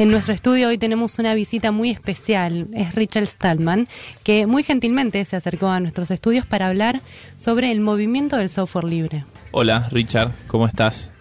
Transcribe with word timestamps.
En 0.00 0.10
nuestro 0.10 0.32
estudio 0.32 0.68
hoy 0.68 0.78
tenemos 0.78 1.18
una 1.18 1.34
visita 1.34 1.72
muy 1.72 1.90
especial. 1.90 2.68
Es 2.72 2.94
Richard 2.94 3.26
Stallman, 3.26 3.86
que 4.24 4.46
muy 4.46 4.62
gentilmente 4.62 5.22
se 5.26 5.36
acercó 5.36 5.68
a 5.68 5.78
nuestros 5.78 6.10
estudios 6.10 6.46
para 6.46 6.68
hablar 6.68 7.02
sobre 7.36 7.70
el 7.70 7.82
movimiento 7.82 8.38
del 8.38 8.48
software 8.48 8.84
libre. 8.86 9.26
Hola, 9.50 9.90
Richard, 9.90 10.30
¿cómo 10.46 10.66
estás? 10.66 11.12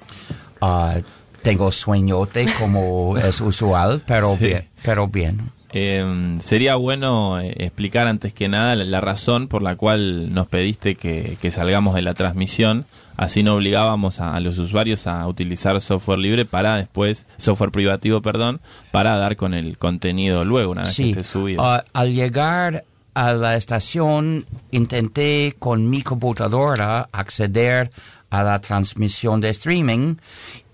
Ah, 0.62 0.96
tengo 1.42 1.73
sueñote 1.73 2.46
como 2.57 3.18
es 3.21 3.42
usual, 3.42 4.02
pero 4.07 4.38
bien. 4.38 4.70
Pero 4.82 5.09
bien. 5.09 5.52
Eh, 5.73 6.38
sería 6.41 6.75
bueno 6.75 7.38
eh, 7.41 7.54
explicar 7.57 8.07
antes 8.07 8.34
que 8.34 8.48
nada 8.48 8.77
la, 8.77 8.86
la 8.86 9.02
razón 9.02 9.50
por 9.50 9.61
la 9.61 9.75
cual 9.75 10.34
nos 10.34 10.48
pediste 10.48 10.96
que, 10.96 11.38
que 11.41 11.52
salgamos 11.52 11.96
de 11.96 12.02
la 12.02 12.14
transmisión. 12.14 12.86
Así 13.20 13.43
no 13.43 13.55
obligábamos 13.55 14.21
a, 14.21 14.33
a 14.33 14.39
los 14.39 14.57
usuarios 14.57 15.05
a 15.05 15.27
utilizar 15.27 15.79
software 15.81 16.19
libre 16.19 16.45
para 16.45 16.77
después, 16.77 17.27
software 17.36 17.69
privativo, 17.71 18.21
perdón, 18.21 18.61
para 18.91 19.18
dar 19.18 19.36
con 19.36 19.54
el 19.54 19.77
contenido 19.77 20.46
luego, 20.46 20.71
una 20.71 20.83
vez 20.83 20.91
que 20.96 21.04
Sí, 21.04 21.10
esté 21.10 21.24
subido. 21.25 21.61
ah, 21.61 21.83
al 21.91 22.13
llegar 22.13 22.86
a 23.15 23.33
la 23.33 23.57
estación 23.57 24.46
intenté 24.71 25.54
con 25.60 25.89
mi 25.89 26.01
computadora 26.01 27.10
acceder 27.11 27.91
a 28.29 28.43
la 28.43 28.61
transmisión 28.61 29.41
de 29.41 29.49
streaming 29.49 30.15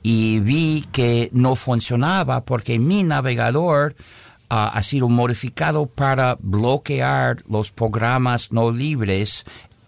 y 0.04 0.40
vi 0.40 0.86
que 0.92 1.30
no 1.34 1.56
funcionaba 1.56 2.42
porque 2.46 2.78
mi 2.78 3.02
navegador 3.04 3.96
ah, 4.52 4.70
ha 4.72 4.84
sido 4.84 5.10
modificado 5.10 5.88
para 5.88 6.38
bloquear 6.40 7.38
los 7.50 7.72
programas 7.72 8.52
no 8.52 8.70
libres 8.70 9.46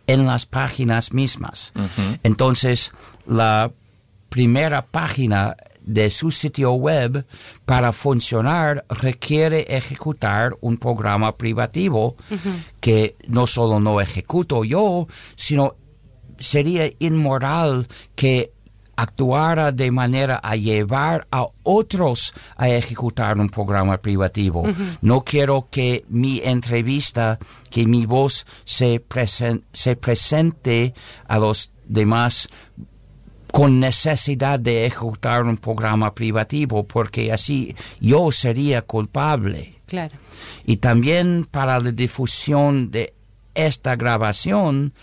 en 0.08 0.26
las 0.26 0.46
páginas 0.46 1.14
mismas. 1.14 1.74
Entonces, 2.24 2.92
la 3.26 3.72
primera 4.30 4.86
página 4.86 5.56
de 5.82 6.10
su 6.10 6.32
sitio 6.32 6.74
web 6.74 7.26
para 7.66 7.94
funcionar 7.94 8.86
requiere 8.90 9.62
ejecutar 9.70 10.58
un 10.60 10.78
programa 10.78 11.38
privativo 11.38 12.18
que 12.82 13.16
no 13.28 13.48
solo 13.48 13.80
no 13.80 14.02
ejecuto 14.02 14.64
yo, 14.66 15.08
sino 15.36 15.76
sería 16.40 16.92
inmoral 17.00 17.88
que 18.16 18.52
actuara 18.98 19.72
de 19.72 19.90
manera 19.92 20.42
a 20.44 20.56
llevar 20.58 21.28
a 21.32 21.48
otros 21.64 22.34
a 22.58 22.68
ejecutar 22.70 23.38
un 23.38 23.48
programa 23.50 23.98
privativo. 24.02 24.64
No 25.02 25.22
quiero 25.22 25.68
que 25.72 26.04
mi 26.10 26.42
entrevista, 26.44 27.40
que 27.70 27.86
mi 27.86 28.06
voz 28.06 28.46
se, 28.66 29.02
presen- 29.08 29.62
se 29.72 29.96
presente 29.96 30.94
a 31.28 31.40
los 31.40 31.72
demás 31.86 32.50
con 33.52 33.80
necesidad 33.80 34.60
de 34.60 34.86
ejecutar 34.86 35.44
un 35.46 35.58
programa 35.58 36.14
privativo, 36.14 36.86
porque 36.86 37.32
así 37.32 37.76
yo 38.02 38.30
sería 38.32 38.82
culpable. 38.82 39.80
Claro. 39.86 40.16
Y 40.66 40.78
también 40.78 41.48
para 41.50 41.80
la 41.80 41.92
difusión 41.92 42.92
de 42.92 43.14
esta 43.56 43.96
grabación, 43.96 44.94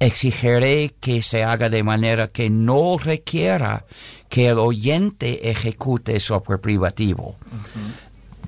exigiré 0.00 0.94
que 1.00 1.22
se 1.22 1.44
haga 1.44 1.68
de 1.68 1.82
manera 1.82 2.28
que 2.28 2.50
no 2.50 2.98
requiera 2.98 3.84
que 4.28 4.48
el 4.48 4.58
oyente 4.58 5.50
ejecute 5.50 6.20
software 6.20 6.60
privativo. 6.60 7.36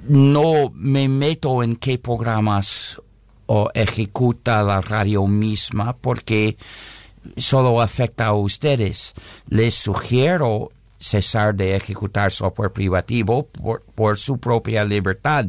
No 0.09 0.71
me 0.75 1.09
meto 1.09 1.63
en 1.63 1.77
qué 1.77 1.99
programas 1.99 3.01
o 3.47 3.71
ejecuta 3.75 4.63
la 4.63 4.81
radio 4.81 5.27
misma 5.27 5.97
porque 5.97 6.57
solo 7.37 7.81
afecta 7.81 8.27
a 8.27 8.35
ustedes. 8.35 9.15
Les 9.49 9.75
sugiero 9.75 10.71
cesar 10.99 11.55
de 11.55 11.75
ejecutar 11.75 12.31
software 12.31 12.73
privativo 12.73 13.47
por, 13.47 13.83
por 13.95 14.19
su 14.19 14.39
propia 14.39 14.85
libertad, 14.85 15.47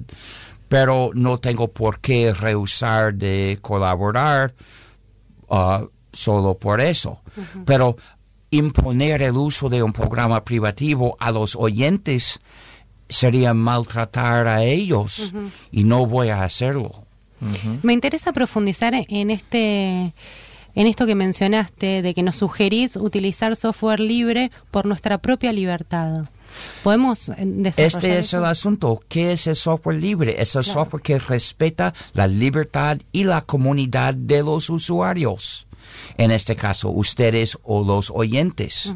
pero 0.68 1.12
no 1.14 1.38
tengo 1.40 1.68
por 1.68 2.00
qué 2.00 2.34
rehusar 2.34 3.14
de 3.14 3.60
colaborar 3.62 4.54
ah, 5.52 5.86
solo 6.14 6.58
por 6.58 6.82
eso. 6.82 7.22
Pero 7.66 7.98
imponer 8.50 9.22
el 9.22 9.38
uso 9.38 9.70
de 9.70 9.84
un 9.84 9.94
programa 9.94 10.44
privativo 10.44 11.16
a 11.20 11.32
los 11.32 11.56
oyentes 11.56 12.39
sería 13.10 13.54
maltratar 13.54 14.48
a 14.48 14.64
ellos 14.64 15.34
y 15.72 15.84
no 15.84 16.06
voy 16.06 16.30
a 16.30 16.44
hacerlo. 16.44 17.06
Me 17.82 17.94
interesa 17.94 18.34
profundizar 18.34 18.94
en 18.94 19.32
este 19.32 20.14
en 20.73 20.88
esto 20.88 21.06
que 21.06 21.16
mencionaste 21.16 22.02
de 22.02 22.14
que 22.14 22.23
nos 22.23 22.36
sugerís 22.36 22.95
utilizar 22.95 23.56
software 23.56 24.00
libre 24.00 24.52
por 24.70 24.86
nuestra 24.86 25.17
propia 25.17 25.52
libertad. 25.52 26.26
¿Podemos 26.84 27.30
eh, 27.30 27.73
Este 27.78 28.17
es 28.20 28.26
eso? 28.28 28.38
el 28.39 28.45
asunto. 28.45 29.00
¿Qué 29.08 29.34
es 29.34 29.48
el 29.48 29.56
software 29.56 29.98
libre? 29.98 30.42
Es 30.42 30.56
el 30.56 30.64
Claro. 30.64 30.80
software 30.82 31.04
que 31.04 31.20
respeta 31.20 31.94
la 32.14 32.28
libertad 32.28 32.98
y 33.12 33.23
la 33.23 33.42
comunidad 33.42 34.14
de 34.14 34.44
los 34.44 34.70
usuarios. 34.70 35.67
En 36.17 36.32
este 36.32 36.56
caso, 36.56 36.90
ustedes 36.90 37.58
o 37.64 37.84
los 37.84 38.11
oyentes. 38.14 38.94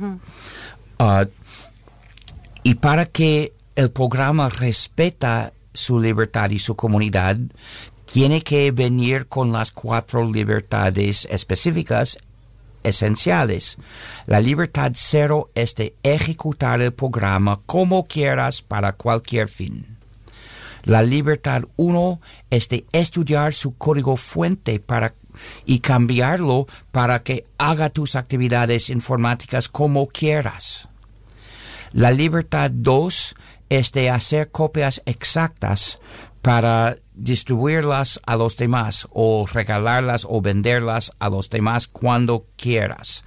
Ah, 0.99 1.25
y 2.63 2.75
para 2.75 3.05
que 3.05 3.53
el 3.75 3.91
programa 3.91 4.49
respeta 4.49 5.51
su 5.73 5.99
libertad 5.99 6.49
y 6.51 6.59
su 6.59 6.75
comunidad, 6.75 7.37
tiene 8.11 8.41
que 8.41 8.71
venir 8.71 9.27
con 9.27 9.51
las 9.51 9.71
cuatro 9.71 10.31
libertades 10.31 11.27
específicas 11.29 12.17
esenciales. 12.85 13.77
La 14.25 14.39
libertad 14.39 14.91
cero 14.95 15.49
es 15.55 15.75
de 15.75 15.95
ejecutar 16.03 16.81
el 16.81 16.93
programa 16.93 17.59
como 17.65 18.05
quieras 18.05 18.61
para 18.61 18.93
cualquier 18.93 19.47
fin. 19.49 19.97
La 20.83 21.01
libertad 21.01 21.63
uno 21.75 22.21
es 22.49 22.69
de 22.69 22.85
estudiar 22.91 23.53
su 23.53 23.75
código 23.75 24.17
fuente 24.17 24.79
para 24.79 25.15
y 25.65 25.79
cambiarlo 25.79 26.67
para 26.91 27.23
que 27.23 27.45
haga 27.57 27.89
tus 27.89 28.15
actividades 28.15 28.89
informáticas 28.89 29.67
como 29.67 30.07
quieras. 30.07 30.87
La 31.91 32.11
libertad 32.11 32.71
2 32.71 33.35
es 33.69 33.91
de 33.91 34.09
hacer 34.09 34.51
copias 34.51 35.01
exactas 35.05 35.99
para 36.45 36.95
distribuirlas 37.15 38.21
a 38.23 38.35
los 38.35 38.55
demás 38.55 39.07
o 39.09 39.47
regalarlas 39.51 40.27
o 40.29 40.41
venderlas 40.41 41.11
a 41.17 41.29
los 41.29 41.49
demás 41.49 41.87
cuando 41.87 42.45
quieras. 42.55 43.23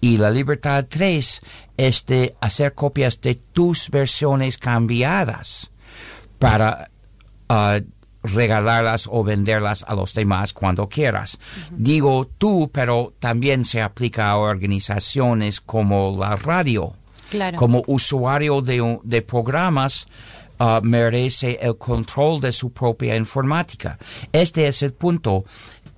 Y 0.00 0.18
la 0.18 0.30
libertad 0.30 0.86
3 0.88 1.40
es 1.76 2.06
de 2.06 2.36
hacer 2.40 2.76
copias 2.76 3.20
de 3.22 3.34
tus 3.34 3.90
versiones 3.90 4.56
cambiadas 4.56 5.72
para 6.38 6.92
ah, 7.48 7.80
regalarlas 8.22 9.08
o 9.10 9.24
venderlas 9.24 9.84
a 9.88 9.96
los 9.96 10.14
demás 10.14 10.52
cuando 10.52 10.88
quieras. 10.88 11.40
Digo 11.72 12.30
tú, 12.38 12.70
pero 12.72 13.14
también 13.18 13.64
se 13.64 13.82
aplica 13.82 14.30
a 14.30 14.36
organizaciones 14.36 15.60
como 15.60 16.16
la 16.16 16.36
radio 16.36 16.94
Claro. 17.30 17.56
como 17.56 17.84
usuario 17.86 18.60
de 18.60 19.22
programas 19.22 20.08
ah, 20.60 20.80
merece 20.82 21.58
el 21.60 21.76
control 21.76 22.40
de 22.40 22.52
su 22.52 22.70
propia 22.70 23.16
informática. 23.16 23.98
Este 24.32 24.68
es 24.68 24.82
el 24.82 24.92
punto. 24.92 25.44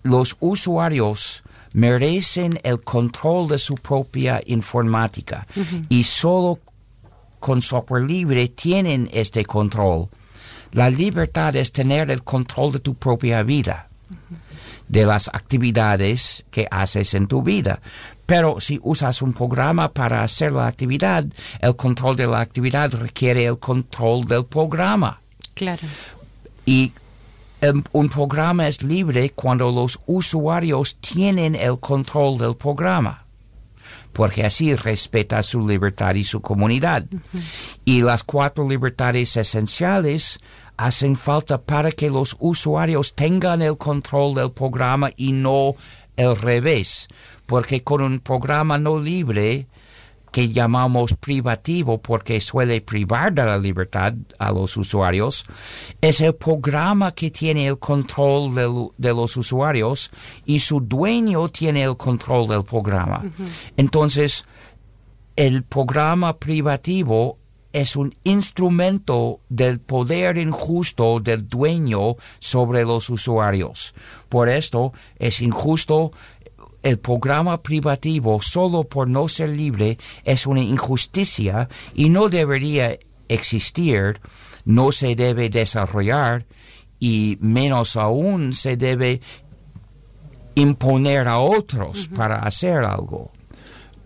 Los 0.02 0.36
usuarios 0.40 1.42
merecen 1.74 2.58
el 2.62 2.80
control 2.80 3.48
de 3.48 3.58
su 3.58 3.74
propia 3.74 4.40
informática 4.46 5.46
y 5.88 6.04
solo 6.04 6.58
con 7.38 7.60
software 7.60 8.04
libre 8.04 8.48
tienen 8.48 9.08
este 9.12 9.44
control. 9.44 10.08
La 10.72 10.88
libertad 10.88 11.54
es 11.56 11.72
tener 11.72 12.10
el 12.10 12.22
control 12.22 12.72
de 12.72 12.80
tu 12.80 12.94
propia 12.94 13.42
vida 13.42 13.90
de 14.92 15.06
las 15.06 15.28
actividades 15.28 16.44
que 16.50 16.68
haces 16.70 17.14
en 17.14 17.26
tu 17.26 17.42
vida. 17.42 17.80
Pero 18.27 18.60
si 18.60 18.78
usas 18.83 19.21
un 19.22 19.33
programa 19.33 19.88
para 19.93 20.22
hacer 20.22 20.53
la 20.53 20.66
actividad, 20.66 21.25
el 21.60 21.77
control 21.77 22.16
de 22.16 22.27
la 22.27 22.41
actividad 22.41 22.93
requiere 22.94 23.44
el 23.47 23.59
control 23.59 24.25
del 24.27 24.44
programa. 24.44 25.21
Claro. 25.54 25.83
Y 26.65 26.92
el- 27.60 27.83
un 27.92 28.09
programa 28.09 28.69
es 28.69 28.83
libre 28.83 29.30
cuando 29.30 29.71
los 29.71 29.98
usuarios 30.07 30.97
tienen 30.97 31.54
el 31.57 31.78
control 31.80 32.39
del 32.39 32.54
programa, 32.57 33.24
porque 34.13 34.45
así 34.45 34.75
respeta 34.77 35.42
su 35.42 35.66
libertad 35.66 36.15
y 36.15 36.25
su 36.25 36.41
comunidad. 36.41 37.04
Y 37.84 38.03
las 38.03 38.22
cuatro 38.22 38.68
libertades 38.68 39.36
esenciales 39.36 40.41
hacen 40.77 41.16
falta 41.16 41.60
para 41.60 41.91
que 41.92 42.09
los 42.09 42.36
usuarios 42.41 43.15
tengan 43.15 43.63
el 43.63 43.77
control 43.77 44.34
del 44.34 44.51
programa 44.53 45.10
y 45.16 45.33
no 45.33 45.75
el 46.16 46.36
revés, 46.36 47.09
porque 47.53 47.83
con 47.83 48.01
un 48.01 48.21
programa 48.21 48.78
no 48.78 48.99
libre, 48.99 49.66
que 50.31 50.49
llamamos 50.49 51.13
privativo 51.13 52.01
porque 52.01 52.41
suele 52.41 52.81
privar 52.81 53.31
de 53.34 53.45
la 53.45 53.59
libertad 53.59 54.15
a 54.39 54.51
los 54.53 54.75
usuarios, 54.78 55.45
es 56.01 56.22
el 56.22 56.34
programa 56.34 57.13
que 57.13 57.31
tiene 57.31 57.66
el 57.66 57.78
control 57.78 58.95
de, 58.97 59.13
los 59.13 59.37
usuarios 59.37 60.10
y 60.47 60.60
su 60.60 60.81
dueño 60.81 61.51
tiene 61.51 61.83
el 61.83 61.99
control 61.99 62.49
del 62.49 62.65
programa. 62.65 63.22
Entonces, 63.77 64.47
el 65.37 65.63
programa 65.63 66.39
privativo 66.39 67.37
es 67.75 67.97
un 67.97 68.15
instrumento 68.25 69.41
del 69.51 69.78
poder 69.78 70.39
injusto 70.39 71.21
del 71.21 71.47
dueño 71.47 72.16
sobre 72.39 72.84
los 72.84 73.10
usuarios. 73.10 73.95
Por 74.31 74.49
esto 74.49 74.95
es 75.19 75.43
injusto 75.43 76.13
el 76.82 76.98
programa 76.98 77.62
privativo 77.62 78.40
solo 78.40 78.84
por 78.84 79.08
no 79.08 79.28
ser 79.28 79.50
libre 79.50 79.98
es 80.24 80.46
una 80.46 80.60
injusticia 80.60 81.68
y 81.94 82.08
no 82.08 82.28
debería 82.28 82.98
existir, 83.28 84.20
no 84.64 84.92
se 84.92 85.14
debe 85.14 85.48
desarrollar 85.48 86.46
y 86.98 87.38
menos 87.40 87.96
aún 87.96 88.52
se 88.52 88.76
debe 88.76 89.20
imponer 90.54 91.28
a 91.28 91.38
otros 91.38 92.08
para 92.14 92.36
hacer 92.40 92.84
algo. 92.84 93.32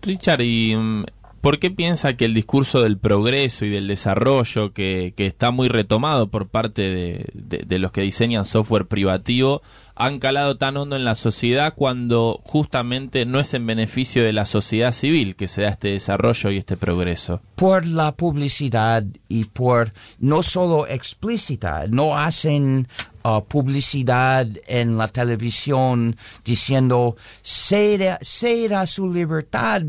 Richard, 0.01 0.41
¿y 0.41 0.75
mm, 0.75 1.05
por 1.41 1.59
qué 1.59 1.69
piensa 1.69 2.15
que 2.15 2.25
el 2.25 2.33
discurso 2.33 2.81
del 2.81 2.97
progreso 2.97 3.65
y 3.65 3.69
del 3.69 3.87
desarrollo, 3.87 4.73
que, 4.73 5.13
que 5.15 5.27
está 5.27 5.51
muy 5.51 5.67
retomado 5.67 6.29
por 6.29 6.47
parte 6.47 6.81
de, 6.81 7.25
de 7.33 7.79
los 7.79 7.91
que 7.91 8.01
diseñan 8.01 8.45
software 8.45 8.87
privativo, 8.87 9.61
han 9.99 10.19
calado 10.19 10.57
tan 10.57 10.77
hondo 10.77 10.95
en 10.95 11.03
la 11.03 11.15
sociedad 11.15 11.73
cuando 11.75 12.39
justamente 12.43 13.25
no 13.25 13.39
es 13.39 13.53
en 13.53 13.65
beneficio 13.65 14.23
de 14.23 14.33
la 14.33 14.45
sociedad 14.45 14.91
civil 14.91 15.35
que 15.35 15.47
se 15.47 15.63
da 15.63 15.69
este 15.69 15.89
desarrollo 15.89 16.51
y 16.51 16.57
este 16.57 16.77
progreso? 16.77 17.41
Por 17.55 17.85
la 17.85 18.15
publicidad 18.15 19.03
y 19.27 19.45
por 19.45 19.93
no 20.19 20.43
solo 20.43 20.87
explícita, 20.87 21.85
no 21.87 22.15
hacen 22.15 22.87
uh, 23.23 23.41
publicidad 23.41 24.47
en 24.67 24.97
la 24.97 25.07
televisión 25.07 26.15
diciendo 26.45 27.15
será, 27.41 28.19
será 28.21 28.85
su 28.85 29.11
libertad 29.11 29.81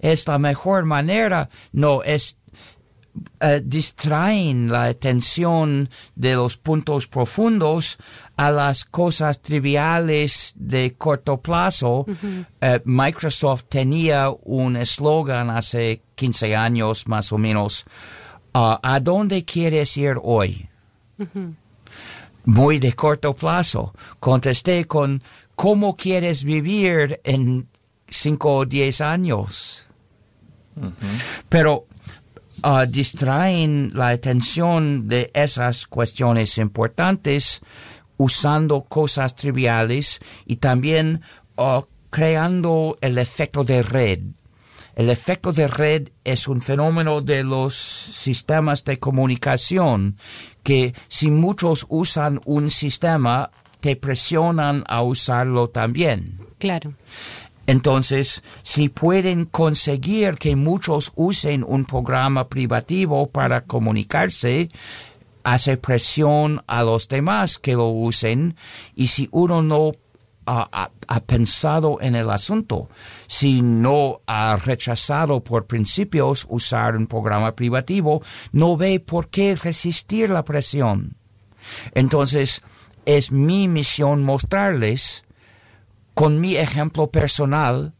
es 0.00 0.26
la 0.26 0.38
mejor 0.38 0.84
manera. 0.84 1.48
No, 1.72 2.02
es 2.02 2.37
Uh, 3.40 3.60
distraen 3.62 4.68
la 4.70 4.84
atención 4.84 5.88
de 6.14 6.34
los 6.34 6.56
puntos 6.56 7.06
profundos 7.06 7.98
a 8.36 8.50
las 8.50 8.84
cosas 8.84 9.40
triviales 9.40 10.52
de 10.56 10.94
corto 10.94 11.40
plazo. 11.40 12.06
Uh, 12.08 12.78
Microsoft 12.84 13.64
tenía 13.68 14.30
un 14.42 14.76
eslogan 14.76 15.50
hace 15.50 16.02
15 16.14 16.56
años 16.56 17.06
más 17.06 17.32
o 17.32 17.38
menos. 17.38 17.84
Uh, 18.54 18.76
¿A 18.82 19.00
dónde 19.00 19.44
quieres 19.44 19.96
ir 19.96 20.16
hoy? 20.22 20.68
Muy 22.44 22.78
de 22.78 22.92
corto 22.92 23.34
plazo. 23.34 23.94
Contesté 24.20 24.86
con 24.86 25.22
¿cómo 25.54 25.96
quieres 25.96 26.44
vivir 26.44 27.20
en 27.24 27.68
5 28.08 28.56
o 28.56 28.64
10 28.64 29.00
años? 29.00 29.86
Pero 31.48 31.86
uh, 32.64 32.86
distraen 32.88 33.90
la 33.94 34.08
atención 34.08 35.08
de 35.08 35.30
esas 35.34 35.86
cuestiones 35.86 36.58
importantes 36.58 37.60
usando 38.16 38.82
cosas 38.82 39.34
triviales 39.36 40.20
y 40.46 40.56
también 40.56 41.22
uh, 41.56 41.82
creando 42.10 42.98
el 43.00 43.18
efecto 43.18 43.64
de 43.64 43.82
red. 43.82 44.20
El 44.96 45.10
efecto 45.10 45.52
de 45.52 45.68
red 45.68 46.08
es 46.24 46.48
un 46.48 46.60
fenómeno 46.60 47.20
de 47.20 47.44
los 47.44 47.74
sistemas 47.74 48.84
de 48.84 48.98
comunicación 48.98 50.16
que 50.64 50.92
si 51.06 51.30
muchos 51.30 51.86
usan 51.88 52.40
un 52.44 52.70
sistema, 52.70 53.50
te 53.80 53.94
presionan 53.94 54.82
a 54.88 55.02
usarlo 55.02 55.70
también. 55.70 56.40
Claro. 56.58 56.94
Entonces, 57.68 58.42
si 58.62 58.88
pueden 58.88 59.44
conseguir 59.44 60.36
que 60.36 60.56
muchos 60.56 61.12
usen 61.16 61.62
un 61.62 61.84
programa 61.84 62.48
privativo 62.48 63.28
para 63.28 63.64
comunicarse, 63.64 64.70
hace 65.44 65.76
presión 65.76 66.64
a 66.66 66.82
los 66.82 67.08
demás 67.08 67.58
que 67.58 67.74
lo 67.74 67.88
usen 67.88 68.56
y 68.96 69.08
si 69.08 69.28
uno 69.32 69.60
no 69.60 69.92
ha, 70.46 70.90
pensado 71.26 71.98
en 72.00 72.14
el 72.14 72.30
asunto, 72.30 72.88
si 73.26 73.60
no 73.60 74.22
ha 74.26 74.56
rechazado 74.56 75.44
por 75.44 75.66
principios 75.66 76.46
usar 76.48 76.96
un 76.96 77.06
programa 77.06 77.54
privativo, 77.54 78.22
no 78.50 78.78
ve 78.78 78.98
por 78.98 79.28
qué 79.28 79.54
resistir 79.56 80.30
la 80.30 80.42
presión. 80.42 81.18
Entonces, 81.92 82.62
es 83.04 83.30
mi 83.30 83.68
misión 83.68 84.24
mostrarles 84.24 85.22
con 86.18 86.40
mi 86.40 86.56
ejemplo 86.56 87.12
personal 87.12 87.94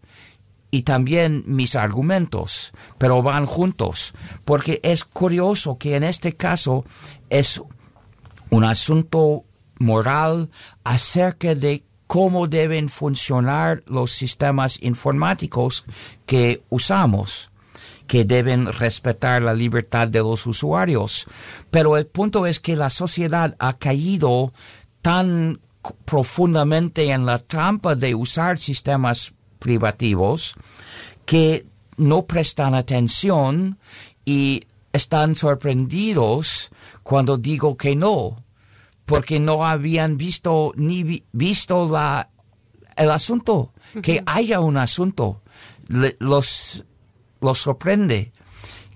y 0.72 0.82
también 0.82 1.44
mis 1.46 1.76
argumentos, 1.76 2.72
pero 2.98 3.22
van 3.22 3.46
juntos, 3.46 4.12
porque 4.44 4.80
es 4.82 5.04
curioso 5.04 5.78
que 5.78 5.94
en 5.94 6.02
este 6.02 6.34
caso 6.34 6.84
es 7.30 7.62
un 8.50 8.64
asunto 8.64 9.44
moral 9.78 10.50
acerca 10.82 11.54
de 11.54 11.84
cómo 12.08 12.48
deben 12.48 12.88
funcionar 12.88 13.84
los 13.86 14.10
sistemas 14.10 14.82
informáticos 14.82 15.84
que 16.26 16.64
usamos 16.70 17.52
que 18.08 18.24
deben 18.24 18.72
respetar 18.72 19.42
la 19.42 19.54
libertad 19.54 20.08
de 20.08 20.20
los 20.20 20.44
usuarios. 20.46 21.26
Pero 21.70 21.96
el 21.96 22.06
punto 22.06 22.46
es 22.46 22.58
que 22.58 22.74
la 22.74 22.90
sociedad 22.90 23.54
ha 23.60 23.74
caído 23.74 24.52
tan 25.02 25.60
profundamente 26.04 27.10
en 27.10 27.26
la 27.26 27.38
trampa 27.38 27.94
de 27.94 28.14
usar 28.14 28.58
sistemas 28.58 29.32
privativos 29.58 30.54
que 31.24 31.66
no 31.96 32.26
prestan 32.26 32.74
atención 32.74 33.78
y 34.24 34.64
están 34.92 35.34
sorprendidos 35.34 36.70
cuando 37.02 37.36
digo 37.36 37.76
que 37.76 37.96
no, 37.96 38.44
porque 39.04 39.40
no 39.40 39.66
habían 39.66 40.16
visto 40.16 40.72
ni 40.76 41.24
visto 41.32 41.88
la, 41.88 42.30
el 42.96 43.10
asunto, 43.10 43.72
que 44.02 44.22
haya 44.26 44.60
un 44.60 44.76
asunto. 44.76 45.40
los, 45.88 46.84
los 47.40 47.58
sorprende 47.58 48.32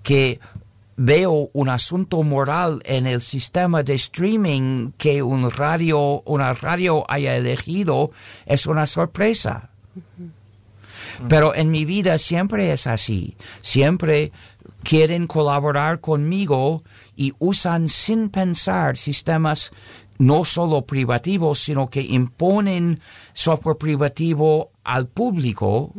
que 0.03 0.39
veo 0.95 1.49
un 1.53 1.69
asunto 1.69 2.23
moral 2.23 2.81
en 2.85 3.07
el 3.07 3.21
sistema 3.21 3.83
de 3.83 3.95
streaming 3.95 4.91
que 4.97 5.23
un 5.23 5.49
radio, 5.49 6.21
una 6.25 6.53
radio 6.53 7.03
haya 7.09 7.35
elegido 7.35 8.11
es 8.45 8.65
una 8.65 8.85
sorpresa. 8.85 9.69
Pero 11.27 11.53
en 11.53 11.69
mi 11.71 11.85
vida 11.85 12.17
siempre 12.17 12.71
es 12.71 12.87
así. 12.87 13.35
Siempre 13.61 14.31
quieren 14.83 15.27
colaborar 15.27 15.99
conmigo 15.99 16.83
y 17.15 17.33
usan 17.39 17.87
sin 17.87 18.29
pensar 18.29 18.97
sistemas 18.97 19.71
no 20.17 20.45
solo 20.45 20.85
privativos, 20.85 21.59
sino 21.59 21.89
que 21.89 22.01
imponen 22.01 22.99
software 23.33 23.77
privativo 23.77 24.71
al 24.83 25.07
público 25.07 25.93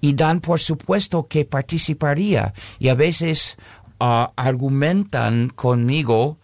y 0.00 0.14
dan 0.14 0.40
por 0.40 0.58
supuesto 0.58 1.28
que 1.28 1.44
participaría. 1.44 2.52
Y 2.78 2.88
a 2.88 2.94
veces 2.94 3.56
argumentan 4.02 5.48
conmigo, 5.50 6.38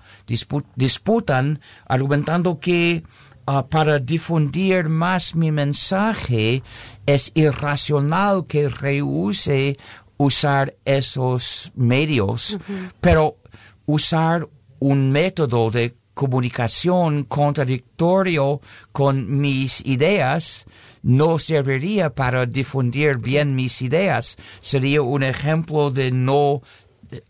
disputan, 0.77 1.61
argumentando 1.89 2.61
que 2.61 3.03
ah, 3.47 3.67
para 3.67 3.99
difundir 3.99 4.89
más 4.89 5.35
mi 5.35 5.51
mensaje 5.51 6.63
es 7.07 7.33
irracional 7.35 8.47
que 8.47 8.69
rehúse 8.69 9.77
usar 10.19 10.75
esos 10.85 11.73
medios, 11.75 12.59
pero 13.01 13.39
usar 13.87 14.49
un 14.79 15.11
método 15.11 15.71
de 15.71 15.97
comunicación 16.15 17.25
contradictorio 17.25 18.61
con 18.93 19.41
mis 19.41 19.85
ideas 19.87 20.67
no 21.03 21.39
serviría 21.39 22.15
para 22.15 22.45
difundir 22.45 23.19
bien 23.19 23.55
mis 23.55 23.83
ideas. 23.83 24.37
Sería 24.61 25.01
un 25.03 25.23
ejemplo 25.23 25.91
de 25.91 26.11
no 26.11 26.63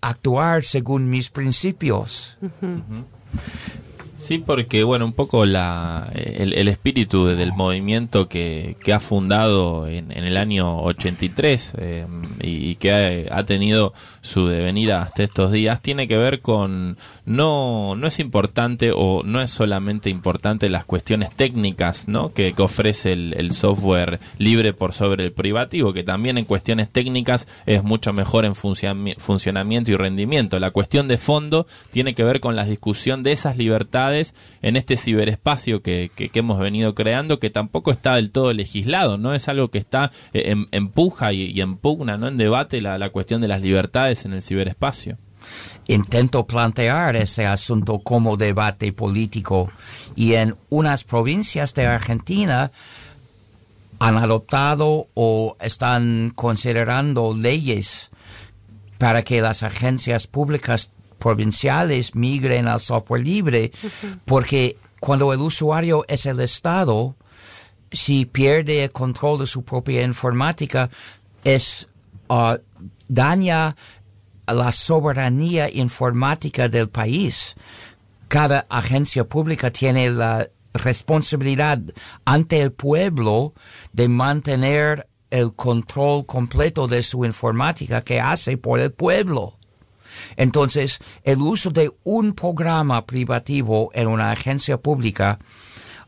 actuar 0.00 0.64
según 0.64 1.10
mis 1.10 1.30
principios. 1.30 2.38
Sí, 4.18 4.38
porque 4.38 4.82
bueno, 4.82 5.04
un 5.04 5.12
poco 5.12 5.46
la, 5.46 6.10
el, 6.12 6.66
espíritu 6.66 7.26
del 7.26 7.52
movimiento 7.52 8.28
que, 8.28 8.76
que 8.82 8.92
ha 8.92 8.98
fundado 8.98 9.86
en, 9.86 10.10
el 10.10 10.36
año 10.36 10.82
83 10.82 11.74
eh, 11.78 12.06
y, 12.40 12.74
que 12.74 13.28
ha, 13.30 13.44
tenido 13.44 13.94
su 14.20 14.48
devenida 14.48 15.02
hasta 15.02 15.22
estos 15.22 15.52
días 15.52 15.80
tiene 15.80 16.08
que 16.08 16.16
ver 16.16 16.40
con 16.40 16.98
no 17.26 17.94
no 17.94 18.06
es 18.08 18.18
importante 18.18 18.90
o 18.92 19.22
no 19.22 19.40
es 19.40 19.52
solamente 19.52 20.10
importante 20.10 20.68
las 20.68 20.84
cuestiones 20.84 21.30
técnicas, 21.30 22.08
¿no? 22.08 22.32
Que, 22.32 22.52
ofrece 22.58 23.12
el, 23.12 23.34
el, 23.36 23.52
software 23.52 24.18
libre 24.36 24.72
por 24.72 24.92
sobre 24.92 25.26
el 25.26 25.32
privativo, 25.32 25.92
que 25.92 26.02
también 26.02 26.38
en 26.38 26.44
cuestiones 26.44 26.90
técnicas 26.90 27.46
es 27.66 27.84
mucho 27.84 28.12
mejor 28.12 28.44
en 28.44 28.56
funcionamiento 28.56 29.92
y 29.92 29.96
rendimiento. 29.96 30.58
La 30.58 30.72
cuestión 30.72 31.06
de 31.06 31.18
fondo 31.18 31.68
tiene 31.92 32.16
que 32.16 32.24
ver 32.24 32.40
con 32.40 32.56
la 32.56 32.64
discusión 32.64 33.22
de 33.22 33.30
esas 33.30 33.56
libertades 33.56 34.07
en 34.12 34.76
este 34.76 34.96
ciberespacio 34.96 35.82
que, 35.82 36.10
hemos 36.34 36.58
venido 36.58 36.94
creando, 36.94 37.38
que 37.38 37.50
tampoco 37.50 37.90
está 37.90 38.16
del 38.16 38.30
todo 38.30 38.52
legislado, 38.52 39.18
¿no? 39.18 39.34
Es 39.34 39.48
algo 39.48 39.68
que 39.68 39.78
está 39.78 40.12
eh, 40.32 40.50
en, 40.52 40.68
empuja 40.72 41.32
y, 41.32 41.50
y, 41.50 41.60
en 41.60 41.76
pugna, 41.76 42.16
¿no? 42.16 42.28
En 42.28 42.36
debate 42.36 42.80
la, 42.80 42.98
la 42.98 43.10
cuestión 43.10 43.40
de 43.40 43.48
las 43.48 43.62
libertades 43.62 44.24
en 44.24 44.32
el 44.32 44.42
ciberespacio. 44.42 45.18
intento 45.86 46.46
plantear 46.46 47.16
ese 47.16 47.46
asunto 47.46 48.00
como 48.00 48.36
debate 48.36 48.92
político 48.92 49.70
y 50.16 50.34
en 50.34 50.56
unas 50.68 51.04
provincias 51.04 51.74
de 51.74 51.86
Argentina 51.86 52.70
han 53.98 54.16
adoptado 54.16 55.08
o 55.14 55.56
están 55.60 56.32
considerando 56.34 57.36
leyes 57.36 58.10
para 58.98 59.22
que 59.22 59.40
las 59.40 59.62
agencias 59.62 60.26
públicas 60.26 60.90
provinciales 61.18 62.14
migren 62.14 62.68
al 62.68 62.80
software 62.80 63.22
libre, 63.22 63.72
porque 64.24 64.76
cuando 65.00 65.32
el 65.32 65.40
usuario 65.40 66.04
es 66.08 66.26
el 66.26 66.40
Estado, 66.40 67.16
si 67.90 68.26
pierde 68.26 68.84
el 68.84 68.92
control 68.92 69.40
de 69.40 69.46
su 69.46 69.64
propia 69.64 70.02
informática, 70.02 70.90
es 71.44 71.88
uh, 72.28 72.56
daña 73.08 73.76
la 74.46 74.72
soberanía 74.72 75.70
informática 75.70 76.68
del 76.68 76.88
país. 76.88 77.54
Cada 78.28 78.66
agencia 78.68 79.24
pública 79.24 79.70
tiene 79.70 80.10
la 80.10 80.48
responsabilidad 80.74 81.80
ante 82.24 82.60
el 82.60 82.72
pueblo 82.72 83.54
de 83.92 84.08
mantener 84.08 85.08
el 85.30 85.54
control 85.54 86.24
completo 86.26 86.86
de 86.86 87.02
su 87.02 87.24
informática 87.24 88.02
que 88.02 88.20
hace 88.20 88.56
por 88.56 88.80
el 88.80 88.92
pueblo. 88.92 89.57
Entonces, 90.36 90.98
el 91.24 91.38
uso 91.38 91.70
de 91.70 91.90
un 92.04 92.34
programa 92.34 93.04
privativo 93.06 93.90
en 93.94 94.08
una 94.08 94.30
agencia 94.30 94.78
pública 94.78 95.38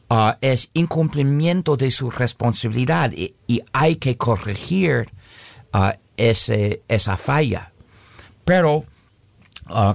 uh, 0.09 0.33
es 0.41 0.71
incumplimiento 0.75 1.77
de 1.77 1.91
su 1.91 2.11
responsabilidad 2.11 3.13
y, 3.13 3.35
hay 3.73 3.97
que 3.97 4.17
corregir 4.17 5.11
ese, 6.17 6.83
esa 6.89 7.17
falla. 7.17 7.73
Pero 8.45 8.85
uh, 9.69 9.95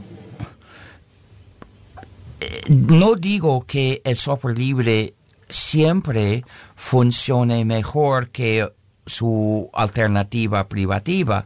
no 2.69 3.15
digo 3.15 3.65
que 3.65 4.01
el 4.03 4.15
software 4.15 4.57
libre 4.57 5.13
siempre 5.49 6.43
funcione 6.75 7.65
mejor 7.65 8.29
que 8.29 8.67
su 9.05 9.69
alternativa 9.73 10.67
privativa, 10.67 11.45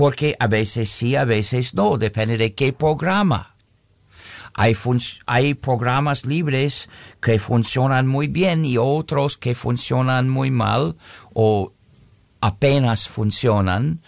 porque 0.00 0.34
a 0.38 0.46
veces 0.46 0.90
sí, 0.90 1.14
a 1.14 1.26
veces 1.26 1.74
no, 1.74 1.98
depende 1.98 2.38
de 2.38 2.54
qué 2.54 2.72
programa. 2.72 3.54
Hay, 4.54 4.74
hay 5.26 5.52
programas 5.52 6.24
libres 6.24 6.88
que 7.20 7.38
funcionan 7.38 8.06
muy 8.06 8.26
bien 8.26 8.64
y 8.64 8.78
otros 8.78 9.36
que 9.36 9.54
funcionan 9.54 10.26
muy 10.30 10.50
mal 10.50 10.96
o 11.34 11.74
apenas 12.40 13.08
funcionan, 13.08 14.00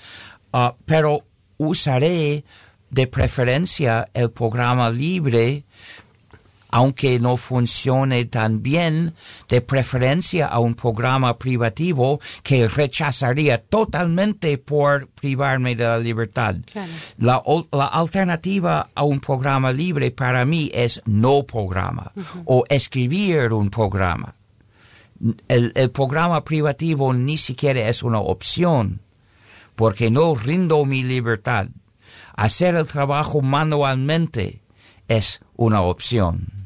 uh, 0.54 0.70
pero 0.86 1.26
usaré 1.58 2.46
de 2.88 3.06
preferencia 3.06 4.08
el 4.14 4.30
programa 4.30 4.88
libre 4.88 5.66
aunque 6.72 7.20
no 7.20 7.36
funcione 7.36 8.24
tan 8.24 8.62
bien, 8.62 9.14
de 9.48 9.60
preferencia 9.60 10.46
a 10.46 10.58
un 10.58 10.74
programa 10.74 11.38
privativo 11.38 12.18
que 12.42 12.66
rechazaría 12.66 13.62
totalmente 13.62 14.56
por 14.56 15.06
privarme 15.08 15.76
de 15.76 15.84
la 15.84 15.98
libertad. 15.98 16.56
La, 17.18 17.42
alternativa 17.92 18.88
a 18.94 19.02
un 19.04 19.20
programa 19.20 19.70
libre 19.70 20.10
para 20.10 20.46
mí 20.46 20.70
es 20.72 21.02
no 21.04 21.44
programa 21.44 22.10
o 22.46 22.64
escribir 22.70 23.52
un 23.52 23.68
programa. 23.68 24.34
El, 25.48 25.72
el 25.76 25.90
programa 25.90 26.42
privativo 26.42 27.12
ni 27.12 27.36
siquiera 27.36 27.86
es 27.88 28.02
una 28.02 28.18
opción 28.18 29.02
porque 29.76 30.10
no 30.10 30.34
rindo 30.34 30.86
mi 30.86 31.02
libertad. 31.02 31.68
Hacer 32.34 32.76
el 32.76 32.86
trabajo 32.86 33.42
manualmente 33.42 34.62
es 35.06 35.40
una 35.54 35.82
opción. 35.82 36.61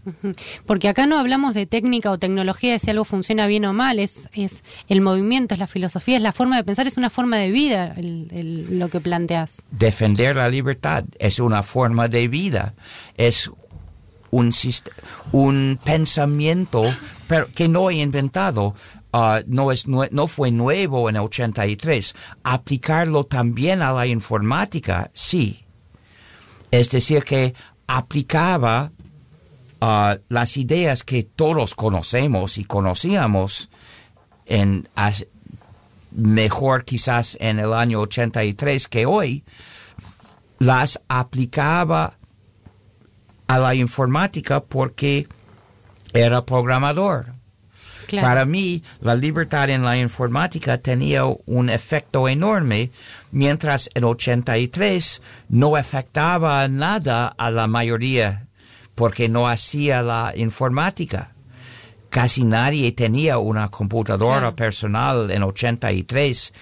Porque 0.67 0.89
acá 0.89 1.07
no 1.07 1.19
hablamos 1.19 1.55
de 1.55 1.67
técnica 1.67 2.11
o 2.11 2.19
tecnología, 2.19 2.73
de 2.73 2.79
si 2.79 2.91
algo 2.91 3.05
funciona 3.05 3.47
bien 3.47 3.65
o 3.65 3.73
mal, 3.73 3.99
es, 3.99 4.29
es 4.33 4.65
el 4.89 5.01
movimiento, 5.01 5.55
es 5.55 5.61
la 5.61 5.67
filosofía, 5.67 6.17
es 6.17 6.23
la 6.23 6.33
forma 6.33 6.57
de 6.57 6.65
pensar, 6.65 6.87
es 6.87 6.97
una 6.97 7.11
forma 7.11 7.37
de 7.37 7.51
vida 7.51 7.95
lo 7.99 8.89
que 8.89 9.01
planteas. 9.01 9.63
Defender 9.71 10.37
la 10.37 10.49
libertad 10.49 11.05
es 11.19 11.39
una 11.39 11.63
forma 11.63 12.09
de 12.09 12.29
vida, 12.29 12.75
es 13.17 13.51
un, 14.31 14.51
un 15.33 15.79
pensamiento 15.83 16.85
pero 17.27 17.49
que 17.53 17.69
no 17.69 17.91
he 17.91 17.95
inventado, 17.95 18.75
uh, 19.13 19.41
no, 19.47 19.73
es, 19.73 19.87
no, 19.89 20.27
fue 20.27 20.51
nuevo 20.51 21.09
en 21.09 21.17
el 21.17 21.23
83. 21.23 22.15
Aplicarlo 22.45 23.25
también 23.25 23.83
a 23.83 23.93
la 23.93 24.07
informática, 24.07 25.11
sí. 25.13 25.65
Es 26.71 26.91
decir, 26.91 27.25
que 27.25 27.55
aplicaba 27.87 28.93
las 29.81 30.57
ideas 30.57 31.05
que 31.05 31.23
todos 31.23 31.75
conocemos 31.75 32.59
y 32.59 32.65
conocíamos 32.65 33.69
en 34.47 34.89
mejor 36.17 36.85
quizás 36.85 37.37
en 37.41 37.59
el 37.59 37.73
año 37.73 38.01
83 38.01 38.89
que 38.89 39.07
hoy, 39.07 39.45
las 40.59 41.01
aplicaba 41.09 42.15
a 43.47 43.59
la 43.59 43.75
informática 43.75 44.61
porque 44.61 45.29
era 46.13 46.45
programador. 46.45 47.35
Para 48.21 48.45
mí, 48.45 48.85
la 49.01 49.17
libertad 49.17 49.69
en 49.69 49.83
la 49.83 49.99
informática 49.99 50.79
tenía 50.79 51.25
un 51.25 51.69
efecto 51.69 52.29
enorme, 52.29 52.93
mientras 53.33 53.91
en 53.95 54.05
83 54.05 55.23
no 55.49 55.75
afectaba 55.75 56.69
nada 56.69 57.27
a 57.27 57.51
la 57.51 57.67
mayoría 57.67 58.46
porque 58.97 59.29
no 59.29 59.47
hacía 59.47 60.03
la 60.03 60.33
informática. 60.35 61.33
Casi 62.11 62.45
nadie 62.45 62.91
tenía 62.93 63.39
una 63.39 63.69
computadora 63.69 64.57
personal 64.57 65.31
en 65.31 65.43
83. 65.43 66.53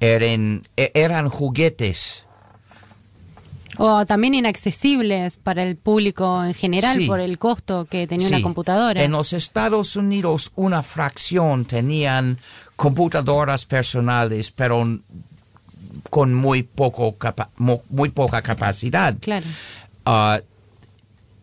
Eran, 0.00 0.62
e, 0.76 0.90
eran 0.94 1.28
juguetes. 1.30 2.26
O 3.78 4.04
también 4.04 4.34
inaccesibles 4.34 5.36
para 5.36 5.62
el 5.62 5.76
público 5.76 6.42
en 6.44 6.54
general 6.54 7.06
por 7.06 7.20
el 7.20 7.38
costo 7.38 7.84
que 7.84 8.06
tenía 8.06 8.28
una 8.28 8.42
computadora. 8.42 9.02
En 9.02 9.12
los 9.12 9.32
Estados 9.32 9.96
Unidos 9.96 10.50
una 10.56 10.82
fracción 10.82 11.66
tenían 11.66 12.38
computadoras 12.74 13.64
personales, 13.64 14.50
pero 14.50 14.98
con 16.10 16.34
muy 16.34 16.62
poco 16.62 17.16
muy 17.90 18.08
poca 18.08 18.42
capacidad. 18.42 19.14
Claro. 19.20 19.46
Ah, 20.04 20.40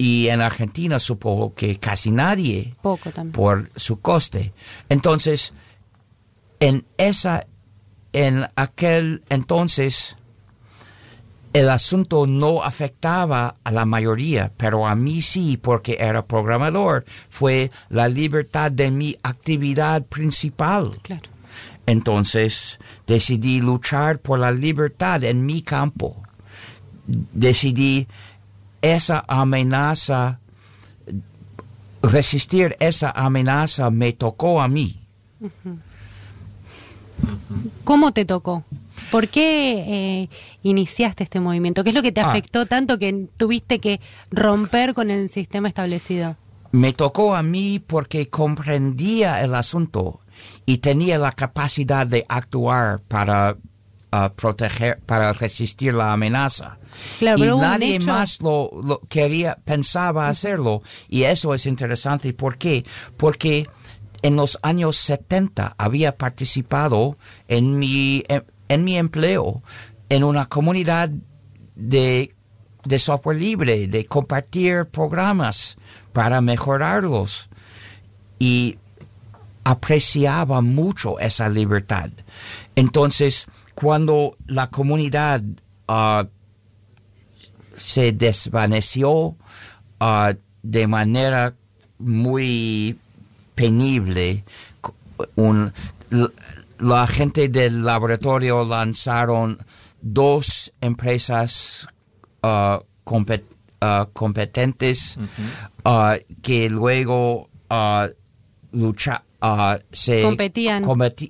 y 0.03 0.27
en 0.27 0.41
Argentina 0.41 0.99
supongo 0.99 1.53
que 1.53 1.79
casi 1.79 2.11
nadie 2.11 2.75
por 3.31 3.69
su 3.77 4.01
coste. 4.01 4.51
Entonces, 4.89 5.53
en 6.59 6.85
esa, 6.97 7.47
en 8.11 8.45
aquel 8.57 9.21
entonces, 9.29 10.17
el 11.53 11.69
asunto 11.69 12.27
no 12.27 12.63
afectaba 12.63 13.55
a 13.63 13.71
la 13.71 13.85
mayoría, 13.85 14.51
pero 14.57 14.85
a 14.87 14.93
mí 14.93 15.21
sí, 15.21 15.55
porque 15.55 15.95
era 15.97 16.25
programador. 16.25 17.05
Fue 17.29 17.71
la 17.87 18.09
libertad 18.09 18.73
de 18.73 18.91
mi 18.91 19.15
actividad 19.23 20.03
principal. 20.03 20.99
Entonces 21.85 22.77
decidí 23.07 23.61
luchar 23.61 24.19
por 24.19 24.37
la 24.37 24.51
libertad 24.51 25.23
en 25.23 25.45
mi 25.45 25.61
campo. 25.61 26.21
Decidí 27.07 28.05
esa 28.83 29.23
amenaza, 29.27 30.39
resistir 32.03 32.75
esa 32.79 33.11
amenaza 33.11 33.89
me 33.89 34.11
tocó 34.11 34.61
a 34.61 34.67
mí. 34.67 35.07
¿Cómo 37.85 38.11
te 38.11 38.25
tocó? 38.25 38.65
¿Por 39.09 39.29
qué 39.29 40.23
eh, 40.23 40.29
iniciaste 40.63 41.23
este 41.23 41.39
movimiento? 41.39 41.83
¿Qué 41.83 41.91
es 41.91 41.95
lo 41.95 42.01
que 42.01 42.11
te 42.11 42.21
ah. 42.21 42.29
afectó 42.29 42.65
tanto 42.65 42.99
que 42.99 43.27
tuviste 43.37 43.79
que 43.79 44.01
romper 44.31 44.93
con 44.93 45.09
el 45.09 45.29
sistema 45.29 45.69
establecido? 45.69 46.35
Me 46.71 46.91
tocó 46.91 47.35
a 47.35 47.43
mí 47.43 47.79
porque 47.79 48.29
comprendía 48.29 49.41
el 49.43 49.55
asunto 49.55 50.19
y 50.65 50.79
tenía 50.79 51.17
la 51.19 51.31
capacidad 51.31 52.05
de 52.05 52.25
actuar 52.27 52.99
para 53.07 53.55
proteger, 54.35 54.99
para 54.99 55.33
resistir 55.33 55.93
la 55.93 56.13
amenaza. 56.13 56.77
y 57.19 57.25
nadie 57.25 57.99
más 57.99 58.41
lo, 58.41 59.01
quería, 59.09 59.55
pensaba 59.65 60.27
hacerlo. 60.27 60.83
Y 61.09 61.23
eso 61.23 61.53
es 61.53 61.65
interesante. 61.65 62.31
¿Por 62.33 62.57
qué? 62.57 62.85
Porque 63.17 63.67
en 64.21 64.35
los 64.35 64.59
años 64.61 64.97
70 64.97 65.75
había 65.77 66.15
participado 66.15 67.17
en 67.47 67.79
mi, 67.79 68.23
en, 68.67 68.83
mi 68.83 68.97
empleo 68.97 69.63
en 70.09 70.23
una 70.23 70.45
comunidad 70.45 71.09
de, 71.75 72.35
de 72.83 72.99
software 72.99 73.37
libre, 73.37 73.87
de 73.87 74.05
compartir 74.05 74.85
programas 74.85 75.75
para 76.13 76.39
mejorarlos. 76.39 77.49
Y 78.37 78.77
apreciaba 79.63 80.61
mucho 80.61 81.17
esa 81.19 81.49
libertad. 81.49 82.11
Entonces, 82.75 83.47
cuando 83.75 84.37
la 84.47 84.69
comunidad 84.69 85.41
ah, 85.87 86.25
se 87.75 88.11
desvaneció 88.11 89.35
ah, 89.99 90.33
de 90.61 90.87
manera 90.87 91.55
muy 91.99 92.97
penible. 93.55 94.43
Un, 95.35 95.73
la 96.79 97.07
gente 97.07 97.49
del 97.49 97.83
laboratorio 97.83 98.63
lanzaron 98.65 99.57
dos 100.01 100.71
empresas 100.81 101.87
ah, 102.41 102.81
ah, 103.81 104.07
competentes 104.13 105.17
que 106.41 106.69
luego 106.69 107.49
lucha, 108.71 109.23
se 109.91 110.21
competían. 110.21 110.83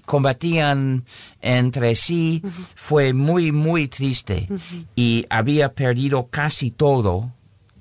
combatían 0.06 1.06
entre 1.42 1.96
sí. 1.96 2.42
Fue 2.76 3.14
muy, 3.14 3.52
muy 3.52 3.88
triste 3.88 4.48
y 4.96 5.26
había 5.30 5.74
perdido 5.74 6.28
casi 6.30 6.72
todo 6.72 7.32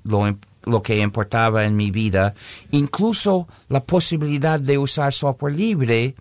lo, 0.03 0.37
lo 0.63 0.81
que 0.81 0.99
importaba 0.99 1.65
en 1.65 1.75
mi 1.75 1.91
vida, 1.91 2.33
incluso 2.71 3.47
la 3.69 3.83
posibilidad 3.83 4.59
de 4.59 4.77
usar 4.77 5.13
software 5.13 5.55
libre. 5.55 6.15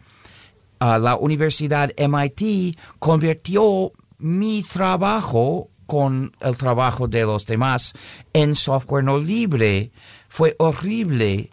la 0.80 1.16
Universidad 1.16 1.90
MIT 1.96 2.76
convirtió 2.98 3.92
mi 4.18 4.62
trabajo 4.62 5.68
con 5.86 6.32
el 6.40 6.56
trabajo 6.56 7.08
de 7.08 7.22
los 7.22 7.44
demás 7.46 7.94
en 8.32 8.54
software 8.54 9.04
no 9.04 9.18
libre. 9.18 9.90
Fue 10.28 10.54
horrible 10.58 11.50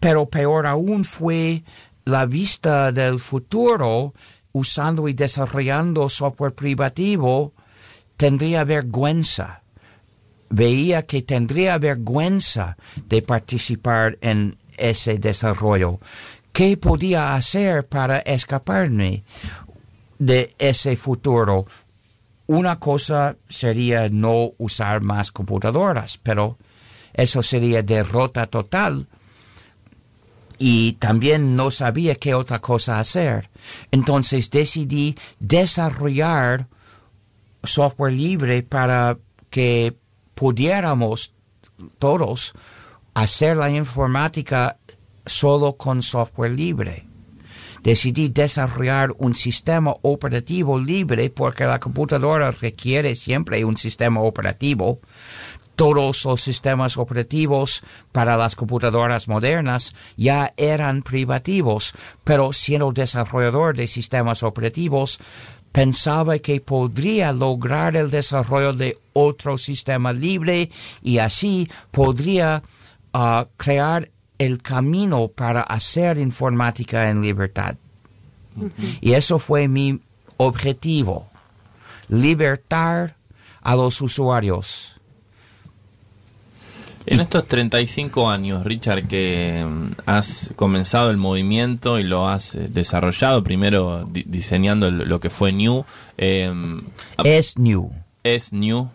pero 0.00 0.26
peor 0.26 0.66
aún 0.66 1.04
fue 1.04 1.62
la 2.04 2.26
vista 2.26 2.92
del 2.92 3.18
futuro 3.18 4.14
usando 4.52 5.08
y 5.08 5.12
desarrollando 5.12 6.08
software 6.08 6.54
privativo, 6.54 7.52
tendría 8.16 8.64
vergüenza. 8.64 9.62
Veía 10.48 11.02
que 11.02 11.22
tendría 11.22 11.76
vergüenza 11.78 12.76
de 13.08 13.20
participar 13.20 14.16
en 14.20 14.56
ese 14.78 15.18
desarrollo. 15.18 15.98
¿Qué 16.52 16.76
podía 16.76 17.34
hacer 17.34 17.86
para 17.86 18.20
escaparme 18.20 19.24
de 20.18 20.54
ese 20.58 20.96
futuro? 20.96 21.66
Una 22.46 22.78
cosa 22.78 23.36
sería 23.48 24.08
no 24.08 24.52
usar 24.56 25.02
más 25.02 25.32
computadoras, 25.32 26.18
pero 26.22 26.56
eso 27.12 27.42
sería 27.42 27.82
derrota 27.82 28.46
total 28.46 29.06
y 30.58 30.92
también 30.94 31.56
no 31.56 31.70
sabía 31.70 32.14
qué 32.14 32.34
otra 32.34 32.60
cosa 32.60 32.98
hacer. 32.98 33.50
Entonces 33.90 34.50
decidí 34.50 35.16
desarrollar 35.38 36.68
software 37.62 38.12
libre 38.12 38.62
para 38.62 39.18
que 39.50 39.96
pudiéramos 40.34 41.32
todos 41.98 42.54
hacer 43.14 43.56
la 43.56 43.70
informática 43.70 44.78
solo 45.24 45.76
con 45.76 46.02
software 46.02 46.52
libre. 46.52 47.06
Decidí 47.82 48.28
desarrollar 48.28 49.14
un 49.18 49.34
sistema 49.34 49.94
operativo 50.02 50.78
libre 50.78 51.30
porque 51.30 51.64
la 51.64 51.78
computadora 51.78 52.50
requiere 52.50 53.14
siempre 53.14 53.64
un 53.64 53.76
sistema 53.76 54.20
operativo 54.20 55.00
todos 55.76 56.24
los 56.24 56.40
sistemas 56.40 56.96
operativos 56.96 57.82
para 58.10 58.36
las 58.36 58.56
computadoras 58.56 59.28
modernas 59.28 59.92
ya 60.16 60.52
eran 60.56 61.02
privativos, 61.02 61.92
pero 62.24 62.52
siendo 62.52 62.90
desarrollador 62.92 63.76
de 63.76 63.86
sistemas 63.86 64.42
operativos, 64.42 65.20
pensaba 65.70 66.38
que 66.38 66.60
podría 66.60 67.32
lograr 67.32 67.96
el 67.96 68.10
desarrollo 68.10 68.72
de 68.72 68.98
otro 69.12 69.58
sistema 69.58 70.12
libre 70.12 70.70
y 71.02 71.18
así 71.18 71.68
podría 71.90 72.62
ah, 73.12 73.46
crear 73.58 74.10
el 74.38 74.62
camino 74.62 75.28
para 75.28 75.60
hacer 75.60 76.18
informática 76.18 77.10
en 77.10 77.22
libertad. 77.22 77.76
Y 79.02 79.12
eso 79.12 79.38
fue 79.38 79.68
mi 79.68 80.00
objetivo, 80.38 81.28
libertar 82.08 83.16
a 83.60 83.76
los 83.76 84.00
usuarios 84.00 84.95
en 87.06 87.20
estos 87.20 87.46
35 87.46 88.28
años, 88.28 88.64
Richard, 88.64 89.06
que 89.06 89.64
mm, 89.64 89.92
has 90.06 90.50
comenzado 90.56 91.10
el 91.10 91.16
movimiento 91.16 91.98
y 91.98 92.02
lo 92.02 92.28
has 92.28 92.54
eh, 92.54 92.68
desarrollado, 92.68 93.42
primero 93.44 94.08
diseñando 94.12 94.90
lo 94.90 95.20
que 95.20 95.30
fue 95.30 95.52
New. 95.52 95.84
Em, 96.16 96.82
es 97.24 97.56
New. 97.58 97.92
Es 98.22 98.52
New. 98.52 98.90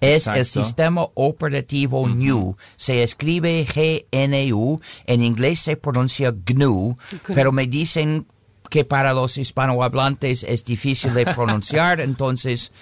Es 0.00 0.26
el 0.26 0.44
sistema 0.44 1.06
operativo 1.14 2.08
New. 2.08 2.56
Se 2.76 3.02
escribe 3.02 3.66
GNU. 4.12 4.80
En 5.06 5.22
inglés 5.22 5.60
se 5.60 5.76
pronuncia 5.76 6.32
GNU, 6.32 6.98
pero 7.34 7.52
me 7.52 7.66
dicen 7.66 8.26
que 8.68 8.84
para 8.84 9.12
los 9.12 9.38
hispanohablantes 9.38 10.44
es 10.44 10.64
difícil 10.64 11.14
de 11.14 11.24
pronunciar, 11.24 12.00
entonces 12.00 12.72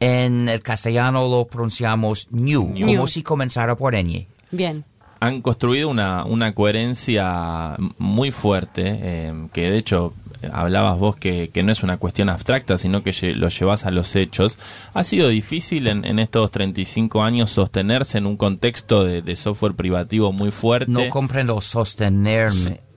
en 0.00 0.48
el 0.48 0.62
castellano 0.62 1.28
lo 1.28 1.46
pronunciamos 1.46 2.28
new, 2.30 2.74
como 2.80 3.06
si 3.06 3.22
comenzara 3.22 3.76
por 3.76 3.94
ñ. 3.94 4.26
Bien. 4.50 4.84
Han 5.20 5.42
construido 5.42 5.88
una, 5.88 6.24
una 6.24 6.54
coherencia 6.54 7.76
muy 7.98 8.30
fuerte, 8.30 8.82
eh, 8.86 9.48
que 9.52 9.70
de 9.70 9.78
hecho 9.78 10.14
hablabas 10.52 10.98
vos 10.98 11.16
que, 11.16 11.50
que, 11.52 11.64
no 11.64 11.72
es 11.72 11.82
una 11.82 11.96
cuestión 11.96 12.28
abstracta, 12.28 12.78
sino 12.78 13.02
que 13.02 13.12
lo 13.34 13.48
llevas 13.48 13.84
a 13.84 13.90
los 13.90 14.14
hechos. 14.14 14.58
¿Ha 14.94 15.02
sido 15.02 15.28
difícil 15.28 15.88
en, 15.88 16.04
en 16.04 16.20
estos 16.20 16.52
35 16.52 17.22
años 17.22 17.50
sostenerse 17.50 18.18
en 18.18 18.26
un 18.26 18.36
contexto 18.36 19.02
de, 19.02 19.22
de, 19.22 19.34
software 19.34 19.74
privativo 19.74 20.32
muy 20.32 20.52
fuerte? 20.52 20.92
No 20.92 21.08
comprendo 21.08 21.60
sostenerme 21.60 22.87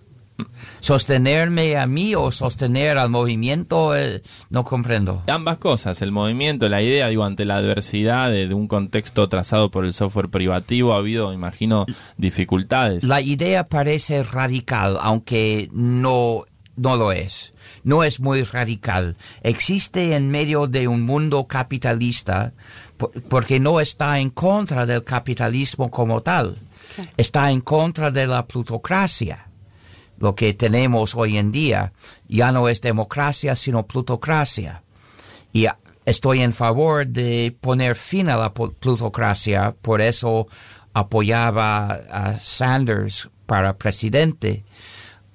sostenerme 0.79 1.77
a 1.77 1.87
mí 1.87 2.15
o 2.15 2.31
sostener 2.31 2.97
al 2.97 3.09
movimiento, 3.09 3.95
eh, 3.95 4.21
no 4.49 4.63
comprendo. 4.63 5.23
Ambas 5.27 5.57
cosas, 5.57 6.01
el 6.01 6.11
movimiento, 6.11 6.69
la 6.69 6.81
idea, 6.81 7.07
digo, 7.07 7.23
ante 7.23 7.45
la 7.45 7.57
adversidad 7.57 8.31
de, 8.31 8.51
un 8.53 8.67
contexto 8.67 9.27
trazado 9.29 9.71
por 9.71 9.85
el 9.85 9.93
software 9.93 10.29
privativo, 10.29 10.93
ha 10.93 10.97
habido, 10.97 11.33
imagino, 11.33 11.85
dificultades. 12.17 13.03
La 13.03 13.21
idea 13.21 13.67
parece 13.67 14.23
radical, 14.23 14.97
aunque 15.01 15.69
no, 15.71 16.43
no 16.75 16.97
lo 16.97 17.11
es. 17.11 17.53
No 17.83 18.03
es 18.03 18.19
muy 18.19 18.43
radical. 18.43 19.15
Existe 19.43 20.15
en 20.15 20.29
medio 20.29 20.67
de 20.67 20.87
un 20.87 21.01
mundo 21.01 21.47
capitalista 21.47 22.53
porque 23.29 23.59
no 23.59 23.79
está 23.79 24.19
en 24.19 24.29
contra 24.29 24.85
del 24.85 25.03
capitalismo 25.03 25.89
como 25.89 26.21
tal. 26.21 26.57
Está 27.17 27.51
en 27.51 27.61
contra 27.61 28.11
de 28.11 28.27
la 28.27 28.45
plutocracia 28.45 29.50
lo 30.21 30.35
que 30.35 30.53
tenemos 30.53 31.15
hoy 31.15 31.37
en 31.37 31.51
día 31.51 31.93
ya 32.27 32.51
no 32.51 32.69
es 32.69 32.79
democracia, 32.79 33.55
sino 33.55 33.87
plutocracia. 33.87 34.83
Y 35.51 35.65
estoy 36.05 36.41
en 36.41 36.53
favor 36.53 37.07
de 37.07 37.55
poner 37.59 37.95
fin 37.95 38.29
a 38.29 38.37
la 38.37 38.53
plutocracia, 38.53 39.75
por 39.81 39.99
eso 39.99 40.47
apoyaba 40.93 41.87
a 41.87 42.37
Sanders 42.37 43.29
para 43.45 43.77
presidente. 43.77 44.63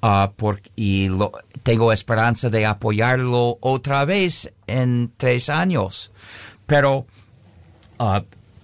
Uh, 0.03 0.55
y 0.77 1.09
tengo 1.65 1.93
esperanza 1.93 2.49
de 2.49 2.65
apoyarlo 2.65 3.59
otra 3.61 4.05
vez 4.05 4.53
en 4.69 5.11
tres 5.17 5.49
años. 5.49 6.13
Pero, 6.67 7.07
uh, 7.99 8.21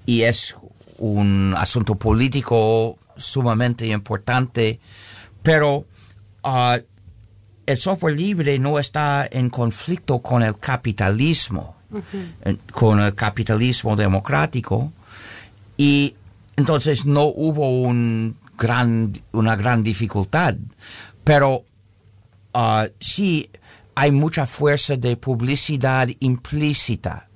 y 0.06 0.22
es 0.22 0.54
un 0.98 1.54
asunto 1.56 1.96
político 1.96 2.96
sumamente 3.16 3.88
importante, 3.88 4.78
pero 5.42 5.84
Ah, 6.42 6.78
el 7.66 7.76
software 7.78 8.16
libre 8.16 8.58
no 8.58 8.78
está 8.78 9.28
en 9.30 9.48
conflicto 9.48 10.20
con 10.20 10.42
el 10.42 10.58
capitalismo, 10.58 11.76
con 12.72 13.00
el 13.00 13.14
capitalismo 13.14 13.96
democrático, 13.96 14.92
y 15.76 16.14
entonces 16.56 17.06
no 17.06 17.24
hubo 17.24 17.82
un 17.82 18.36
gran, 18.58 19.12
una 19.32 19.56
gran 19.56 19.82
dificultad. 19.82 20.56
Pero 21.24 21.64
uh, 22.54 22.88
sí 23.00 23.48
hay 23.94 24.10
mucha 24.10 24.46
fuerza 24.46 24.96
de 24.96 25.16
publicidad 25.16 26.08
implícita. 26.20 27.28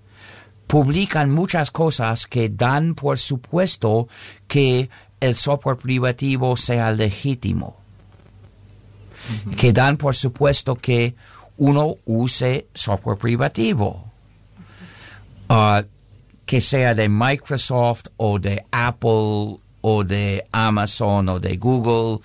Publican 0.67 1.31
muchas 1.31 1.71
cosas 1.71 2.27
que 2.27 2.49
dan 2.49 2.97
por 2.97 3.19
supuesto 3.19 4.09
que 4.49 4.91
el 5.21 5.37
software 5.37 5.77
privativo 5.77 6.57
sea 6.57 6.91
legítimo 6.91 7.86
que 9.57 9.73
dan 9.73 9.97
por 9.97 10.15
supuesto 10.15 10.75
que 10.77 11.15
uno 11.59 11.97
use 12.05 12.67
software 12.75 13.17
privativo, 13.19 14.13
uh, 15.49 15.83
que 16.45 16.61
sea 16.61 16.95
de 16.95 17.09
Microsoft 17.09 18.07
o 18.19 18.39
de 18.39 18.65
Apple 18.71 19.59
o 19.81 20.05
de 20.05 20.45
Amazon 20.53 21.29
o 21.29 21.39
de 21.41 21.57
Google, 21.57 22.21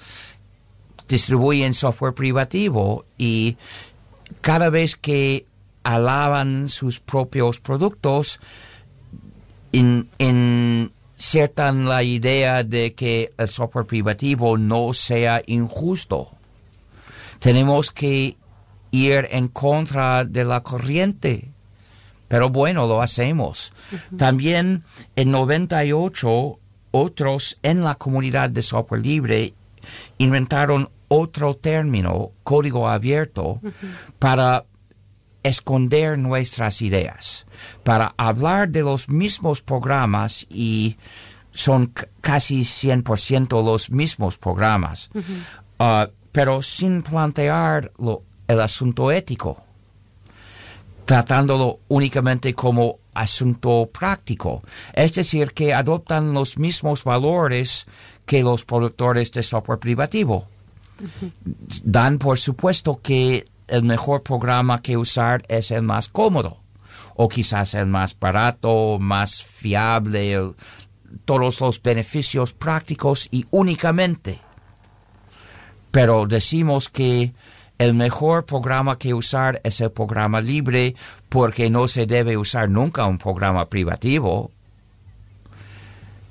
distribuyen 1.08 1.74
software 1.74 2.14
privativo 2.14 3.06
y 3.18 3.58
cada 4.42 4.70
vez 4.70 4.96
que 4.96 5.46
alaban 5.84 6.70
sus 6.70 7.00
propios 7.00 7.60
productos, 7.60 8.40
in- 9.72 10.08
insertan 10.20 11.86
la 11.88 12.04
idea 12.04 12.64
de 12.64 12.94
que 12.94 13.32
el 13.38 13.48
software 13.50 13.86
privativo 13.86 14.58
no 14.58 14.94
sea 14.94 15.42
injusto. 15.48 16.30
Tenemos 17.42 17.90
que 17.90 18.38
ir 18.92 19.28
en 19.32 19.48
contra 19.48 20.26
de 20.26 20.44
la 20.44 20.62
corriente. 20.62 21.50
Pero 22.28 22.52
bueno, 22.52 22.86
lo 22.86 23.02
hacemos. 23.02 23.74
También 24.16 24.84
en 25.16 25.32
98 25.32 26.60
otros 26.92 27.58
en 27.64 27.84
la 27.84 27.96
comunidad 27.96 28.52
de 28.52 28.62
software 28.62 29.02
libre 29.02 29.56
inventaron 30.20 30.90
otro 31.08 31.56
término, 31.56 32.32
código 32.44 32.88
abierto, 32.88 33.60
para 34.20 34.66
esconder 35.42 36.20
nuestras 36.20 36.84
ideas, 36.84 37.48
para 37.84 38.14
hablar 38.18 38.70
de 38.70 38.84
los 38.84 39.10
mismos 39.10 39.62
programas 39.62 40.46
y 40.48 40.98
son 41.52 41.92
casi 42.22 42.62
100% 42.62 43.66
los 43.66 43.90
mismos 43.90 44.38
programas, 44.38 45.10
pero 46.32 46.62
sin 46.62 47.02
plantear 47.02 47.92
lo- 47.98 48.24
el 48.48 48.60
asunto 48.62 49.12
ético, 49.12 49.64
tratándolo 51.06 51.80
únicamente 51.90 52.54
como 52.54 53.00
asunto 53.14 53.90
práctico, 53.92 54.64
es 54.94 55.14
decir, 55.14 55.52
que 55.54 55.74
adoptan 55.74 56.34
los 56.34 56.58
mismos 56.58 57.04
valores 57.04 57.86
que 58.26 58.44
los 58.44 58.64
productores 58.64 59.32
de 59.32 59.44
software 59.44 59.80
privativo 59.80 60.48
dan 61.84 62.20
por 62.20 62.38
supuesto 62.38 63.02
que 63.02 63.46
el 63.68 63.84
mejor 63.84 64.22
programa 64.22 64.82
que 64.82 64.98
usar 64.98 65.42
es 65.48 65.72
el 65.72 65.82
más 65.82 66.08
cómodo 66.10 66.58
o 67.16 67.28
quizás 67.28 67.74
el 67.74 67.88
más 67.88 68.18
barato, 68.20 68.98
más 69.00 69.44
fiable, 69.44 70.34
el- 70.34 70.56
todos 71.26 71.60
los 71.60 71.82
beneficios 71.82 72.54
prácticos 72.54 73.28
y 73.32 73.46
únicamente. 73.52 74.40
Pero 75.92 76.26
decimos 76.26 76.90
que 76.90 77.34
el 77.78 77.94
mejor 77.94 78.46
programa 78.46 78.98
que 79.00 79.14
usar 79.14 79.60
es 79.64 79.82
el 79.82 79.92
programa 79.92 80.40
libre 80.40 80.96
porque 81.30 81.70
no 81.70 81.88
se 81.88 82.06
debe 82.06 82.38
usar 82.38 82.70
nunca 82.70 83.06
un 83.06 83.18
programa 83.18 83.70
privativo, 83.70 84.52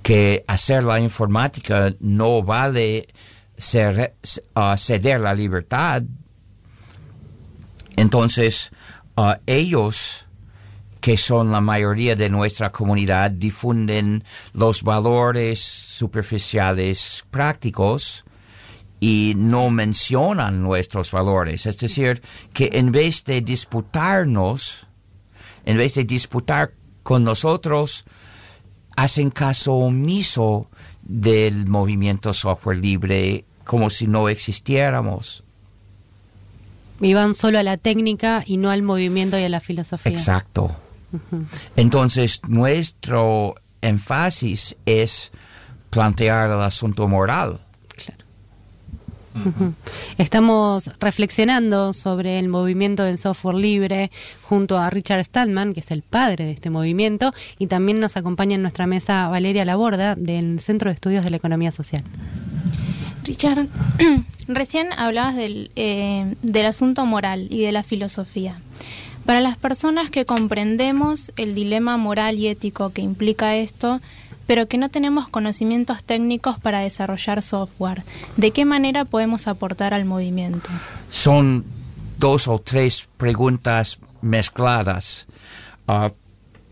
que 0.02 0.44
hacer 0.46 0.84
la 0.84 1.00
informática 1.00 1.92
no 1.98 2.42
vale 2.42 3.08
uh, 3.58 4.76
ceder 4.76 5.20
la 5.20 5.34
libertad. 5.34 6.02
Entonces, 7.96 8.70
uh, 9.16 9.32
ellos, 9.44 10.26
que 11.00 11.16
son 11.16 11.50
la 11.50 11.60
mayoría 11.60 12.14
de 12.14 12.30
nuestra 12.30 12.70
comunidad, 12.70 13.30
difunden 13.32 14.22
los 14.52 14.84
valores 14.84 15.60
superficiales 15.60 17.24
prácticos 17.30 18.24
y 19.00 19.32
no 19.36 19.70
mencionan 19.70 20.62
nuestros 20.62 21.10
valores. 21.10 21.64
Es 21.66 21.78
decir, 21.78 22.22
que 22.52 22.68
en 22.74 22.92
vez 22.92 23.24
de 23.24 23.40
disputarnos, 23.40 24.86
en 25.64 25.78
vez 25.78 25.94
de 25.94 26.04
disputar 26.04 26.72
con 27.02 27.24
nosotros, 27.24 28.04
hacen 28.96 29.30
caso 29.30 29.72
omiso 29.72 30.68
del 31.02 31.66
movimiento 31.66 32.34
software 32.34 32.76
libre 32.76 33.46
como 33.64 33.88
si 33.88 34.06
no 34.06 34.28
existiéramos. 34.28 35.42
Y 37.00 37.14
van 37.14 37.32
solo 37.32 37.58
a 37.58 37.62
la 37.62 37.78
técnica 37.78 38.44
y 38.46 38.58
no 38.58 38.70
al 38.70 38.82
movimiento 38.82 39.38
y 39.38 39.44
a 39.44 39.48
la 39.48 39.60
filosofía. 39.60 40.12
Exacto. 40.12 40.76
Entonces, 41.76 42.40
nuestro 42.46 43.54
énfasis 43.80 44.76
es 44.84 45.32
plantear 45.88 46.50
el 46.50 46.60
asunto 46.60 47.08
moral. 47.08 47.60
Estamos 50.18 50.90
reflexionando 51.00 51.92
sobre 51.92 52.38
el 52.38 52.48
movimiento 52.48 53.04
del 53.04 53.18
software 53.18 53.56
libre 53.56 54.10
junto 54.42 54.78
a 54.78 54.90
Richard 54.90 55.24
Stallman, 55.24 55.72
que 55.72 55.80
es 55.80 55.90
el 55.90 56.02
padre 56.02 56.44
de 56.46 56.52
este 56.52 56.70
movimiento, 56.70 57.32
y 57.58 57.66
también 57.66 58.00
nos 58.00 58.16
acompaña 58.16 58.54
en 58.54 58.62
nuestra 58.62 58.86
mesa 58.86 59.28
Valeria 59.28 59.64
Laborda 59.64 60.14
del 60.14 60.60
Centro 60.60 60.90
de 60.90 60.94
Estudios 60.94 61.24
de 61.24 61.30
la 61.30 61.36
Economía 61.36 61.72
Social. 61.72 62.04
Richard, 63.24 63.66
recién 64.48 64.92
hablabas 64.92 65.36
del, 65.36 65.70
eh, 65.76 66.34
del 66.42 66.66
asunto 66.66 67.06
moral 67.06 67.46
y 67.50 67.62
de 67.62 67.72
la 67.72 67.82
filosofía. 67.82 68.60
Para 69.26 69.40
las 69.40 69.58
personas 69.58 70.10
que 70.10 70.24
comprendemos 70.24 71.32
el 71.36 71.54
dilema 71.54 71.96
moral 71.96 72.38
y 72.38 72.48
ético 72.48 72.90
que 72.90 73.02
implica 73.02 73.54
esto, 73.54 74.00
pero 74.50 74.66
que 74.66 74.78
no 74.78 74.88
tenemos 74.88 75.28
conocimientos 75.28 76.02
técnicos 76.02 76.58
para 76.58 76.80
desarrollar 76.80 77.40
software, 77.40 78.02
¿de 78.36 78.50
qué 78.50 78.64
manera 78.64 79.04
podemos 79.04 79.46
aportar 79.46 79.94
al 79.94 80.04
movimiento? 80.04 80.68
Son 81.08 81.64
dos 82.18 82.48
o 82.48 82.58
tres 82.58 83.08
preguntas 83.16 84.00
mezcladas. 84.22 85.28
Ah, 85.86 86.10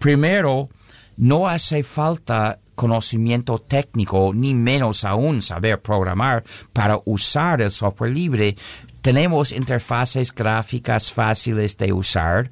primero, 0.00 0.68
no 1.16 1.46
hace 1.46 1.84
falta 1.84 2.58
conocimiento 2.74 3.60
técnico, 3.60 4.32
ni 4.34 4.54
menos 4.54 5.04
aún 5.04 5.40
saber 5.40 5.80
programar 5.80 6.42
para 6.72 7.00
usar 7.04 7.62
el 7.62 7.70
software 7.70 8.10
libre. 8.10 8.56
Tenemos 9.02 9.52
interfaces 9.52 10.34
gráficas 10.34 11.12
fáciles 11.12 11.78
de 11.78 11.92
usar. 11.92 12.50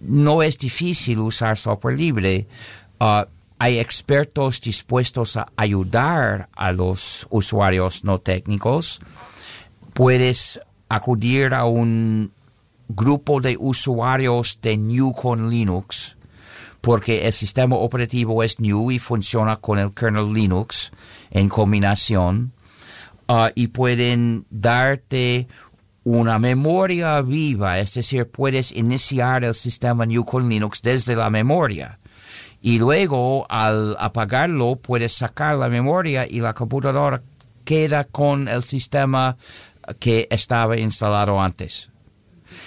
No 0.00 0.42
es 0.42 0.56
difícil 0.56 1.18
usar 1.18 1.58
software 1.58 1.98
libre. 1.98 2.48
Ah, 2.98 3.28
hay 3.58 3.78
expertos 3.78 4.60
dispuestos 4.60 5.36
a 5.36 5.48
ayudar 5.56 6.48
a 6.54 6.72
los 6.72 7.26
usuarios 7.30 8.04
no 8.04 8.18
técnicos. 8.18 9.00
Puedes 9.94 10.60
acudir 10.88 11.54
a 11.54 11.64
un 11.64 12.32
grupo 12.88 13.40
de 13.40 13.56
usuarios 13.58 14.58
de 14.62 14.76
New 14.76 15.12
con 15.12 15.50
Linux, 15.50 16.16
porque 16.80 17.26
el 17.26 17.32
sistema 17.32 17.76
operativo 17.76 18.42
es 18.42 18.60
New 18.60 18.90
y 18.90 18.98
funciona 18.98 19.56
con 19.56 19.78
el 19.78 19.92
kernel 19.92 20.32
Linux 20.32 20.92
en 21.30 21.48
combinación, 21.48 22.52
ah, 23.28 23.50
y 23.54 23.68
pueden 23.68 24.46
darte 24.50 25.48
una 26.04 26.38
memoria 26.38 27.20
viva, 27.22 27.80
es 27.80 27.94
decir, 27.94 28.30
puedes 28.30 28.70
iniciar 28.70 29.42
el 29.42 29.54
sistema 29.54 30.06
New 30.06 30.24
con 30.24 30.48
Linux 30.48 30.80
desde 30.80 31.16
la 31.16 31.30
memoria. 31.30 31.98
Y 32.62 32.78
luego, 32.78 33.46
al 33.48 33.96
apagarlo, 33.98 34.76
puedes 34.76 35.12
sacar 35.12 35.56
la 35.56 35.68
memoria 35.68 36.26
y 36.28 36.40
la 36.40 36.54
computadora 36.54 37.22
queda 37.64 38.04
con 38.04 38.48
el 38.48 38.62
sistema 38.64 39.36
que 40.00 40.26
estaba 40.30 40.76
instalado 40.76 41.40
antes. 41.40 41.90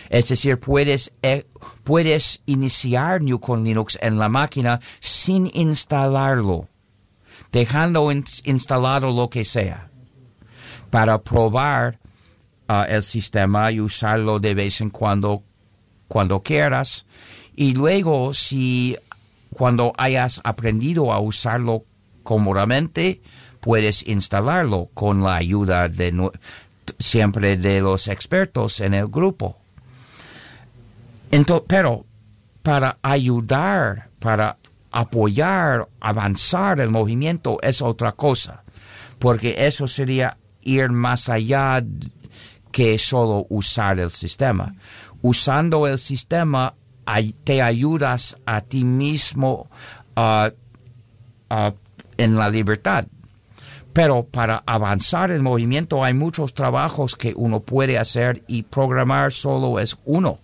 Es 0.10 0.28
decir, 0.30 0.60
puedes, 0.60 1.12
eh, 1.22 1.46
puedes 1.84 2.42
iniciar 2.46 3.22
New 3.22 3.40
con 3.40 3.64
Linux 3.64 3.98
en 4.02 4.18
la 4.20 4.30
máquina 4.30 4.80
sin 5.00 5.50
instalarlo, 5.54 6.68
dejando 7.52 8.12
in- 8.12 8.26
instalado 8.46 9.12
lo 9.12 9.30
que 9.30 9.44
sea, 9.46 9.90
para 10.90 11.22
probar 11.22 12.00
ah, 12.68 12.86
el 12.88 13.04
sistema 13.04 13.72
y 13.72 13.80
usarlo 13.82 14.40
de 14.40 14.54
vez 14.54 14.82
en 14.82 14.90
cuando, 14.90 15.44
cuando 16.08 16.42
quieras. 16.42 17.06
Y 17.56 17.74
luego, 17.74 18.34
si 18.34 18.96
cuando 19.54 19.94
hayas 19.98 20.42
aprendido 20.44 21.12
a 21.12 21.20
usarlo 21.20 21.86
cómodamente, 22.24 23.22
puedes 23.60 24.08
instalarlo 24.08 24.90
con 24.94 25.24
la 25.24 25.36
ayuda 25.36 25.88
de 25.88 26.32
siempre 26.98 27.58
de 27.58 27.82
los 27.82 28.08
expertos 28.08 28.80
en 28.80 28.94
el 28.94 29.08
grupo. 29.08 29.58
Pero 31.68 32.06
para 32.64 32.98
ayudar, 33.02 34.10
para 34.20 34.58
apoyar, 34.92 35.88
avanzar 36.00 36.80
el 36.80 36.90
movimiento 36.90 37.58
es 37.62 37.82
otra 37.82 38.14
cosa, 38.14 38.64
porque 39.20 39.68
eso 39.68 39.88
sería 39.88 40.38
ir 40.62 40.90
más 40.90 41.30
allá 41.30 41.84
que 42.72 42.98
solo 42.98 43.46
usar 43.50 44.00
el 44.00 44.12
sistema. 44.12 44.76
Usando 45.22 45.88
el 45.88 46.00
sistema 46.00 46.76
te 47.44 47.62
ayudas 47.62 48.38
a 48.46 48.62
ti 48.62 48.84
mismo 48.84 49.68
ah, 50.16 50.52
ah, 51.50 51.74
en 52.18 52.36
la 52.36 52.50
libertad. 52.50 53.06
Pero 53.94 54.24
para 54.24 54.64
avanzar 54.66 55.32
el 55.32 55.42
movimiento 55.42 56.04
hay 56.04 56.14
muchos 56.14 56.54
trabajos 56.54 57.16
que 57.16 57.34
uno 57.36 57.60
puede 57.60 57.98
hacer 57.98 58.44
y 58.48 58.64
programar 58.64 59.32
solo 59.32 59.80
es 59.80 59.98
uno. 60.06 60.40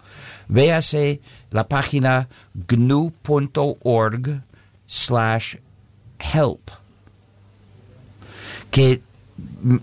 Véase 0.47 1.21
la 1.51 1.67
página 1.67 2.27
gnu.org 2.53 4.41
slash 4.87 5.55
help 6.19 6.69
que 8.71 9.01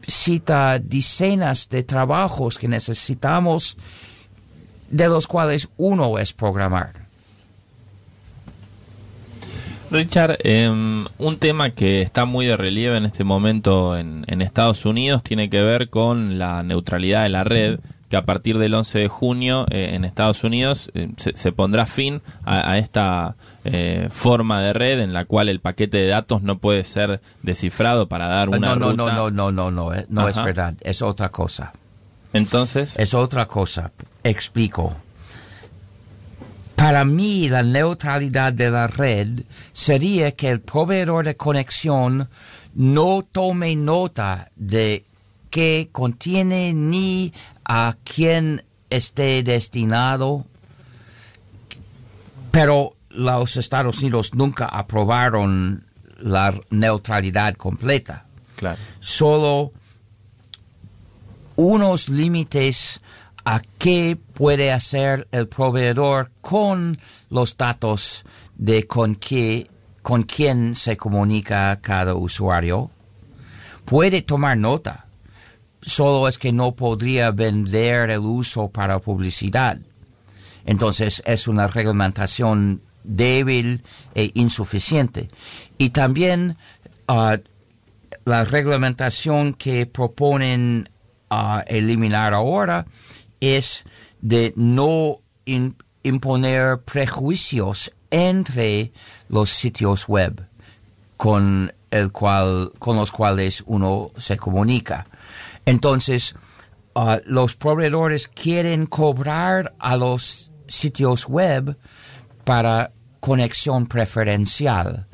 cita 0.07 0.79
decenas 0.79 1.69
de 1.69 1.83
trabajos 1.83 2.59
que 2.59 2.69
necesitamos 2.69 3.77
de 4.93 5.09
los 5.09 5.27
cuales 5.27 5.69
uno 5.79 6.19
es 6.19 6.33
programar. 6.33 6.93
Richard, 9.91 10.39
em, 10.45 11.05
un 11.19 11.37
tema 11.39 11.71
que 11.71 12.01
está 12.01 12.25
muy 12.25 12.47
de 12.47 12.57
relieve 12.57 12.97
en 12.97 13.05
este 13.05 13.25
momento 13.25 13.99
en, 13.99 14.23
Estados 14.41 14.87
Unidos 14.87 15.23
tiene 15.23 15.51
que 15.51 15.63
ver 15.63 15.89
con 15.89 16.39
la 16.39 16.63
neutralidad 16.63 17.23
de 17.23 17.29
la 17.29 17.45
red, 17.45 17.79
que 18.09 18.17
a 18.17 18.25
partir 18.25 18.59
del 18.59 18.75
11 18.75 18.99
de 18.99 19.09
junio 19.09 19.67
eh, 19.71 19.91
en 19.95 20.05
Estados 20.05 20.45
Unidos 20.45 20.91
eh, 20.95 21.09
se, 21.17 21.53
pondrá 21.53 21.87
fin 21.87 22.21
a, 22.45 22.77
esta 22.77 23.37
eh, 23.65 24.09
forma 24.11 24.61
de 24.63 24.73
red 24.73 25.01
en 25.01 25.13
la 25.13 25.25
cual 25.27 25.49
el 25.49 25.61
paquete 25.61 25.99
de 25.99 26.09
datos 26.09 26.43
no 26.43 26.59
puede 26.59 26.85
ser 26.85 27.21
descifrado 27.43 28.09
para 28.09 28.27
dar 28.27 28.49
una 28.49 28.59
no, 28.59 28.77
no, 28.77 28.93
No, 28.93 29.07
no, 29.07 29.31
no, 29.31 29.53
no, 29.53 29.71
no, 29.71 29.93
no 30.09 30.29
es 30.29 30.37
verdad, 30.43 30.75
es 30.81 31.03
otra 31.03 31.31
cosa. 31.31 31.73
Entonces. 32.33 32.99
Es 32.99 33.15
otra 33.15 33.47
cosa, 33.47 33.93
explico. 34.25 34.97
Para 36.77 37.05
mí, 37.05 37.49
la 37.49 37.63
neutralidad 37.63 38.53
de 38.53 38.71
la 38.71 38.89
red 38.89 39.45
sería 39.73 40.33
que 40.33 40.51
el 40.51 40.61
proveedor 40.61 41.25
de 41.25 41.37
conexión 41.37 42.29
no 42.75 43.23
tome 43.23 43.77
nota 43.77 44.51
de 44.57 45.05
que 45.51 45.91
contiene 45.93 46.73
ni 46.73 47.33
a 47.65 47.97
quién 48.03 48.65
esté 48.91 49.43
destinado, 49.43 50.47
pero 52.51 52.97
los 53.11 53.57
Estados 53.57 53.99
Unidos 54.01 54.35
nunca 54.35 54.67
aprobaron 54.67 55.87
la 56.19 56.59
neutralidad 56.71 57.55
completa. 57.55 58.27
Claro. 58.57 58.79
Solo 59.01 59.73
unos 61.57 62.09
límites 62.09 63.01
a 63.45 63.61
qué 63.79 64.19
puede 64.35 64.73
hacer 64.73 65.29
el 65.33 65.49
proveedor 65.49 66.31
con 66.41 66.99
los 67.31 67.57
datos 67.57 68.25
de 68.57 68.87
con, 68.87 69.17
qué, 69.17 69.69
con 70.03 70.23
quién 70.23 70.75
se 70.75 70.97
comunica 70.97 71.79
cada 71.81 72.15
usuario. 72.15 72.91
Puede 73.85 74.23
tomar 74.23 74.57
nota, 74.57 75.07
solo 75.81 76.29
es 76.29 76.39
que 76.39 76.53
no 76.53 76.73
podría 76.73 77.31
vender 77.33 78.11
el 78.11 78.21
uso 78.21 78.69
para 78.69 79.01
publicidad. 79.01 79.79
Entonces 80.65 81.23
es 81.27 81.49
una 81.49 81.67
reglamentación 81.67 82.83
débil 83.03 83.83
e 84.15 84.31
insuficiente. 84.35 85.29
Y 85.79 85.91
también 85.91 86.57
ah, 87.09 87.39
la 88.25 88.45
reglamentación 88.45 89.55
que 89.55 89.87
proponen 89.87 90.89
ah, 91.31 91.65
eliminar 91.67 92.35
ahora 92.35 92.87
es 93.43 93.85
de 94.21 94.55
no 94.57 95.19
imponer 96.03 96.81
prejuicios 96.81 97.93
entre 98.11 98.93
los 99.29 99.51
sitios 99.51 100.07
web 100.09 100.47
con, 101.17 101.73
el 101.91 102.13
cual, 102.13 102.73
con 102.79 102.97
los 102.97 103.11
cuales 103.11 103.63
uno 103.67 104.13
se 104.17 104.37
comunica. 104.37 105.07
Entonces, 105.67 106.35
uh, 106.95 107.17
los 107.27 107.57
proveedores 107.57 108.29
quieren 108.29 108.87
cobrar 108.87 109.75
a 109.79 109.97
los 109.97 110.51
sitios 110.69 111.27
web 111.27 111.77
para 112.45 112.93
conexión 113.21 113.87
preferencial. 113.87 115.07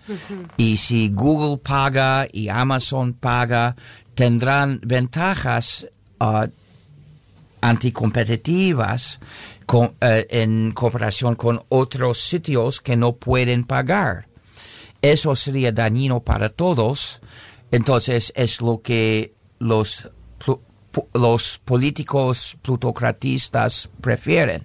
Y 0.57 0.79
si 0.79 1.11
Google 1.11 1.59
paga 1.59 2.27
y 2.33 2.49
Amazon 2.49 3.13
paga, 3.13 3.77
tendrán 4.15 4.81
ventajas 4.83 5.87
uh, 6.19 6.47
anticompetitivas 7.61 9.21
eh, 10.01 10.27
en 10.31 10.73
cooperación 10.73 11.35
con 11.35 11.63
otros 11.69 12.19
sitios 12.19 12.81
que 12.81 12.97
no 12.97 13.17
pueden 13.17 13.65
pagar. 13.65 14.29
Eso 15.03 15.37
sería 15.37 15.73
dañino 15.73 16.21
para 16.21 16.49
todos. 16.49 17.21
Entonces 17.71 18.33
es 18.35 18.61
lo 18.61 18.81
que 18.81 19.35
los, 19.59 20.11
los 21.13 21.61
políticos 21.65 22.57
plutocratistas 22.63 23.91
prefieren. 24.01 24.65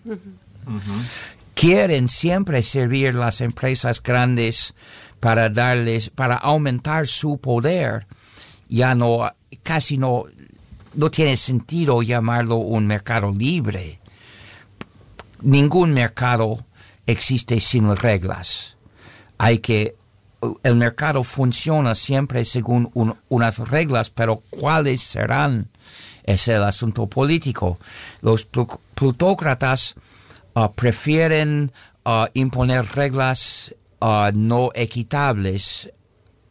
Quieren 1.54 2.10
siempre 2.10 2.62
servir 2.62 3.14
las 3.14 3.42
empresas 3.42 4.02
grandes 4.02 4.74
para 5.20 5.50
darles, 5.50 6.10
para 6.10 6.36
aumentar 6.36 7.08
su 7.08 7.38
poder. 7.38 8.08
Ya 8.70 8.96
no, 8.96 9.30
casi 9.62 9.98
no, 9.98 10.26
no 10.96 11.10
tiene 11.10 11.38
sentido 11.38 12.02
llamarlo 12.02 12.56
un 12.56 12.86
mercado 12.88 13.32
libre. 13.32 14.00
Ningún 15.42 15.94
mercado 15.94 16.66
existe 17.06 17.60
sin 17.60 17.96
reglas. 17.96 18.78
Hay 19.38 19.60
que 19.60 19.96
el 20.64 20.76
mercado 20.76 21.24
funciona 21.24 21.96
siempre 21.96 22.44
según 22.46 22.92
unas 23.30 23.60
reglas, 23.70 24.10
pero 24.10 24.44
¿cuáles 24.50 25.02
serán? 25.02 25.70
Es 26.24 26.48
el 26.48 26.64
asunto 26.64 27.08
político. 27.08 27.80
Los 28.22 28.46
plutócratas 28.46 29.96
uh, 30.54 30.70
prefieren 30.74 31.72
uh, 32.06 32.26
imponer 32.34 32.86
reglas 32.86 33.74
uh, 34.02 34.32
no 34.34 34.72
equitables 34.74 35.92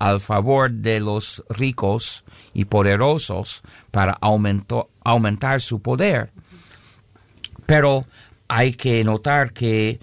al 0.03 0.21
favor 0.21 0.69
de 0.69 0.99
los 0.99 1.45
ricos 1.49 2.25
y 2.53 2.65
poderosos 2.65 3.62
para 3.93 4.19
aumentar 4.21 5.61
su 5.61 5.81
poder. 5.81 6.33
Pero 7.67 8.05
hay 8.49 8.73
que 8.73 9.05
notar 9.05 9.53
que 9.53 10.01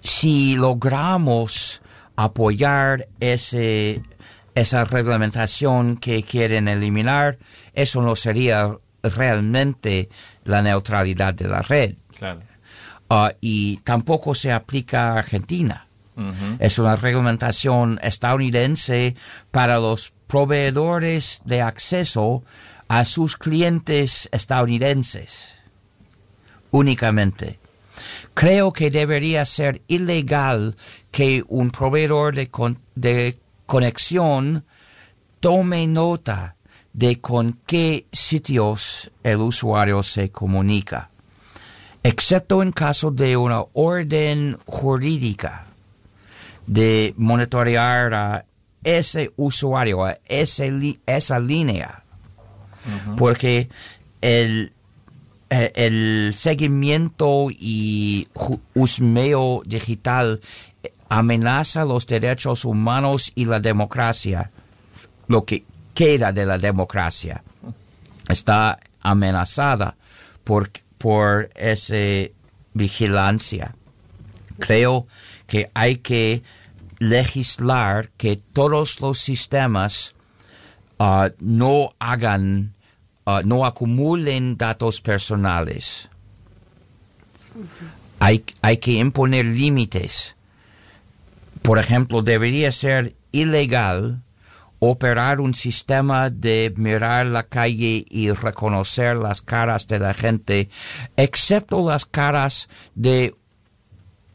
si 0.00 0.56
logramos 0.56 1.82
apoyar 2.16 3.06
ese, 3.20 4.02
esa 4.56 4.84
reglamentación 4.84 5.96
que 5.96 6.24
quieren 6.24 6.66
eliminar, 6.66 7.38
eso 7.74 8.02
no 8.02 8.16
sería 8.16 8.76
realmente 9.04 10.08
la 10.42 10.62
neutralidad 10.62 11.32
de 11.32 11.46
la 11.46 11.62
red. 11.62 11.94
Ah, 13.08 13.32
y 13.40 13.76
tampoco 13.84 14.34
se 14.34 14.50
aplica 14.50 15.12
a 15.12 15.18
Argentina. 15.20 15.87
Es 16.58 16.78
una 16.78 16.96
reglamentación 16.96 18.00
estadounidense 18.02 19.14
para 19.50 19.78
los 19.78 20.12
proveedores 20.26 21.42
de 21.44 21.62
acceso 21.62 22.42
a 22.88 23.04
sus 23.04 23.36
clientes 23.36 24.28
estadounidenses 24.32 25.58
únicamente. 26.70 27.58
Creo 28.34 28.72
que 28.72 28.90
debería 28.90 29.44
ser 29.44 29.82
ilegal 29.88 30.76
que 31.10 31.42
un 31.48 31.70
proveedor 31.70 32.34
de, 32.34 32.48
de 32.94 33.38
conexión 33.66 34.64
tome 35.40 35.86
nota 35.86 36.56
de 36.92 37.20
con 37.20 37.58
qué 37.66 38.06
sitios 38.12 39.10
el 39.22 39.38
usuario 39.38 40.02
se 40.02 40.30
comunica, 40.30 41.10
excepto 42.02 42.62
en 42.62 42.72
caso 42.72 43.10
de 43.10 43.36
una 43.36 43.62
orden 43.72 44.58
jurídica 44.66 45.67
de 46.68 47.14
monitorear 47.16 48.14
a 48.14 48.44
ese 48.84 49.32
usuario, 49.36 50.04
a 50.04 50.18
ese 50.26 51.00
esa 51.06 51.40
línea. 51.40 52.04
Porque 53.16 53.68
el, 54.20 54.72
eh, 55.50 55.72
el 55.74 56.32
seguimiento 56.34 57.48
y 57.50 58.28
husmeo 58.74 59.62
digital 59.66 60.40
amenaza 61.08 61.84
los 61.84 62.06
derechos 62.06 62.64
humanos 62.64 63.32
y 63.34 63.46
la 63.46 63.60
democracia, 63.60 64.50
lo 65.26 65.44
que 65.44 65.64
queda 65.94 66.32
de 66.32 66.46
la 66.46 66.58
democracia. 66.58 67.42
Está 68.28 68.78
amenazada 69.00 69.96
por, 70.44 70.70
por 70.98 71.50
esa 71.54 72.30
vigilancia. 72.74 73.74
Creo 74.58 75.06
que 75.46 75.70
hay 75.74 75.96
que 75.96 76.42
legislar 76.98 78.10
que 78.16 78.36
todos 78.36 79.00
los 79.00 79.18
sistemas 79.18 80.14
uh, 80.98 81.28
no 81.38 81.94
hagan, 81.98 82.74
uh, 83.26 83.40
no 83.44 83.64
acumulen 83.64 84.56
datos 84.56 85.00
personales. 85.00 86.08
hay, 88.20 88.44
hay 88.62 88.78
que 88.78 88.92
imponer 88.92 89.44
límites. 89.44 90.36
Por 91.62 91.78
ejemplo, 91.78 92.22
debería 92.22 92.72
ser 92.72 93.16
ilegal 93.32 94.22
operar 94.80 95.40
un 95.40 95.54
sistema 95.54 96.30
de 96.30 96.72
mirar 96.76 97.26
la 97.26 97.42
calle 97.44 98.04
y 98.08 98.30
reconocer 98.30 99.16
las 99.16 99.42
caras 99.42 99.86
de 99.88 99.98
la 99.98 100.14
gente, 100.14 100.68
excepto 101.16 101.88
las 101.88 102.06
caras 102.06 102.68
de 102.94 103.34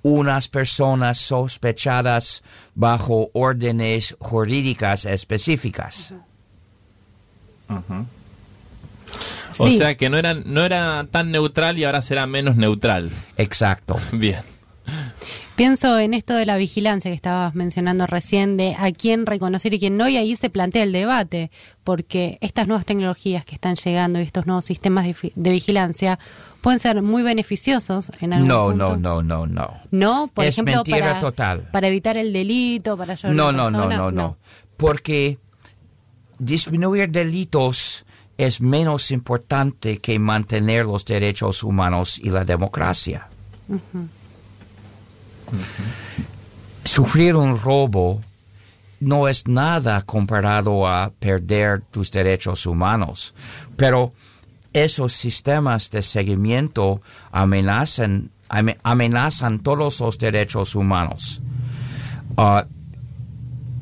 unas 0.04 0.48
personas 0.48 1.18
sospechadas 1.18 2.44
bajo 2.76 3.30
órdenes 3.34 4.16
jurídicas 4.20 5.06
específicas. 5.06 6.14
O 9.58 9.70
sea 9.70 9.96
que 9.96 10.10
no 10.10 10.18
era, 10.18 10.34
no 10.34 10.64
era 10.64 11.08
tan 11.10 11.32
neutral 11.32 11.78
y 11.78 11.84
ahora 11.84 12.02
será 12.02 12.28
menos 12.28 12.58
neutral. 12.58 13.10
Exacto. 13.38 13.96
Bien. 14.12 14.42
Pienso 15.56 16.00
en 16.00 16.16
esto 16.16 16.34
de 16.34 16.48
la 16.48 16.58
vigilancia 16.58 17.12
que 17.12 17.16
estabas 17.16 17.54
mencionando 17.54 18.08
recién, 18.08 18.58
de 18.58 18.76
a 18.78 18.92
quién 18.92 19.28
reconocer 19.28 19.74
y 19.76 19.80
quién 19.80 19.98
no, 19.98 20.10
y 20.10 20.18
ahí 20.18 20.36
se 20.36 20.50
plantea 20.50 20.82
el 20.82 20.92
debate, 20.92 21.52
porque 21.84 22.40
estas 22.42 22.68
nuevas 22.68 22.88
tecnologías 22.88 23.46
que 23.46 23.54
están 23.54 23.76
llegando 23.76 24.20
y 24.20 24.24
estos 24.24 24.48
nuevos 24.48 24.66
sistemas 24.66 25.06
de, 25.06 25.32
de 25.36 25.50
vigilancia 25.52 26.18
pueden 26.64 26.80
ser 26.80 27.02
muy 27.02 27.22
beneficiosos 27.24 28.10
en 28.22 28.32
algún 28.34 28.48
No, 28.48 28.70
punto. 28.70 28.96
no, 28.98 29.22
no, 29.22 29.22
no, 29.22 29.46
no. 29.48 29.74
No, 29.92 30.32
por 30.34 30.46
Es 30.46 30.56
ejemplo, 30.56 30.76
mentira 30.78 31.00
para, 31.08 31.20
total. 31.20 31.70
para 31.74 31.90
evitar 31.90 32.16
el 32.16 32.32
delito, 32.32 32.96
para 32.98 33.14
ayudar 33.14 33.32
a 33.32 33.36
No, 33.36 33.50
una 33.50 33.58
no, 33.58 33.70
no, 33.70 33.78
persona, 33.80 33.98
no, 33.98 34.12
no. 34.12 34.38
Porque 34.78 35.38
disminuir 36.40 37.10
delitos 37.12 38.06
es 38.38 38.62
menos 38.62 39.12
importante 39.12 40.00
que 40.00 40.18
mantener 40.20 40.86
los 40.86 41.04
derechos 41.06 41.64
humanos 41.64 42.18
y 42.18 42.30
la 42.30 42.46
democracia. 42.46 43.28
Sufrir 46.86 47.36
un 47.36 47.60
robo 47.60 48.22
no 49.00 49.28
es 49.28 49.48
nada 49.48 50.02
comparado 50.04 50.88
a 50.88 51.12
perder 51.20 51.82
tus 51.92 52.10
derechos 52.10 52.66
humanos, 52.66 53.34
pero 53.76 54.14
esos 54.74 55.14
sistemas 55.14 55.90
de 55.92 56.02
seguimiento 56.02 57.02
amenazan, 57.32 58.32
ame- 58.50 58.78
amenazan 58.84 59.60
todos 59.60 60.00
los 60.00 60.18
derechos 60.18 60.76
humanos. 60.76 61.42
Ah, 62.38 62.66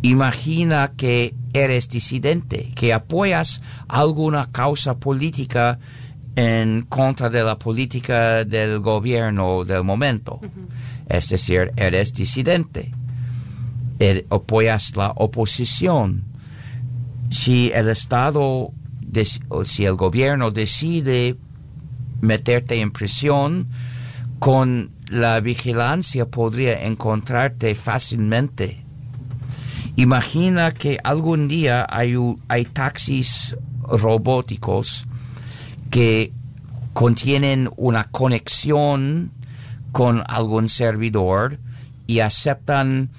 imagina 0.02 0.92
que 0.96 1.34
eres 1.54 1.90
disidente, 1.90 2.72
que 2.76 2.94
apoyas 2.94 3.62
alguna 3.88 4.50
causa 4.52 4.98
política 4.98 5.80
en 6.36 6.84
contra 6.88 7.30
de 7.30 7.44
la 7.44 7.58
política 7.60 8.44
del 8.46 8.80
gobierno 8.80 9.64
del 9.66 9.84
momento. 9.84 10.40
Es 11.08 11.30
decir, 11.30 11.72
eres 11.76 12.14
disidente. 12.14 12.92
Er- 14.00 14.26
apoyas 14.30 14.96
la 14.96 15.12
oposición. 15.16 16.24
Si 17.30 17.72
el 17.74 17.90
Estado, 17.90 18.72
o 19.50 19.64
si 19.66 19.86
el 19.86 19.96
gobierno 19.96 20.52
decide 20.52 21.36
meterte 22.22 22.80
en 22.80 22.92
prisión, 22.92 23.68
con 24.40 24.92
la 25.10 25.40
vigilancia 25.40 26.26
podría 26.26 26.86
encontrarte 26.86 27.76
fácilmente. 27.76 28.84
Imagina 29.96 30.72
que 30.72 30.98
algún 31.04 31.48
día 31.48 31.86
hay, 31.90 32.16
hay 32.48 32.66
taxis 32.66 33.56
robóticos 33.84 35.06
que 35.90 36.34
contienen 36.94 37.70
una 37.76 38.06
conexión 38.06 39.32
con 39.92 40.24
algún 40.28 40.70
servidor 40.70 41.60
y 42.08 42.20
aceptan 42.20 43.10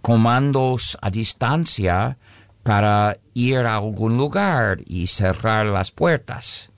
comandos 0.00 0.98
a 1.00 1.10
distancia 1.10 2.18
para 2.62 3.18
ir 3.34 3.58
a 3.58 3.76
algún 3.76 4.16
lugar 4.16 4.80
y 4.86 5.06
cerrar 5.06 5.66
las 5.66 5.90
puertas 5.90 6.70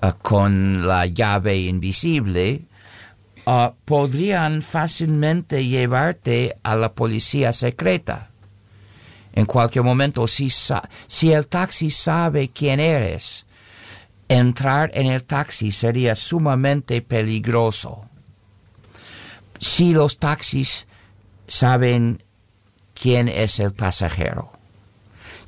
ah, 0.00 0.16
con 0.20 0.86
la 0.86 1.06
llave 1.06 1.58
invisible, 1.58 2.62
ah, 3.46 3.74
podrían 3.84 4.62
fácilmente 4.62 5.66
llevarte 5.66 6.56
a 6.62 6.76
la 6.76 6.92
policía 6.92 7.52
secreta. 7.52 8.30
En 9.32 9.46
cualquier 9.46 9.84
momento, 9.84 10.26
si, 10.26 10.50
si 10.50 11.32
el 11.32 11.46
taxi 11.46 11.90
sabe 11.90 12.50
quién 12.50 12.80
eres, 12.80 13.46
entrar 14.28 14.90
en 14.94 15.06
el 15.06 15.24
taxi 15.24 15.70
sería 15.70 16.14
sumamente 16.14 17.02
peligroso. 17.02 18.06
Si 19.58 19.92
los 19.92 20.18
taxis 20.18 20.86
saben 21.46 22.22
quién 22.94 23.28
es 23.28 23.60
el 23.60 23.72
pasajero, 23.72 24.49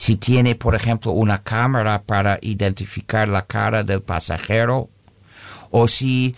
si 0.02 0.16
tiene, 0.16 0.56
por 0.56 0.74
ejemplo, 0.74 1.12
una 1.12 1.44
cámara 1.44 2.02
para 2.02 2.36
identificar 2.42 3.28
la 3.28 3.42
cara 3.46 3.84
del 3.84 4.02
pasajero, 4.02 4.90
o 5.70 5.86
si 5.86 6.34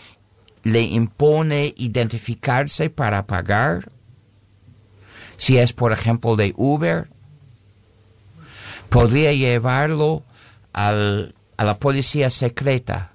le 0.61 0.81
impone 0.81 1.73
identificarse 1.75 2.91
para 2.91 3.25
pagar, 3.25 3.89
si 5.37 5.57
es, 5.57 5.73
por 5.73 5.91
ejemplo, 5.93 6.35
de 6.35 6.53
Uber, 6.55 7.07
podría 8.89 9.33
llevarlo 9.33 10.21
al- 10.71 11.33
a 11.57 11.63
la 11.63 11.79
policía 11.79 12.29
secreta 12.29 13.13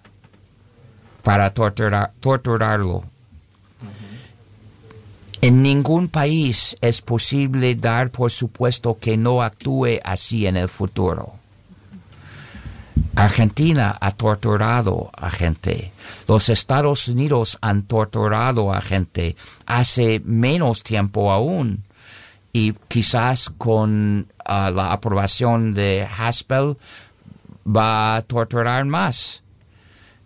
para 1.22 1.54
torturar- 1.54 2.10
torturarlo. 2.18 3.04
En 5.42 5.62
ningún 5.62 6.08
país 6.08 6.76
es 6.82 7.00
posible 7.00 7.74
dar 7.74 8.10
por 8.10 8.30
supuesto 8.30 8.98
que 9.00 9.16
no 9.16 9.42
actúe 9.42 9.98
así 10.04 10.46
en 10.46 10.58
el 10.58 10.68
futuro. 10.68 11.40
Argentina 13.16 13.96
ha 13.98 14.10
torturado 14.10 15.10
a 15.14 15.30
gente. 15.30 15.92
Los 16.28 16.50
Estados 16.50 17.08
Unidos 17.08 17.56
han 17.62 17.84
torturado 17.84 18.72
a 18.72 18.82
gente 18.82 19.34
hace 19.64 20.20
menos 20.24 20.82
tiempo 20.82 21.32
aún. 21.32 21.84
Y 22.52 22.74
quizás 22.88 23.50
con 23.56 24.26
ah, 24.44 24.70
la 24.70 24.92
aprobación 24.92 25.72
de 25.72 26.06
Haspel 26.18 26.76
va 27.66 28.16
a 28.16 28.22
torturar 28.22 28.84
más. 28.84 29.42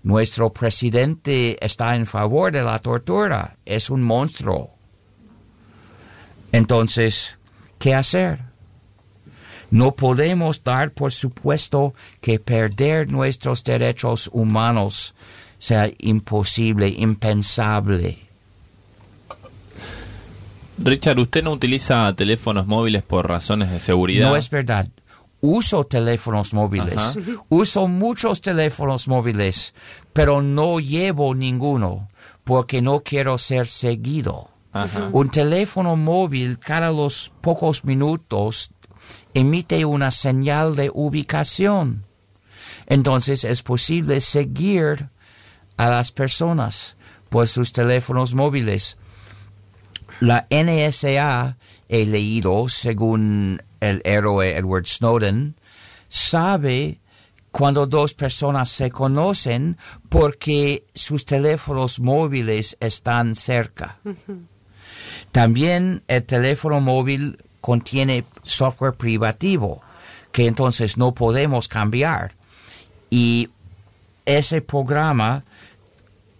Nuestro 0.02 0.52
presidente 0.52 1.64
está 1.64 1.94
en 1.94 2.06
favor 2.06 2.50
de 2.50 2.62
la 2.62 2.78
tortura. 2.80 3.56
Es 3.64 3.90
un 3.90 4.02
monstruo. 4.02 4.73
Entonces, 6.54 7.36
¿qué 7.80 7.96
hacer? 7.96 8.38
No 9.72 9.96
podemos 9.96 10.62
dar 10.62 10.92
por 10.92 11.10
supuesto 11.10 11.94
que 12.20 12.38
perder 12.38 13.10
nuestros 13.10 13.64
derechos 13.64 14.30
humanos 14.32 15.16
sea 15.58 15.90
imposible, 15.98 16.88
impensable. 16.88 18.18
Richard, 20.78 21.18
¿usted 21.18 21.42
no 21.42 21.50
utiliza 21.50 22.14
teléfonos 22.14 22.68
móviles 22.68 23.02
por 23.02 23.28
razones 23.28 23.72
de 23.72 23.80
seguridad? 23.80 24.28
No 24.28 24.36
es 24.36 24.48
verdad. 24.48 24.88
Uso 25.40 25.84
teléfonos 25.86 26.54
móviles. 26.54 26.96
Ajá. 26.96 27.14
Uso 27.48 27.88
muchos 27.88 28.40
teléfonos 28.40 29.08
móviles, 29.08 29.74
pero 30.12 30.40
no 30.40 30.78
llevo 30.78 31.34
ninguno 31.34 32.08
porque 32.44 32.80
no 32.80 33.00
quiero 33.00 33.38
ser 33.38 33.66
seguido. 33.66 34.53
Ajá. 34.74 35.08
Un 35.12 35.30
teléfono 35.30 35.96
móvil 35.96 36.58
cada 36.58 36.90
los 36.90 37.32
pocos 37.40 37.84
minutos 37.84 38.72
emite 39.32 39.84
una 39.84 40.10
señal 40.10 40.74
de 40.74 40.90
ubicación. 40.92 42.04
Entonces 42.86 43.44
es 43.44 43.62
posible 43.62 44.20
seguir 44.20 45.10
a 45.76 45.88
las 45.88 46.12
personas 46.12 46.96
por 47.28 47.46
sus 47.48 47.72
teléfonos 47.72 48.34
móviles. 48.34 48.98
La 50.20 50.46
NSA, 50.50 51.56
he 51.88 52.06
leído, 52.06 52.68
según 52.68 53.62
el 53.80 54.00
héroe 54.04 54.56
Edward 54.56 54.86
Snowden, 54.86 55.56
sabe 56.08 57.00
cuando 57.50 57.86
dos 57.86 58.14
personas 58.14 58.70
se 58.70 58.90
conocen 58.90 59.78
porque 60.08 60.86
sus 60.94 61.24
teléfonos 61.24 62.00
móviles 62.00 62.76
están 62.80 63.34
cerca. 63.34 64.00
También 65.34 66.04
el 66.06 66.22
teléfono 66.22 66.80
móvil 66.80 67.42
contiene 67.60 68.24
software 68.44 68.94
privativo 68.94 69.82
que 70.30 70.46
entonces 70.46 70.96
no 70.96 71.12
podemos 71.12 71.66
cambiar. 71.66 72.36
Y 73.10 73.48
ese 74.26 74.62
programa 74.62 75.42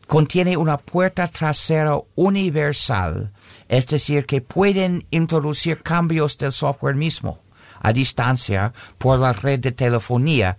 contiene 0.06 0.56
una 0.56 0.76
puerta 0.76 1.26
trasera 1.26 1.98
universal, 2.14 3.32
es 3.68 3.88
decir, 3.88 4.26
que 4.26 4.40
pueden 4.40 5.04
introducir 5.10 5.82
cambios 5.82 6.38
del 6.38 6.52
software 6.52 6.94
mismo 6.94 7.40
a 7.80 7.92
distancia 7.92 8.72
por 8.98 9.18
la 9.18 9.32
red 9.32 9.58
de 9.58 9.72
telefonía. 9.72 10.56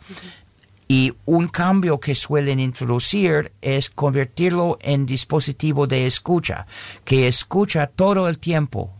Y 0.87 1.13
un 1.25 1.47
cambio 1.47 1.99
que 1.99 2.13
suelen 2.13 2.59
introducir 2.59 3.51
es 3.61 3.89
convertirlo 3.89 4.77
en 4.81 5.05
dispositivo 5.05 5.87
de 5.87 6.05
escucha, 6.05 6.67
que 7.03 7.27
escucha 7.27 7.87
todo 7.87 8.29
el 8.29 8.37
tiempo. 8.37 8.93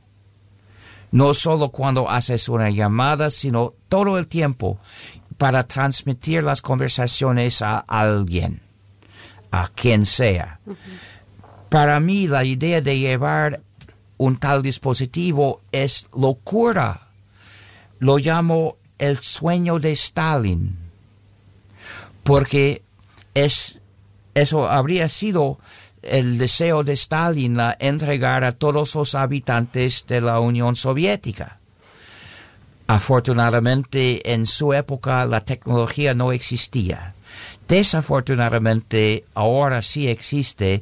No 1.12 1.34
solo 1.34 1.70
cuando 1.70 2.10
haces 2.10 2.50
una 2.50 2.72
llamada, 2.72 3.30
sino 3.30 3.74
todo 3.88 4.18
el 4.18 4.28
tiempo 4.28 4.80
para 5.38 5.68
transmitir 5.68 6.44
las 6.44 6.62
conversaciones 6.62 7.62
a 7.62 7.78
alguien, 7.78 8.62
a 9.52 9.68
quien 9.68 10.06
sea. 10.06 10.60
Para 11.70 12.00
mí 12.00 12.28
la 12.28 12.44
idea 12.44 12.82
de 12.82 12.98
llevar 12.98 13.62
un 14.18 14.38
tal 14.38 14.64
dispositivo 14.64 15.62
es 15.72 16.10
locura. 16.18 17.10
Lo 18.00 18.18
llamo 18.18 18.78
el 18.98 19.20
sueño 19.20 19.78
de 19.78 19.92
Stalin 19.92 20.85
porque 22.26 22.82
es, 23.36 23.80
eso 24.34 24.68
habría 24.68 25.08
sido 25.10 25.60
el 26.02 26.40
deseo 26.40 26.84
de 26.84 26.94
Stalin 26.94 27.60
a 27.60 27.78
entregar 27.80 28.44
a 28.44 28.52
todos 28.52 28.96
los 28.96 29.14
habitantes 29.14 30.06
de 30.08 30.22
la 30.22 30.40
Unión 30.40 30.76
Soviética. 30.76 31.60
Afortunadamente, 32.88 34.34
en 34.34 34.48
su 34.48 34.74
época 34.74 35.28
la 35.28 35.42
tecnología 35.42 36.16
no 36.16 36.32
existía. 36.32 37.14
Desafortunadamente, 37.68 39.26
ahora 39.36 39.84
sí 39.84 40.08
existe 40.08 40.82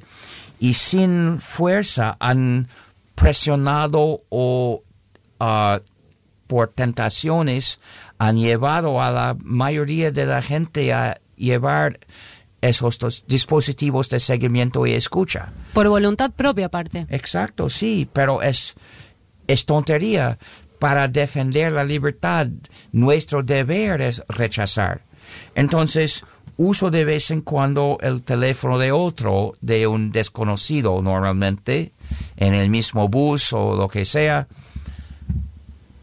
y 0.61 0.75
sin 0.75 1.41
fuerza 1.41 2.15
han 2.21 2.69
presionado 3.15 4.21
o 4.29 4.81
ah, 5.41 5.81
por 6.47 6.69
tentaciones 6.69 7.81
han 8.17 8.37
llevado 8.37 9.01
a 9.01 9.11
la 9.11 9.35
mayoría 9.43 10.11
de 10.11 10.25
la 10.25 10.41
gente 10.41 10.93
a 10.93 11.19
llevar 11.43 11.99
esos 12.61 13.25
dispositivos 13.27 14.09
de 14.09 14.19
seguimiento 14.19 14.87
y 14.87 14.93
escucha. 14.93 15.51
Por 15.73 15.89
voluntad 15.89 16.31
propia, 16.31 16.67
aparte. 16.67 17.05
Exacto, 17.09 17.69
sí, 17.69 18.07
pero 18.11 18.41
es, 18.41 18.75
es 19.47 19.65
tontería. 19.65 20.37
Para 20.79 21.07
defender 21.07 21.71
la 21.71 21.83
libertad, 21.83 22.47
nuestro 22.91 23.43
deber 23.43 24.01
es 24.01 24.23
rechazar. 24.27 25.01
Entonces, 25.55 26.25
uso 26.57 26.89
de 26.89 27.05
vez 27.05 27.31
en 27.31 27.41
cuando 27.41 27.97
el 28.01 28.21
teléfono 28.21 28.77
de 28.77 28.91
otro, 28.91 29.53
de 29.61 29.87
un 29.87 30.11
desconocido 30.11 31.01
normalmente, 31.01 31.93
en 32.37 32.53
el 32.53 32.69
mismo 32.69 33.07
bus 33.07 33.53
o 33.53 33.75
lo 33.75 33.87
que 33.87 34.05
sea, 34.05 34.47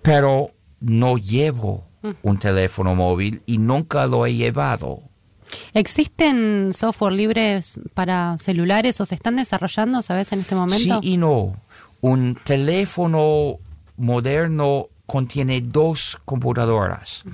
pero 0.02 0.50
no 0.80 1.16
llevo 1.16 1.86
un 2.22 2.38
teléfono 2.38 2.94
móvil 2.94 3.42
y 3.46 3.58
nunca 3.58 4.06
lo 4.06 4.26
he 4.26 4.34
llevado. 4.34 5.09
¿Existen 5.74 6.72
software 6.74 7.12
libres 7.12 7.80
para 7.94 8.36
celulares 8.38 9.00
o 9.00 9.06
se 9.06 9.14
están 9.14 9.36
desarrollando, 9.36 10.02
sabes, 10.02 10.32
en 10.32 10.40
este 10.40 10.54
momento? 10.54 11.00
Sí 11.02 11.08
y 11.12 11.16
no. 11.16 11.56
Un 12.00 12.38
teléfono 12.44 13.58
moderno 13.96 14.88
contiene 15.06 15.60
dos 15.60 16.18
computadoras. 16.24 17.24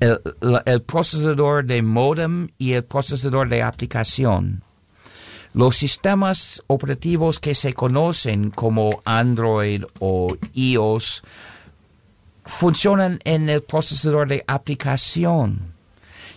el, 0.00 0.20
la- 0.40 0.62
el 0.66 0.82
procesador 0.82 1.64
de 1.64 1.80
modem 1.82 2.48
y 2.58 2.72
el 2.72 2.84
procesador 2.84 3.48
de 3.48 3.62
aplicación. 3.62 4.62
Los 5.54 5.76
sistemas 5.76 6.62
operativos 6.66 7.38
que 7.38 7.54
se 7.54 7.72
conocen 7.72 8.50
como 8.50 9.00
Android 9.06 9.84
o 10.00 10.36
iOS 10.52 11.22
funcionan 12.44 13.20
en 13.24 13.48
el 13.48 13.62
procesador 13.62 14.28
de 14.28 14.44
aplicación. 14.46 15.72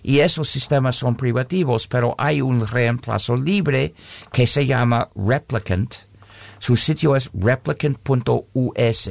Y 0.03 0.19
esos 0.19 0.49
sistemas 0.49 0.95
son 0.95 1.15
privativos, 1.15 1.87
pero 1.87 2.15
hay 2.17 2.41
un 2.41 2.65
reemplazo 2.65 3.35
libre 3.35 3.93
que 4.31 4.47
se 4.47 4.65
llama 4.65 5.09
Replicant. 5.15 5.95
Su 6.59 6.75
sitio 6.75 7.15
es 7.15 7.31
replicant.us, 7.33 9.09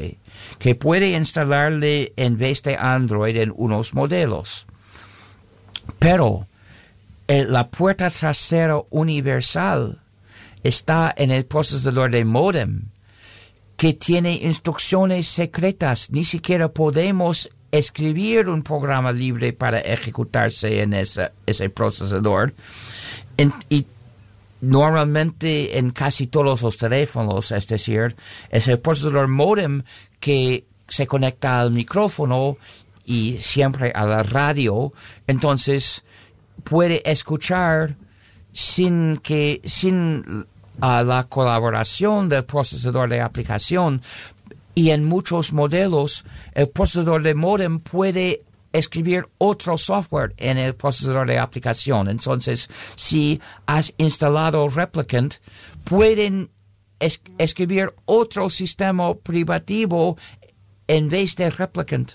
que 0.58 0.74
puede 0.74 1.12
instalarle 1.12 2.12
en 2.16 2.36
vez 2.36 2.62
de 2.62 2.76
Android 2.76 3.36
en 3.36 3.52
unos 3.56 3.94
modelos. 3.94 4.66
Pero 5.98 6.46
eh, 7.26 7.44
la 7.48 7.70
puerta 7.70 8.10
trasera 8.10 8.82
universal 8.90 10.00
está 10.62 11.12
en 11.16 11.30
el 11.30 11.46
procesador 11.46 12.10
de 12.10 12.24
modem, 12.24 12.90
que 13.76 13.94
tiene 13.94 14.34
instrucciones 14.34 15.28
secretas. 15.28 16.10
Ni 16.10 16.24
siquiera 16.24 16.68
podemos 16.68 17.48
escribir 17.70 18.48
un 18.48 18.62
programa 18.62 19.12
libre 19.12 19.52
para 19.52 19.80
ejecutarse 19.80 20.82
en 20.82 20.94
ese, 20.94 21.30
procesador. 21.74 22.54
Y 23.68 23.86
normalmente 24.60 25.78
en 25.78 25.90
casi 25.90 26.26
todos 26.26 26.62
los 26.62 26.78
teléfonos, 26.78 27.52
es 27.52 27.66
decir, 27.68 28.16
es 28.50 28.68
el 28.68 28.80
procesador 28.80 29.28
modem 29.28 29.82
que 30.18 30.64
se 30.88 31.06
conecta 31.06 31.60
al 31.60 31.70
micrófono 31.70 32.56
y 33.04 33.36
siempre 33.38 33.92
a 33.94 34.04
la 34.04 34.22
radio, 34.22 34.92
entonces 35.26 36.02
puede 36.64 37.08
escuchar 37.10 37.96
sin 38.52 39.18
que 39.18 39.60
sin 39.64 40.46
ah, 40.80 41.02
la 41.02 41.24
colaboración 41.24 42.28
del 42.28 42.44
procesador 42.44 43.08
de 43.08 43.20
aplicación 43.20 44.02
y 44.78 44.90
en 44.90 45.04
muchos 45.04 45.52
modelos 45.52 46.24
el 46.54 46.68
procesador 46.68 47.22
de 47.24 47.34
modem 47.34 47.80
puede 47.80 48.44
escribir 48.72 49.26
otro 49.38 49.76
software 49.76 50.34
en 50.36 50.56
el 50.56 50.74
procesador 50.74 51.26
de 51.26 51.38
aplicación. 51.38 52.08
Entonces, 52.08 52.68
si 52.94 53.40
has 53.66 53.92
instalado 53.98 54.68
Replicant, 54.68 55.34
pueden 55.84 56.50
es- 57.00 57.22
escribir 57.38 57.92
otro 58.04 58.48
sistema 58.50 59.14
privativo 59.14 60.16
en 60.86 61.08
vez 61.08 61.34
de 61.34 61.50
Replicant 61.50 62.12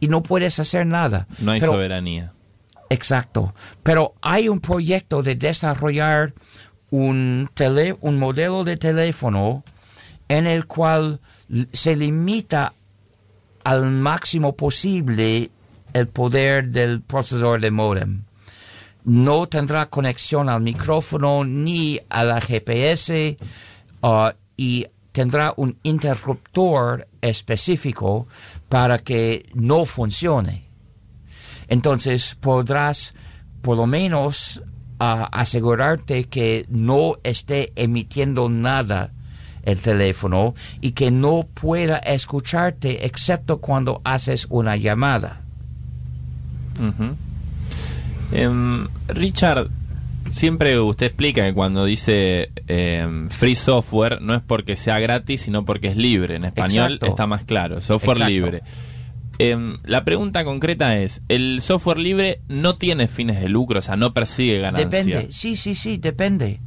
y 0.00 0.08
no 0.08 0.22
puedes 0.22 0.58
hacer 0.58 0.84
nada. 0.86 1.26
No 1.38 1.52
hay 1.52 1.60
Pero- 1.60 1.72
soberanía. 1.72 2.32
Exacto. 2.90 3.54
Pero 3.82 4.14
hay 4.20 4.48
un 4.48 4.60
proyecto 4.60 5.22
de 5.22 5.34
desarrollar 5.36 6.34
un, 6.90 7.48
tele, 7.54 7.96
un 8.00 8.18
modelo 8.18 8.64
de 8.64 8.76
teléfono 8.76 9.62
en 10.28 10.46
el 10.46 10.66
cual 10.66 11.20
se 11.72 11.96
limita 11.96 12.72
al 13.64 13.90
máximo 13.90 14.56
posible 14.56 15.50
el 15.92 16.08
poder 16.08 16.68
del 16.68 17.02
procesador 17.02 17.60
de 17.60 17.70
modem. 17.70 18.22
No 19.04 19.46
tendrá 19.46 19.86
conexión 19.86 20.48
al 20.48 20.60
micrófono 20.60 21.44
ni 21.44 21.98
a 22.08 22.24
la 22.24 22.40
GPS 22.40 23.38
ah, 24.02 24.34
y 24.56 24.86
tendrá 25.12 25.54
un 25.56 25.78
interruptor 25.82 27.08
específico 27.20 28.26
para 28.68 28.98
que 28.98 29.48
no 29.54 29.84
funcione. 29.84 30.64
Entonces 31.68 32.36
podrás 32.38 33.14
por 33.62 33.76
lo 33.76 33.86
menos 33.86 34.62
ah, 34.98 35.28
asegurarte 35.32 36.24
que 36.24 36.66
no 36.68 37.16
esté 37.24 37.72
emitiendo 37.74 38.48
nada 38.48 39.12
el 39.64 39.80
teléfono 39.80 40.54
y 40.80 40.92
que 40.92 41.10
no 41.10 41.46
pueda 41.54 41.98
escucharte 41.98 43.06
excepto 43.06 43.58
cuando 43.60 44.00
haces 44.04 44.46
una 44.50 44.76
llamada. 44.76 45.42
Em, 48.32 48.88
Richard, 49.08 49.68
siempre 50.30 50.78
usted 50.80 51.06
explica 51.06 51.44
que 51.44 51.52
cuando 51.52 51.84
dice 51.84 52.50
em, 52.68 53.28
free 53.28 53.54
software 53.54 54.20
no 54.20 54.34
es 54.34 54.42
porque 54.42 54.76
sea 54.76 54.98
gratis, 54.98 55.42
sino 55.42 55.64
porque 55.64 55.88
es 55.88 55.96
libre. 55.96 56.36
En 56.36 56.44
español 56.44 56.94
Exacto. 56.94 57.06
está 57.06 57.26
más 57.26 57.44
claro, 57.44 57.80
software 57.80 58.16
Exacto. 58.16 58.32
libre. 58.32 58.62
Em, 59.38 59.78
la 59.84 60.04
pregunta 60.04 60.44
concreta 60.44 60.98
es, 60.98 61.22
¿el 61.28 61.62
software 61.62 61.96
libre 61.96 62.42
no 62.48 62.76
tiene 62.76 63.08
fines 63.08 63.40
de 63.40 63.48
lucro, 63.48 63.78
o 63.78 63.82
sea, 63.82 63.96
no 63.96 64.12
persigue 64.12 64.60
ganancia? 64.60 65.02
Depende, 65.02 65.32
sí, 65.32 65.56
sí, 65.56 65.74
sí, 65.74 65.96
depende. 65.96 66.60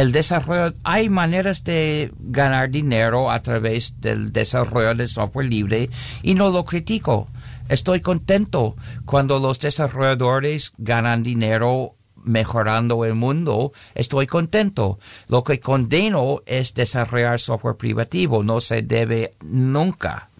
El 0.00 0.12
desarrollo, 0.12 0.72
hay 0.82 1.10
maneras 1.10 1.62
de 1.62 2.10
ganar 2.20 2.70
dinero 2.70 3.30
a 3.30 3.42
través 3.42 4.00
del 4.00 4.32
desarrollo 4.32 4.94
de 4.94 5.06
software 5.06 5.44
libre 5.44 5.90
y 6.22 6.32
no 6.32 6.48
lo 6.48 6.64
critico. 6.64 7.28
Estoy 7.68 8.00
contento 8.00 8.76
cuando 9.04 9.38
los 9.38 9.60
desarrolladores 9.60 10.72
ganan 10.78 11.22
dinero 11.22 11.96
mejorando 12.24 13.04
el 13.04 13.14
mundo, 13.14 13.72
estoy 13.94 14.26
contento. 14.26 14.98
Lo 15.28 15.44
que 15.44 15.60
condeno 15.60 16.40
es 16.46 16.72
desarrollar 16.72 17.38
software 17.38 17.76
privativo, 17.76 18.42
no 18.42 18.60
se 18.60 18.80
debe 18.80 19.34
nunca. 19.44 20.30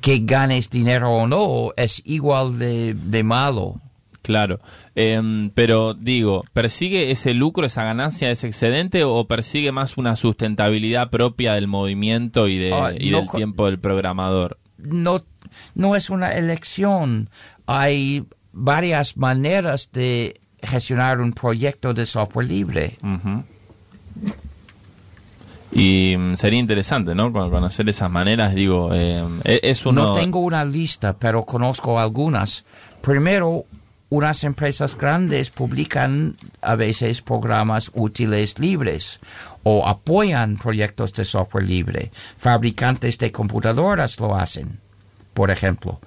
Que 0.00 0.20
ganes 0.20 0.70
dinero 0.70 1.10
o 1.10 1.26
no 1.26 1.72
es 1.76 2.00
igual 2.06 2.58
de, 2.58 2.94
de 2.94 3.22
malo. 3.22 3.82
Claro, 4.22 4.60
Em, 4.94 5.50
pero 5.50 5.94
digo, 5.94 6.44
¿persigue 6.52 7.10
ese 7.10 7.34
lucro, 7.34 7.66
esa 7.66 7.82
ganancia, 7.84 8.30
ese 8.30 8.46
excedente 8.46 9.02
o 9.04 9.26
persigue 9.26 9.72
más 9.72 9.96
una 9.98 10.14
sustentabilidad 10.16 11.10
propia 11.10 11.54
del 11.54 11.66
movimiento 11.66 12.46
y, 12.48 12.56
de, 12.58 12.72
Ah, 12.72 12.92
y 12.98 13.10
no 13.10 13.18
del 13.22 13.30
tiempo 13.30 13.66
del 13.66 13.78
programador? 13.80 14.58
no, 14.78 15.20
no 15.74 15.96
es 15.96 16.08
una 16.10 16.32
elección. 16.34 17.28
Hay 17.66 18.24
varias 18.52 19.16
maneras 19.16 19.90
de 19.92 20.40
gestionar 20.62 21.20
un 21.20 21.32
proyecto 21.32 21.92
de 21.94 22.06
software 22.06 22.46
libre. 22.48 22.96
Y 25.74 26.16
mm, 26.16 26.36
sería 26.36 26.58
interesante, 26.58 27.14
¿no? 27.14 27.32
Con- 27.32 27.50
Conocer 27.50 27.88
esas 27.88 28.10
maneras, 28.10 28.54
digo, 28.54 28.90
eh, 28.92 29.24
e- 29.44 29.60
es 29.62 29.86
uno... 29.86 30.02
No 30.06 30.12
tengo 30.12 30.40
una 30.40 30.64
lista, 30.64 31.14
pero 31.18 31.44
conozco 31.44 31.98
algunas. 31.98 32.64
Primero, 33.00 33.64
unas 34.12 34.44
empresas 34.44 34.94
grandes 34.94 35.50
publican 35.50 36.36
a 36.60 36.76
veces 36.76 37.22
programas 37.22 37.90
útiles 37.94 38.58
libres 38.58 39.20
o 39.62 39.88
apoyan 39.88 40.58
proyectos 40.58 41.14
de 41.14 41.24
software 41.24 41.64
libre. 41.64 42.12
Fabricantes 42.36 43.16
de 43.16 43.32
computadoras 43.32 44.20
lo 44.20 44.36
hacen, 44.36 44.78
por 45.32 45.50
ejemplo. 45.50 45.98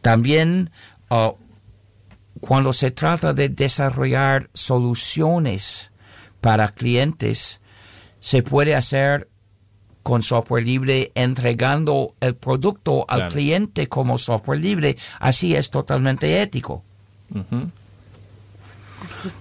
También 0.00 0.72
uh, 1.10 1.36
cuando 2.40 2.72
se 2.72 2.90
trata 2.90 3.32
de 3.32 3.48
desarrollar 3.48 4.50
soluciones 4.52 5.92
para 6.40 6.66
clientes, 6.66 7.60
se 8.18 8.42
puede 8.42 8.74
hacer 8.74 9.28
con 10.02 10.24
software 10.24 10.64
libre 10.64 11.12
entregando 11.14 12.16
el 12.18 12.34
producto 12.34 13.04
al 13.08 13.18
Claro. 13.18 13.34
cliente 13.34 13.88
como 13.88 14.18
software 14.18 14.58
libre. 14.58 14.96
Así 15.20 15.54
es 15.54 15.70
totalmente 15.70 16.42
ético. 16.42 16.82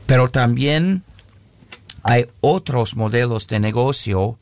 Pero 0.06 0.28
también 0.30 1.04
hay 2.04 2.26
otros 2.42 2.96
modelos 2.96 3.48
de 3.48 3.60
negocio, 3.60 4.38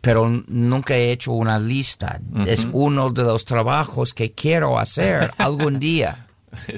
pero 0.00 0.28
nunca 0.48 0.96
he 0.96 1.12
hecho 1.12 1.32
una 1.32 1.58
lista. 1.58 2.20
Es 2.46 2.68
uno 2.72 3.10
de 3.10 3.22
los 3.22 3.44
trabajos 3.44 4.14
que 4.14 4.32
quiero 4.32 4.78
hacer 4.78 5.30
algún 5.38 5.78
día. 5.78 6.26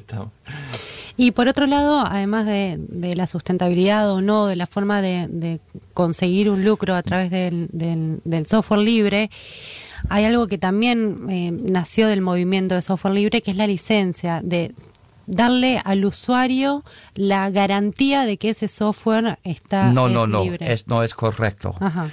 Y 1.16 1.30
por 1.32 1.46
otro 1.46 1.66
lado, 1.66 1.98
además 2.06 2.46
de, 2.46 2.76
de 2.78 3.14
la 3.14 3.26
sustentabilidad 3.26 4.10
o 4.10 4.20
no, 4.22 4.46
de 4.46 4.56
la 4.56 4.66
forma 4.66 5.02
de, 5.02 5.28
de 5.28 5.60
conseguir 5.92 6.48
un 6.50 6.64
lucro 6.64 6.94
a 6.94 7.02
través 7.02 7.30
del, 7.30 7.68
del- 7.70 8.20
del 8.24 8.46
software 8.46 8.80
libre, 8.80 9.30
hay 10.08 10.24
algo 10.24 10.46
que 10.48 10.56
también 10.58 11.26
eh, 11.30 11.52
nació 11.52 12.08
del 12.08 12.22
movimiento 12.22 12.74
de 12.74 12.82
software 12.82 13.14
libre, 13.14 13.42
que 13.42 13.50
es 13.50 13.56
la 13.58 13.66
licencia, 13.66 14.40
de 14.42 14.74
darle 15.26 15.80
al 15.84 16.04
usuario 16.04 16.84
la 17.14 17.50
garantía 17.50 18.24
de 18.24 18.36
que 18.36 18.50
ese 18.50 18.68
software 18.68 19.38
está 19.44 19.92
No, 19.92 20.06
es 20.08 20.12
no, 20.12 20.26
no, 20.26 20.42
libre. 20.44 20.72
es, 20.72 20.88
no 20.88 21.02
es 21.02 21.14
correcto. 21.14 21.74
Ajá. 21.80 22.08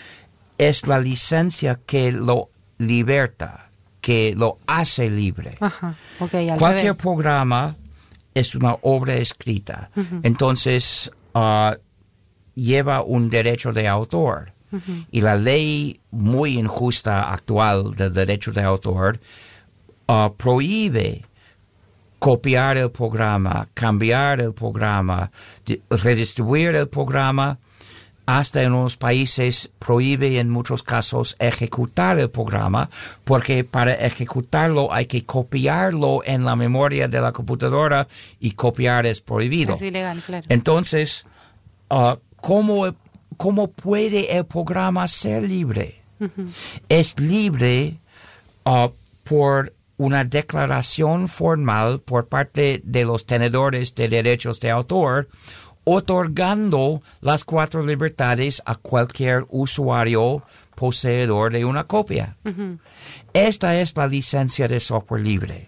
Es 0.57 0.87
la 0.87 0.99
licencia 0.99 1.79
que 1.85 2.11
lo 2.11 2.49
liberta, 2.77 3.71
que 4.01 4.33
lo 4.35 4.57
hace 4.67 5.09
libre. 5.09 5.57
Ajá. 5.59 5.95
Cualquier 6.17 6.57
revés. 6.57 6.95
programa 6.95 7.75
es 8.33 8.55
una 8.55 8.75
obra 8.81 9.15
escrita. 9.15 9.89
Entonces, 10.23 11.11
ah, 11.33 11.77
lleva 12.55 13.01
un 13.03 13.29
derecho 13.29 13.73
de 13.73 13.87
autor. 13.87 14.53
Y 15.11 15.21
la 15.21 15.35
ley 15.35 15.99
muy 16.11 16.59
injusta 16.59 17.31
actual 17.31 17.95
del 17.95 18.13
derecho 18.13 18.51
de 18.51 18.61
autor 18.61 19.19
ah, 20.07 20.31
prohíbe 20.37 21.25
copiar 22.19 22.77
el 22.77 22.91
programa, 22.91 23.67
cambiar 23.73 24.41
el 24.41 24.53
programa, 24.53 25.31
di- 25.65 25.81
redistribuir 25.89 26.75
el 26.75 26.87
programa, 26.87 27.57
hasta 28.25 28.61
en 28.61 28.73
unos 28.73 28.95
países 28.95 29.71
prohíbe 29.79 30.37
en 30.37 30.51
muchos 30.51 30.83
casos 30.83 31.35
ejecutar 31.39 32.19
el 32.19 32.29
programa, 32.29 32.87
porque 33.23 33.63
para 33.63 33.93
ejecutarlo 33.93 34.93
hay 34.93 35.07
que 35.07 35.25
copiarlo 35.25 36.21
en 36.23 36.45
la 36.45 36.55
memoria 36.55 37.07
de 37.07 37.21
la 37.21 37.31
computadora 37.31 38.07
y 38.39 38.51
copiar 38.51 39.07
es 39.07 39.21
prohibido. 39.21 39.73
Es 39.73 39.81
ilegal, 39.81 40.21
claro. 40.23 40.45
Entonces, 40.49 41.25
ah, 41.89 42.19
¿cómo, 42.35 42.93
¿cómo 43.37 43.71
puede 43.71 44.37
el 44.37 44.45
programa 44.45 45.07
ser 45.07 45.41
libre? 45.41 45.95
Es 46.87 47.19
libre 47.19 47.95
ah, 48.65 48.89
por 49.23 49.73
una 49.99 50.23
declaración 50.23 51.27
formal 51.27 51.99
por 51.99 52.29
parte 52.29 52.81
de 52.85 53.03
los 53.03 53.25
tenedores 53.25 53.93
de 53.95 54.07
derechos 54.07 54.61
de 54.61 54.71
autor, 54.71 55.27
otorgando 55.83 57.01
las 57.19 57.43
cuatro 57.43 57.85
libertades 57.85 58.61
a 58.65 58.75
cualquier 58.75 59.45
usuario 59.49 60.41
poseedor 60.75 61.51
de 61.51 61.65
una 61.65 61.83
copia. 61.83 62.37
Esta 63.33 63.81
es 63.81 63.97
la 63.97 64.07
licencia 64.07 64.69
de 64.69 64.79
software 64.79 65.21
libre. 65.21 65.67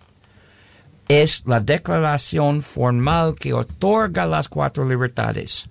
Es 1.09 1.43
la 1.45 1.59
declaración 1.59 2.61
formal 2.61 3.35
que 3.35 3.51
otorga 3.51 4.25
las 4.27 4.47
cuatro 4.47 4.87
libertades. 4.87 5.69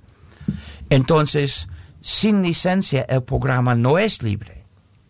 Entonces, 0.90 1.66
sin 2.02 2.42
licencia 2.42 3.06
el 3.08 3.22
programa 3.22 3.74
no 3.74 3.98
es 3.98 4.22
libre. 4.22 4.59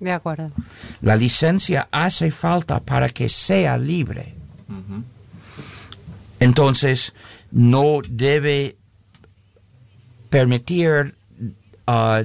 De 0.00 0.12
acuerdo. 0.12 0.50
La 1.02 1.14
licencia 1.14 1.88
hace 1.92 2.30
falta 2.30 2.80
para 2.80 3.08
que 3.10 3.28
sea 3.28 3.76
libre. 3.76 4.34
Entonces, 6.40 7.14
no 7.50 7.98
debe 8.08 8.78
permitir 10.30 11.14
ah, 11.86 12.22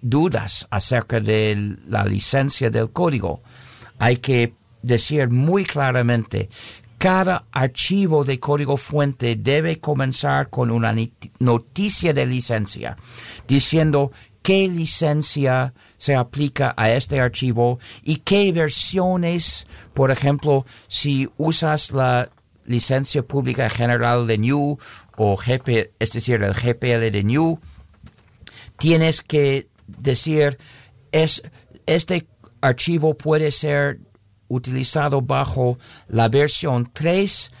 dudas 0.00 0.66
acerca 0.70 1.20
de 1.20 1.76
la 1.86 2.04
licencia 2.04 2.70
del 2.70 2.90
código. 2.90 3.42
Hay 4.00 4.16
que 4.16 4.54
decir 4.82 5.28
muy 5.28 5.64
claramente, 5.64 6.50
cada 6.98 7.46
archivo 7.52 8.24
de 8.24 8.38
código 8.40 8.76
fuente 8.76 9.36
debe 9.36 9.78
comenzar 9.78 10.50
con 10.50 10.70
una 10.70 10.94
noticia 11.38 12.12
de 12.12 12.26
licencia, 12.26 12.96
diciendo 13.46 14.10
qué 14.42 14.68
licencia 14.68 15.72
se 15.96 16.14
aplica 16.14 16.74
a 16.76 16.90
este 16.90 17.20
archivo 17.20 17.78
y 18.02 18.16
qué 18.16 18.52
versiones, 18.52 19.66
por 19.94 20.10
ejemplo, 20.10 20.66
si 20.88 21.30
usas 21.36 21.92
la 21.92 22.30
licencia 22.64 23.22
pública 23.22 23.70
general 23.70 24.26
de 24.26 24.38
New 24.38 24.78
o 25.16 25.36
GP, 25.36 25.92
es 25.98 26.12
decir, 26.12 26.42
el 26.42 26.54
GPL 26.54 27.10
de 27.10 27.22
New, 27.24 27.60
tienes 28.78 29.22
que 29.22 29.68
decir 29.86 30.58
es 31.12 31.42
este 31.86 32.26
archivo 32.60 33.14
puede 33.14 33.50
ser 33.52 34.00
utilizado 34.48 35.22
bajo 35.22 35.78
la 36.08 36.28
versión 36.28 36.90
3 36.92 37.52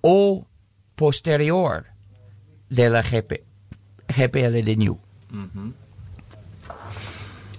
o 0.00 0.46
posterior 0.94 1.86
de 2.68 2.90
la 2.90 3.02
GP, 3.02 3.44
GPL 4.08 4.64
de 4.64 4.76
New. 4.76 5.00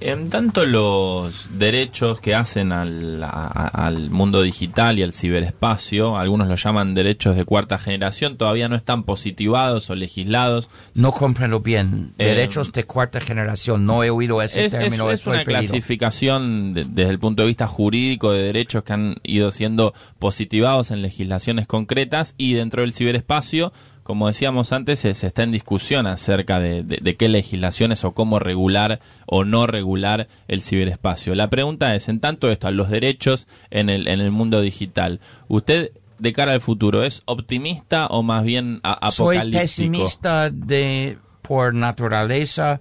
En 0.04 0.30
tanto 0.30 0.66
los 0.66 1.60
derechos 1.60 2.20
que 2.20 2.34
hacen 2.34 2.72
al, 2.72 3.24
a- 3.24 3.28
a- 3.30 3.86
al 3.86 4.10
mundo 4.10 4.42
digital 4.42 4.98
y 4.98 5.04
al 5.04 5.14
ciberespacio, 5.14 6.18
algunos 6.18 6.48
lo 6.48 6.56
llaman 6.56 6.96
derechos 6.96 7.36
de 7.36 7.46
cuarta 7.46 7.78
generación, 7.78 8.36
todavía 8.36 8.68
no 8.68 8.76
están 8.76 9.04
positivados 9.04 9.92
o 9.92 9.96
legislados. 9.96 10.72
No 10.96 11.12
comprendo 11.12 11.60
bien. 11.60 12.14
Eh, 12.18 12.26
Derechos 12.30 12.72
de 12.72 12.84
cuarta 12.86 13.20
generación. 13.20 13.86
No 13.86 14.04
he 14.04 14.10
oído 14.10 14.42
ese 14.42 14.66
Es, 14.66 14.74
es- 14.74 14.80
término. 14.80 15.08
es 15.12 15.20
estoy 15.20 15.36
una 15.36 15.44
perdido. 15.44 15.70
clasificación 15.72 16.74
de- 16.74 16.86
desde 16.86 17.12
el 17.12 17.20
punto 17.20 17.44
de 17.44 17.48
vista 17.50 17.68
jurídico 17.68 18.32
de 18.32 18.42
derechos 18.42 18.84
que 18.84 18.94
han 18.94 19.16
ido 19.22 19.52
siendo 19.52 19.94
positivados 20.18 20.90
en 20.90 21.04
legislaciones 21.04 21.68
concretas 21.68 22.34
y 22.40 22.54
dentro 22.54 22.82
del 22.82 22.94
ciberespacio, 22.94 23.72
como 24.04 24.28
decíamos 24.28 24.72
antes, 24.74 25.00
se, 25.00 25.14
se 25.14 25.28
está 25.28 25.44
en 25.44 25.52
discusión 25.52 26.08
acerca 26.08 26.60
de, 26.60 26.84
de- 26.84 26.98
de 27.02 27.16
qué 27.16 27.30
legislaciones 27.30 28.04
o 28.04 28.14
cómo 28.14 28.40
regular 28.40 29.00
o 29.26 29.44
no 29.46 29.68
regular 29.68 30.28
el 30.48 30.62
ciberespacio. 30.64 31.36
La 31.36 31.50
pregunta 31.50 31.96
es, 31.96 32.10
en 32.10 32.20
tanto 32.20 32.50
esto, 32.50 32.68
a 32.68 32.72
los 32.72 32.90
derechos 32.90 33.48
en 33.70 33.90
el, 33.90 34.08
en 34.08 34.20
el 34.20 34.32
mundo 34.32 34.62
digital, 34.62 35.20
¿usted 35.48 35.92
de 36.20 36.34
cara 36.34 36.52
al 36.54 36.62
futuro 36.62 37.04
es 37.04 37.24
optimista 37.26 38.06
o 38.08 38.22
más 38.24 38.44
bien 38.44 38.80
a- 38.84 39.10
Soy 39.12 39.38
apocalíptico? 39.38 39.62
pesimista 39.62 40.50
de, 40.50 41.18
por 41.42 41.74
naturaleza 41.74 42.80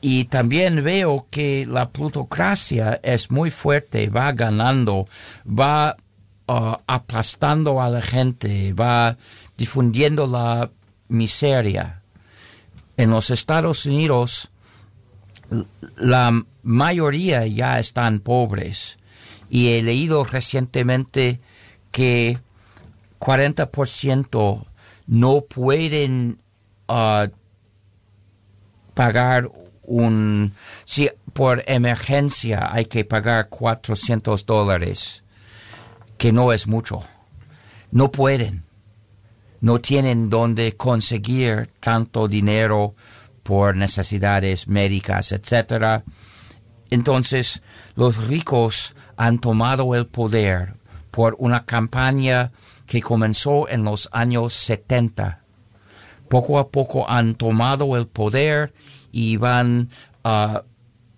y 0.00 0.24
también 0.24 0.82
veo 0.82 1.26
que 1.30 1.64
la 1.68 1.90
plutocracia 1.90 2.98
es 3.04 3.30
muy 3.30 3.50
fuerte, 3.50 4.08
va 4.08 4.32
ganando, 4.32 5.06
va 5.46 5.96
ah, 6.48 6.80
aplastando 6.86 7.80
a 7.80 7.88
la 7.88 8.02
gente, 8.02 8.72
va 8.72 9.16
difundiendo 9.56 10.26
la 10.26 10.70
miseria. 11.08 12.02
En 12.96 13.10
los 13.10 13.30
Estados 13.30 13.86
Unidos, 13.86 14.50
la 15.96 16.44
mayoría 16.62 17.46
ya 17.46 17.78
están 17.78 18.20
pobres 18.20 18.98
y 19.50 19.68
he 19.68 19.82
leído 19.82 20.24
recientemente 20.24 21.40
que 21.90 22.38
40% 23.20 24.64
no 25.06 25.40
pueden 25.42 26.38
ah, 26.88 27.28
pagar 28.94 29.50
un... 29.82 30.52
Si 30.84 31.10
por 31.32 31.62
emergencia 31.66 32.72
hay 32.72 32.86
que 32.86 33.04
pagar 33.04 33.48
400 33.48 34.46
dólares, 34.46 35.21
que 36.22 36.32
no 36.32 36.52
es 36.52 36.68
mucho. 36.68 37.02
No 37.90 38.12
pueden. 38.12 38.64
No 39.60 39.80
tienen 39.80 40.30
dónde 40.30 40.76
conseguir 40.76 41.68
tanto 41.80 42.28
dinero 42.28 42.94
por 43.42 43.74
necesidades 43.74 44.68
médicas, 44.68 45.32
etcétera. 45.32 46.04
Entonces, 46.90 47.60
los 47.96 48.28
ricos 48.28 48.94
han 49.16 49.40
tomado 49.40 49.96
el 49.96 50.06
poder 50.06 50.76
por 51.10 51.34
una 51.40 51.64
campaña 51.64 52.52
que 52.86 53.02
comenzó 53.02 53.68
en 53.68 53.82
los 53.82 54.08
años 54.12 54.52
70. 54.52 55.42
Poco 56.28 56.60
a 56.60 56.68
poco 56.68 57.10
han 57.10 57.34
tomado 57.34 57.96
el 57.96 58.06
poder 58.06 58.72
y 59.10 59.38
van 59.38 59.90
ah, 60.22 60.62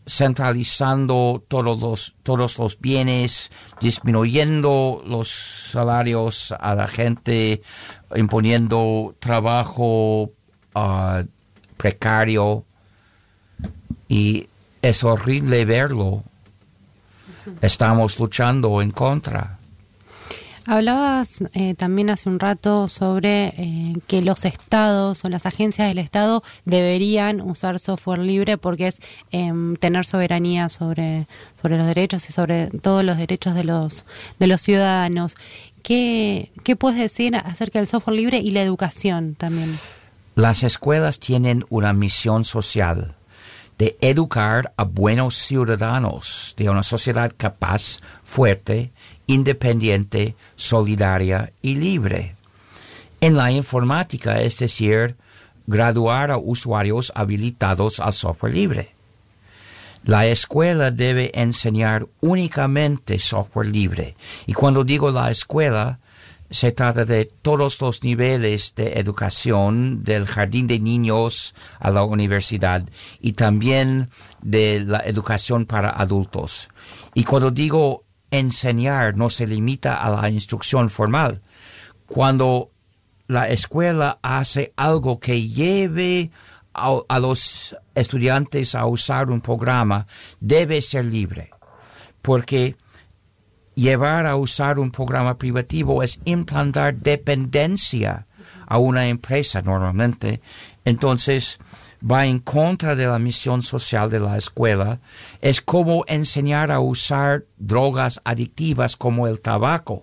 centralizando 0.07 1.43
todos 1.49 1.81
los, 1.81 2.15
todos 2.23 2.59
los 2.59 2.79
bienes, 2.81 3.51
disminuyendo 3.81 5.03
los 5.07 5.29
salarios 5.29 6.55
a 6.59 6.75
la 6.75 6.89
gente, 6.89 7.63
imponiendo 8.15 9.15
trabajo 9.19 10.31
ah, 10.75 11.25
precario 11.77 12.65
y 14.09 14.49
es 14.83 15.03
horrible 15.05 15.65
verlo. 15.65 16.23
Estamos 17.61 18.19
luchando 18.19 18.81
en 18.81 18.91
contra. 18.91 19.59
Hablabas 20.67 21.45
eh, 21.53 21.75
también 21.75 22.09
hace 22.09 22.29
un 22.29 22.41
rato 22.41 22.89
sobre 22.89 23.49
eh, 23.49 23.97
que 24.07 24.23
los 24.23 24.47
estados 24.47 25.25
o 25.25 25.29
las 25.29 25.45
agencias 25.45 25.89
del 25.89 25.99
Estado 25.99 26.43
deberían 26.65 27.43
usar 27.43 27.79
software 27.79 28.21
libre 28.21 28.57
porque 28.57 28.87
es 28.87 29.01
em, 29.31 29.77
tener 29.77 30.07
soberanía 30.07 30.71
sobre, 30.71 31.27
sobre 31.61 31.77
los 31.77 31.87
derechos 31.87 32.29
y 32.31 32.33
sobre 32.33 32.69
todos 32.69 33.05
los 33.05 33.19
derechos 33.19 33.55
de 33.55 33.65
los, 33.65 34.07
de 34.39 34.47
los 34.47 34.63
ciudadanos. 34.63 35.37
¿Qué, 35.83 36.51
¿Qué 36.63 36.77
puedes 36.77 36.99
decir 36.99 37.37
acerca 37.37 37.79
del 37.79 37.87
software 37.87 38.17
libre 38.17 38.39
y 38.39 38.51
la 38.51 38.63
educación 38.63 39.35
también? 39.35 39.79
Las 40.35 40.63
escuelas 40.63 41.21
tienen 41.21 41.67
una 41.69 41.93
misión 41.93 42.45
social 42.45 43.15
de 43.77 43.99
educar 44.01 44.73
a 44.77 44.85
buenos 44.85 45.35
ciudadanos 45.35 46.55
de 46.57 46.71
una 46.71 46.83
sociedad 46.83 47.33
capaz, 47.37 48.01
fuerte, 48.23 48.93
independiente, 49.27 50.35
solidaria 50.57 51.53
y 51.63 51.77
libre. 51.77 52.35
En 53.21 53.37
la 53.37 53.51
informática, 53.51 54.41
es 54.41 54.59
decir, 54.59 55.17
graduar 55.67 56.31
a 56.31 56.39
usuarios 56.39 57.13
habilitados 57.15 58.01
al 58.01 58.13
software 58.13 58.55
libre. 58.55 58.95
La 60.05 60.27
escuela 60.27 60.91
debe 60.91 61.31
enseñar 61.35 62.07
únicamente 62.21 63.19
software 63.19 63.69
libre. 63.69 64.17
Y 64.47 64.53
cuando 64.53 64.85
digo 64.85 65.11
la 65.11 65.31
escuela, 65.31 65.99
se 66.51 66.73
trata 66.73 67.05
de 67.05 67.25
todos 67.25 67.81
los 67.81 68.05
niveles 68.05 68.75
de 68.77 69.01
educación, 69.01 70.05
del 70.05 70.27
jardín 70.27 70.67
de 70.67 70.79
niños 70.79 71.55
a 71.81 71.91
la 71.91 72.05
universidad 72.05 72.85
y 73.21 73.33
también 73.33 74.11
de 74.43 74.85
la 74.87 74.99
educación 74.99 75.65
para 75.65 75.91
adultos. 75.91 76.69
Y 77.15 77.25
cuando 77.25 77.51
digo 77.51 78.04
enseñar, 78.39 79.17
no 79.17 79.31
se 79.31 79.47
limita 79.47 79.97
a 79.97 80.11
la 80.11 80.29
instrucción 80.29 80.89
formal. 80.91 81.43
Cuando 82.07 82.71
la 83.27 83.49
escuela 83.49 84.19
hace 84.23 84.73
algo 84.77 85.19
que 85.19 85.49
lleve 85.49 86.31
a, 86.73 86.99
a 87.09 87.19
los 87.19 87.77
estudiantes 87.95 88.75
a 88.75 88.87
usar 88.87 89.31
un 89.31 89.41
programa, 89.41 90.07
debe 90.41 90.83
ser 90.83 91.07
libre. 91.07 91.51
Porque 92.23 92.77
llevar 93.75 94.27
a 94.27 94.37
usar 94.37 94.79
un 94.79 94.91
programa 94.91 95.37
privativo 95.37 96.03
es 96.03 96.21
implantar 96.25 96.97
dependencia 96.97 98.27
a 98.67 98.79
una 98.79 99.09
empresa 99.09 99.63
normalmente. 99.63 100.41
Entonces, 100.85 101.59
va 102.05 102.27
en 102.27 102.39
contra 102.39 102.95
de 102.95 103.07
la 103.07 103.19
misión 103.19 103.63
social 103.63 104.11
de 104.11 104.21
la 104.21 104.37
escuela. 104.37 105.01
Es 105.41 105.61
como 105.61 106.05
enseñar 106.07 106.71
a 106.71 106.81
usar 106.81 107.45
drogas 107.57 108.21
adictivas 108.25 108.97
como 108.97 109.27
el 109.27 109.41
tabaco. 109.41 110.03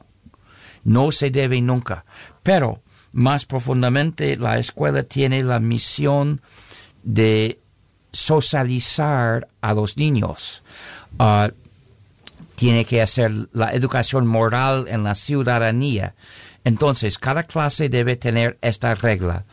No 0.84 1.12
se 1.12 1.30
debe 1.30 1.62
nunca. 1.62 2.06
Pero, 2.42 2.82
más 3.12 3.46
profundamente, 3.46 4.36
la 4.36 4.58
escuela 4.58 5.04
tiene 5.04 5.44
la 5.44 5.60
misión 5.60 6.42
de 7.04 7.60
socializar 8.12 9.48
a 9.62 9.74
los 9.74 9.98
niños. 9.98 10.64
Uh, 11.20 11.52
tiene 12.56 12.86
que 12.86 13.02
hacer 13.02 13.32
la 13.54 13.74
educación 13.74 14.28
moral 14.28 14.86
en 14.88 15.04
la 15.04 15.16
ciudadanía. 15.16 16.16
Entonces, 16.64 17.18
cada 17.18 17.44
clase 17.44 17.90
debe 17.90 18.16
tener 18.16 18.58
esta 18.62 18.94
regla. 18.96 19.46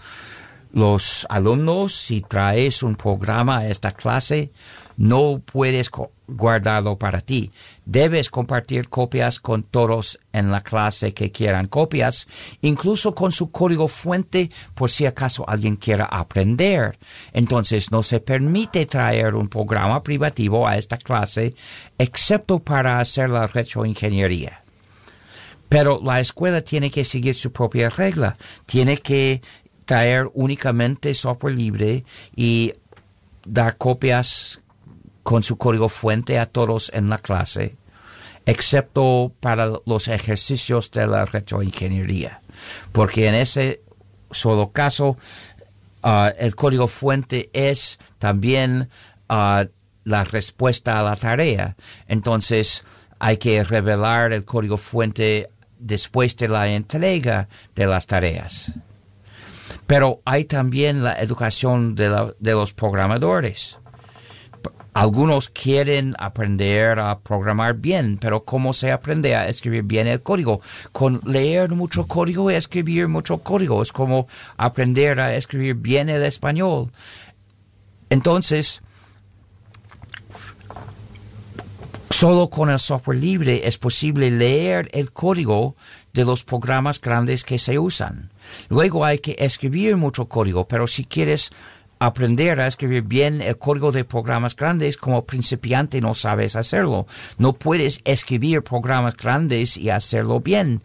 Los 0.72 1.26
alumnos, 1.30 1.94
si 1.94 2.20
traes 2.20 2.82
un 2.82 2.94
programa 2.96 3.58
a 3.58 3.68
esta 3.68 3.92
clase, 3.92 4.52
no 4.98 5.40
puedes 5.44 5.90
guardarlo 6.26 6.98
para 6.98 7.20
ti. 7.22 7.50
Debes 7.86 8.28
compartir 8.28 8.88
copias 8.88 9.40
con 9.40 9.62
todos 9.62 10.20
en 10.32 10.50
la 10.50 10.62
clase 10.62 11.14
que 11.14 11.32
quieran 11.32 11.68
copias, 11.68 12.28
incluso 12.60 13.14
con 13.14 13.32
su 13.32 13.50
código 13.50 13.88
fuente 13.88 14.50
por 14.74 14.90
si 14.90 15.06
acaso 15.06 15.48
alguien 15.48 15.76
quiera 15.76 16.04
aprender. 16.04 16.98
Entonces 17.32 17.90
no 17.90 18.02
se 18.02 18.20
permite 18.20 18.84
traer 18.84 19.34
un 19.34 19.48
programa 19.48 20.02
privativo 20.02 20.68
a 20.68 20.76
esta 20.76 20.98
clase 20.98 21.54
excepto 21.96 22.58
para 22.58 23.00
hacer 23.00 23.30
la 23.30 23.46
retroingeniería. 23.46 24.64
Pero 25.68 26.00
la 26.02 26.20
escuela 26.20 26.62
tiene 26.62 26.90
que 26.90 27.04
seguir 27.04 27.34
su 27.34 27.52
propia 27.52 27.90
regla. 27.90 28.36
Tiene 28.64 28.98
que 28.98 29.42
traer 29.88 30.28
únicamente 30.34 31.14
software 31.14 31.54
libre 31.54 32.04
y 32.36 32.74
dar 33.46 33.78
copias 33.78 34.60
con 35.22 35.42
su 35.42 35.56
código 35.56 35.88
fuente 35.88 36.38
a 36.38 36.44
todos 36.44 36.90
en 36.92 37.08
la 37.08 37.16
clase, 37.16 37.74
excepto 38.44 39.32
para 39.40 39.72
los 39.86 40.08
ejercicios 40.08 40.90
de 40.90 41.06
la 41.06 41.24
retroingeniería, 41.24 42.42
porque 42.92 43.28
en 43.28 43.34
ese 43.34 43.80
solo 44.30 44.72
caso 44.72 45.16
uh, 46.04 46.32
el 46.38 46.54
código 46.54 46.86
fuente 46.86 47.48
es 47.54 47.98
también 48.18 48.90
uh, 49.30 49.64
la 50.04 50.24
respuesta 50.24 51.00
a 51.00 51.02
la 51.02 51.16
tarea. 51.16 51.76
Entonces 52.08 52.84
hay 53.18 53.38
que 53.38 53.64
revelar 53.64 54.34
el 54.34 54.44
código 54.44 54.76
fuente 54.76 55.48
después 55.78 56.36
de 56.36 56.48
la 56.48 56.68
entrega 56.68 57.48
de 57.74 57.86
las 57.86 58.06
tareas. 58.06 58.74
Pero 59.86 60.20
hay 60.24 60.44
también 60.44 61.02
la 61.02 61.14
educación 61.14 61.94
de, 61.94 62.34
los 62.40 62.72
programadores. 62.72 63.78
Algunos 64.94 65.48
quieren 65.48 66.16
aprender 66.18 66.98
a 66.98 67.20
programar 67.20 67.74
bien, 67.74 68.18
pero 68.18 68.44
¿cómo 68.44 68.72
se 68.72 68.90
aprende 68.90 69.36
a 69.36 69.48
escribir 69.48 69.84
bien 69.84 70.08
el 70.08 70.22
código? 70.22 70.60
Con 70.90 71.20
leer 71.24 71.70
mucho 71.70 72.06
código 72.06 72.50
y 72.50 72.54
escribir 72.54 73.06
mucho 73.06 73.38
código. 73.38 73.80
Es 73.80 73.92
como 73.92 74.26
aprender 74.56 75.20
a 75.20 75.36
escribir 75.36 75.76
bien 75.76 76.08
el 76.08 76.24
español. 76.24 76.90
Entonces, 78.10 78.82
solo 82.10 82.50
con 82.50 82.68
el 82.68 82.80
software 82.80 83.18
libre 83.18 83.68
es 83.68 83.78
posible 83.78 84.32
leer 84.32 84.88
el 84.92 85.12
código 85.12 85.76
de 86.12 86.24
los 86.24 86.42
programas 86.42 87.00
grandes 87.00 87.44
que 87.44 87.60
se 87.60 87.78
usan. 87.78 88.32
Luego 88.68 89.04
hay 89.04 89.18
que 89.18 89.36
escribir 89.38 89.96
mucho 89.96 90.28
código, 90.28 90.66
pero 90.66 90.86
si 90.86 91.04
quieres 91.04 91.50
aprender 91.98 92.60
a 92.60 92.66
escribir 92.66 93.02
bien 93.02 93.42
el 93.42 93.58
código 93.58 93.92
de 93.92 94.04
programas 94.04 94.54
grandes 94.54 94.96
como 94.96 95.24
principiante 95.24 96.00
no 96.00 96.14
sabes 96.14 96.56
hacerlo. 96.56 97.06
No 97.38 97.54
puedes 97.54 98.00
escribir 98.04 98.62
programas 98.62 99.16
grandes 99.16 99.76
y 99.76 99.90
hacerlo 99.90 100.40
bien. 100.40 100.82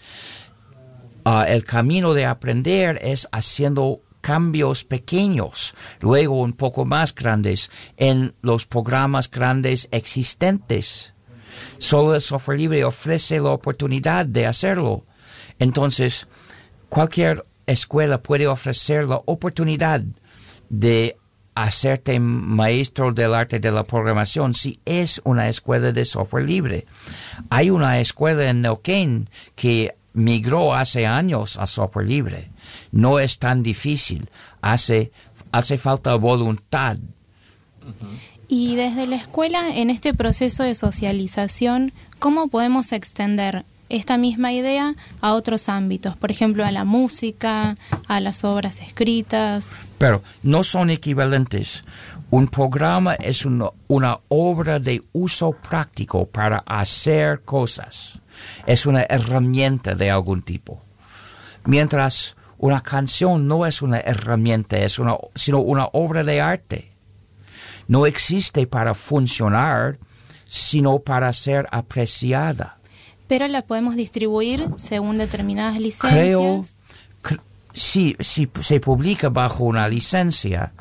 Ah, 1.25 1.45
el 1.47 1.63
camino 1.63 2.13
de 2.13 2.25
aprender 2.25 2.99
es 3.01 3.27
haciendo 3.31 4.01
cambios 4.21 4.85
pequeños, 4.85 5.73
luego 5.99 6.41
un 6.41 6.53
poco 6.53 6.85
más 6.85 7.13
grandes 7.13 7.69
en 7.97 8.33
los 8.41 8.65
programas 8.65 9.29
grandes 9.29 9.89
existentes. 9.91 11.13
Solo 11.77 12.15
el 12.15 12.21
software 12.21 12.57
libre 12.57 12.83
ofrece 12.83 13.39
la 13.39 13.51
oportunidad 13.51 14.25
de 14.25 14.47
hacerlo. 14.47 15.05
Entonces, 15.59 16.27
cualquier 16.89 17.43
escuela 17.67 18.21
puede 18.21 18.47
ofrecer 18.47 19.07
la 19.07 19.21
oportunidad 19.25 20.03
de 20.69 21.17
hacerte 21.55 22.19
maestro 22.19 23.11
del 23.13 23.33
arte 23.33 23.59
de 23.59 23.71
la 23.71 23.83
programación 23.83 24.53
si 24.53 24.79
es 24.85 25.21
una 25.23 25.49
escuela 25.49 25.91
de 25.91 26.05
software 26.05 26.45
libre. 26.45 26.85
Hay 27.49 27.69
una 27.69 27.99
escuela 27.99 28.49
en 28.49 28.61
Neuquén 28.61 29.29
que 29.55 29.95
migró 30.13 30.73
hace 30.73 31.05
años 31.05 31.57
a 31.57 31.67
software 31.67 32.07
libre. 32.07 32.49
No 32.91 33.19
es 33.19 33.39
tan 33.39 33.63
difícil, 33.63 34.29
hace, 34.61 35.11
hace 35.51 35.77
falta 35.77 36.15
voluntad. 36.15 36.97
Y 38.47 38.75
desde 38.75 39.07
la 39.07 39.15
escuela, 39.15 39.75
en 39.75 39.89
este 39.89 40.13
proceso 40.13 40.63
de 40.63 40.75
socialización, 40.75 41.91
¿cómo 42.19 42.47
podemos 42.47 42.91
extender 42.91 43.65
esta 43.93 44.17
misma 44.17 44.51
idea 44.51 44.95
a 45.21 45.35
otros 45.35 45.69
ámbitos, 45.69 46.17
por 46.17 46.31
ejemplo, 46.31 46.65
a 46.65 46.71
la 46.71 46.83
música, 46.83 47.75
a 48.07 48.19
las 48.19 48.43
obras 48.43 48.81
escritas. 48.81 49.71
Pero 49.99 50.23
no 50.41 50.63
son 50.63 50.89
equivalentes. 50.89 51.83
Un 52.31 52.47
programa 52.47 53.13
es 53.13 53.45
una, 53.45 53.69
obra 54.29 54.79
de 54.79 54.99
uso 55.11 55.51
práctico 55.51 56.25
para 56.25 56.63
hacer 56.65 57.43
cosas. 57.43 58.19
Es 58.65 58.87
una 58.87 59.03
herramienta 59.03 59.93
de 59.93 60.09
algún 60.09 60.41
tipo. 60.41 60.81
Mientras 61.65 62.35
una 62.57 62.81
canción 62.81 63.47
no 63.47 63.67
es 63.67 63.83
una 63.83 63.99
herramienta, 63.99 64.77
es 64.77 64.97
una, 64.97 65.15
sino 65.35 65.59
una 65.59 65.85
obra 65.93 66.23
de 66.23 66.41
arte. 66.41 66.91
No 67.87 68.07
existe 68.07 68.65
para 68.65 68.95
funcionar, 68.95 69.99
sino 70.47 70.97
para 70.97 71.31
ser 71.31 71.67
apreciada 71.69 72.79
pero 73.27 73.47
la 73.47 73.61
podemos 73.61 73.95
distribuir 73.95 74.67
según 74.77 75.17
determinadas 75.17 75.79
licencias. 75.79 76.13
Creo, 76.13 76.65
si, 77.73 78.15
si 78.19 78.49
se 78.61 78.79
publica 78.79 79.29
bajo 79.29 79.63
una 79.63 79.87
licencia, 79.87 80.73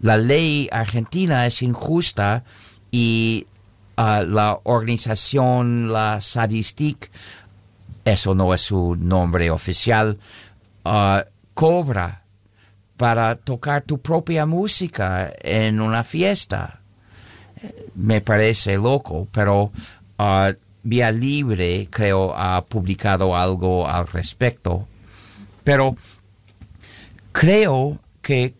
la 0.00 0.16
ley 0.18 0.68
argentina 0.70 1.46
es 1.46 1.62
injusta 1.62 2.44
y 2.90 3.46
uh, 3.96 4.22
la 4.26 4.60
organización, 4.64 5.92
la 5.92 6.20
Sadistic, 6.20 7.10
eso 8.04 8.34
no 8.34 8.52
es 8.52 8.60
su 8.60 8.96
nombre 8.96 9.50
oficial, 9.50 10.18
uh, 10.84 11.20
cobra 11.54 12.22
para 12.96 13.36
tocar 13.36 13.82
tu 13.82 13.98
propia 13.98 14.46
música 14.46 15.32
en 15.40 15.80
una 15.80 16.04
fiesta. 16.04 16.80
Me 17.94 18.20
parece 18.20 18.76
loco, 18.76 19.26
pero 19.32 19.72
uh, 20.18 20.52
Vía 20.86 21.10
Libre 21.10 21.88
creo 21.90 22.32
ha 22.36 22.64
publicado 22.64 23.36
algo 23.36 23.88
al 23.88 24.06
respecto. 24.06 24.86
Pero 25.64 25.96
creo 27.32 27.98
que, 28.22 28.54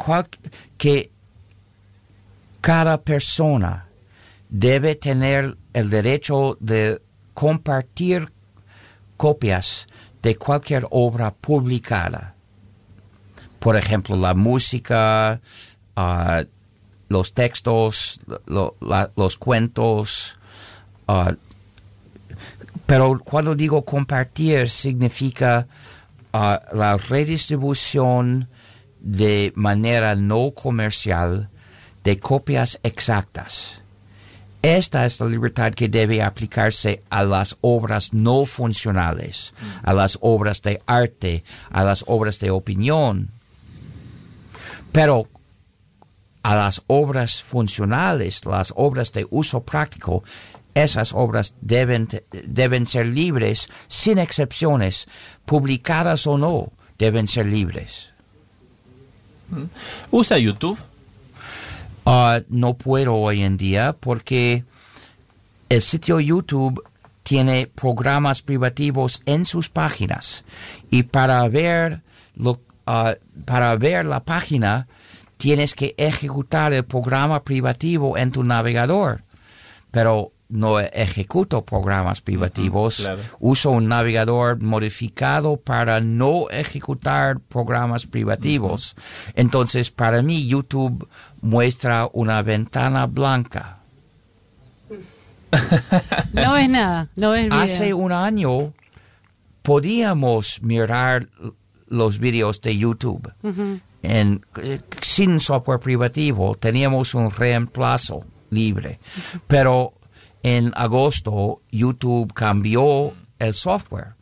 cada 2.61 3.01
persona 3.03 3.87
debe 4.49 4.97
tener 4.97 5.57
el 5.73 5.89
derecho 5.89 6.57
de 6.59 7.01
compartir 7.33 8.33
copias 9.17 9.87
de 10.21 10.35
cualquier 10.35 10.85
obra 10.91 11.33
publicada. 11.33 12.35
Por 13.61 13.77
ejemplo, 13.77 14.17
la 14.17 14.35
música, 14.35 15.41
uh, 15.97 16.45
los 17.09 17.35
textos, 17.35 18.19
los 18.47 19.37
cuentos. 19.37 20.39
Uh, 21.07 21.35
pero 22.87 23.19
cuando 23.19 23.55
digo 23.55 23.85
compartir 23.85 24.71
significa 24.71 25.67
uh, 26.33 26.77
la 26.77 26.97
redistribución 26.97 28.49
de 29.01 29.53
manera 29.57 30.15
no 30.15 30.53
comercial 30.53 31.51
de 32.05 32.19
copias 32.19 32.79
exactas. 32.83 33.83
Esta 34.63 35.07
es 35.07 35.21
la 35.21 35.27
libertad 35.27 35.73
que 35.75 35.89
debe 35.89 36.23
aplicarse 36.23 37.03
a 37.11 37.25
las 37.25 37.57
obras 37.61 38.13
no 38.13 38.45
funcionales, 38.47 39.55
a 39.83 39.93
las 39.93 40.19
obras 40.21 40.63
de 40.63 40.81
arte, 40.87 41.45
a 41.71 41.85
las 41.85 42.05
obras 42.07 42.41
de 42.41 42.51
opinión. 42.51 43.29
Pero 44.91 45.29
a 46.43 46.55
las 46.55 46.83
obras 46.87 47.43
funcionales, 47.43 48.45
las 48.45 48.73
obras 48.77 49.13
de 49.13 49.27
uso 49.31 49.63
práctico, 49.63 50.25
esas 50.77 51.15
obras 51.15 51.55
deben, 51.63 52.07
deben 52.45 52.87
ser 52.87 53.07
libres, 53.07 53.71
sin 53.89 54.19
excepciones, 54.19 55.09
publicadas 55.47 56.27
o 56.27 56.37
no, 56.37 56.71
deben 56.99 57.27
ser 57.27 57.47
libres. 57.47 58.11
¿Usa 60.11 60.39
YouTube? 60.39 60.79
Uh, 62.05 62.45
no 62.49 62.75
puedo 62.75 63.15
hoy 63.15 63.43
en 63.43 63.57
día 63.57 63.97
porque 63.99 64.65
el 65.71 65.81
sitio 65.81 66.21
YouTube 66.21 66.85
tiene 67.23 67.67
programas 67.67 68.43
privativos 68.43 69.23
en 69.25 69.47
sus 69.47 69.71
páginas 69.71 70.45
y 70.91 71.05
para 71.05 71.49
ver 71.49 72.03
lo, 72.35 72.61
uh, 72.87 73.15
para 73.45 73.75
ver 73.77 74.05
la 74.05 74.23
página 74.25 74.87
tienes 75.39 75.75
que 75.75 75.95
ejecutar 75.97 76.73
el 76.73 76.85
programa 76.85 77.43
privativo 77.43 78.17
en 78.17 78.31
tu 78.31 78.45
navegador 78.45 79.25
pero 79.91 80.33
no 80.49 80.79
ejecuto 80.81 81.65
programas 81.65 82.21
privativos, 82.21 83.01
Uh 83.01 83.03
-huh, 83.03 83.07
claro. 83.07 83.23
uso 83.41 83.71
un 83.71 83.89
navegador 83.89 84.63
modificado 84.63 85.57
para 85.57 86.01
no 86.01 86.49
ejecutar 86.51 87.41
programas 87.41 88.07
privativos. 88.07 88.95
Uh 88.97 89.01
-huh. 89.01 89.33
Entonces, 89.37 89.91
para 89.91 90.23
mí, 90.23 90.47
YouTube 90.47 91.09
muestra 91.43 92.09
una 92.13 92.43
ventana 92.43 93.07
blanca. 93.07 93.79
No 96.33 96.53
ves 96.53 96.69
nada, 96.69 97.09
no 97.17 97.31
ves 97.31 97.45
video. 97.47 97.59
Hace 97.61 97.95
un 97.95 98.13
año 98.13 98.73
podíamos 99.63 100.61
mirar 100.63 101.29
los 101.89 102.19
videos 102.19 102.61
de 102.61 102.77
YouTube. 102.77 103.33
Uh 103.43 103.49
-huh. 103.51 103.81
en, 104.03 104.45
sin 105.01 105.41
software 105.41 105.81
privativo, 105.81 106.55
teníamos 106.57 107.15
un 107.15 107.31
reemplazo 107.31 108.25
libre. 108.51 108.99
Pero 109.47 109.95
en 110.47 110.71
agosto 110.77 111.61
YouTube 111.73 112.33
cambió 112.33 113.13
el 113.41 113.53
software 113.53 114.15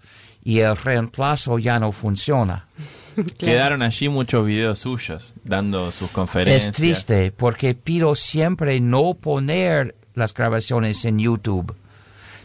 y 0.42 0.60
el 0.60 0.74
reemplazo 0.74 1.58
ya 1.58 1.78
no 1.78 1.92
funciona. 1.92 2.66
Claro. 3.14 3.36
Quedaron 3.38 3.82
allí 3.82 4.08
muchos 4.08 4.44
videos 4.44 4.80
suyos 4.80 5.34
dando 5.44 5.92
sus 5.92 6.10
conferencias. 6.10 6.66
Es 6.66 6.74
triste 6.74 7.30
porque 7.30 7.76
pido 7.76 8.16
siempre 8.16 8.80
no 8.80 9.14
poner 9.14 9.94
las 10.14 10.34
grabaciones 10.34 11.04
en 11.04 11.20
YouTube, 11.20 11.76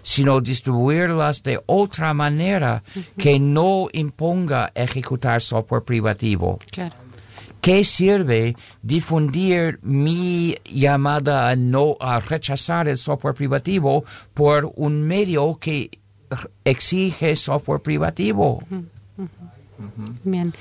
sino 0.03 0.41
distribuirlas 0.41 1.41
de 1.41 1.59
otra 1.65 2.13
manera 2.13 2.83
que 3.17 3.39
no 3.39 3.87
imponga 3.93 4.71
ejecutar 4.75 5.41
software 5.41 5.81
privativo. 5.81 6.59
Claro. 6.69 6.93
¿Qué 7.61 7.83
sirve 7.83 8.55
difundir 8.81 9.79
mi 9.81 10.55
llamada 10.65 11.49
a 11.49 11.55
no 11.55 11.97
a 11.99 12.19
rechazar 12.19 12.87
el 12.87 12.97
software 12.97 13.35
privativo 13.35 14.05
por 14.33 14.71
un 14.75 15.01
medio 15.03 15.57
que 15.59 15.89
exige 16.63 17.35
software 17.35 17.81
privativo? 17.81 18.63
Uh 18.69 18.75
-huh. 18.75 18.85
Uh 19.17 19.83
-huh. 19.83 20.15
Bien. 20.23 20.53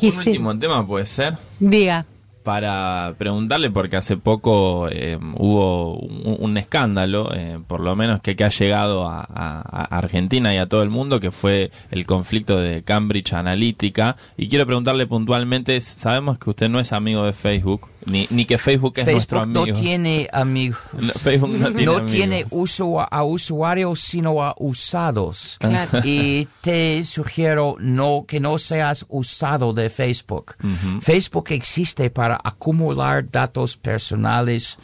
Un 0.00 0.18
último 0.18 0.58
tema 0.58 0.86
puede 0.86 1.06
ser. 1.06 1.36
Diga 1.60 2.04
para 2.42 3.14
preguntarle, 3.18 3.70
porque 3.70 3.96
hace 3.96 4.16
poco 4.16 4.88
eh, 4.90 5.18
hubo 5.36 5.96
un, 5.96 6.56
escándalo, 6.56 7.32
eh, 7.34 7.58
por 7.66 7.80
lo 7.80 7.96
menos 7.96 8.20
que, 8.20 8.36
que 8.36 8.44
ha 8.44 8.48
llegado 8.48 9.06
a, 9.06 9.20
a, 9.20 9.84
Argentina 9.96 10.54
y 10.54 10.58
a 10.58 10.66
todo 10.66 10.82
el 10.82 10.90
mundo, 10.90 11.20
que 11.20 11.30
fue 11.30 11.70
el 11.90 12.06
conflicto 12.06 12.58
de 12.58 12.82
Cambridge 12.82 13.32
Analytica. 13.32 14.16
Y 14.36 14.48
quiero 14.48 14.66
preguntarle 14.66 15.06
puntualmente, 15.06 15.80
sabemos 15.80 16.38
que 16.38 16.50
usted 16.50 16.68
no 16.68 16.80
es 16.80 16.92
amigo 16.92 17.24
de 17.24 17.32
Facebook, 17.32 17.88
ni, 18.06 18.26
ni 18.30 18.44
que 18.44 18.58
Facebook 18.58 18.94
es 18.96 19.04
Facebook 19.04 19.14
nuestro 19.14 19.40
amigo. 19.40 19.66
no 19.66 19.72
tiene 19.72 20.28
amigos. 20.32 20.80
No, 20.98 21.12
Facebook 21.12 21.50
no 21.50 21.68
tiene, 21.68 21.84
no 21.84 21.92
amigos. 21.92 22.12
tiene 22.12 22.44
uso 22.50 23.00
a, 23.00 23.04
a, 23.04 23.24
usuarios, 23.24 24.00
sino 24.00 24.42
a 24.42 24.54
usados. 24.58 25.56
Claro. 25.60 26.00
Y 26.04 26.48
te 26.60 27.04
sugiero 27.04 27.76
no 27.78 28.24
que 28.26 28.40
no 28.40 28.58
seas 28.58 29.06
usado 29.08 29.72
de 29.72 29.90
Facebook. 29.90 30.56
Uh 30.62 30.68
-huh. 30.68 31.00
Facebook 31.00 31.46
existe 31.50 32.10
para 32.10 32.38
acumular 32.42 33.28
datos 33.30 33.76
personales 33.76 34.78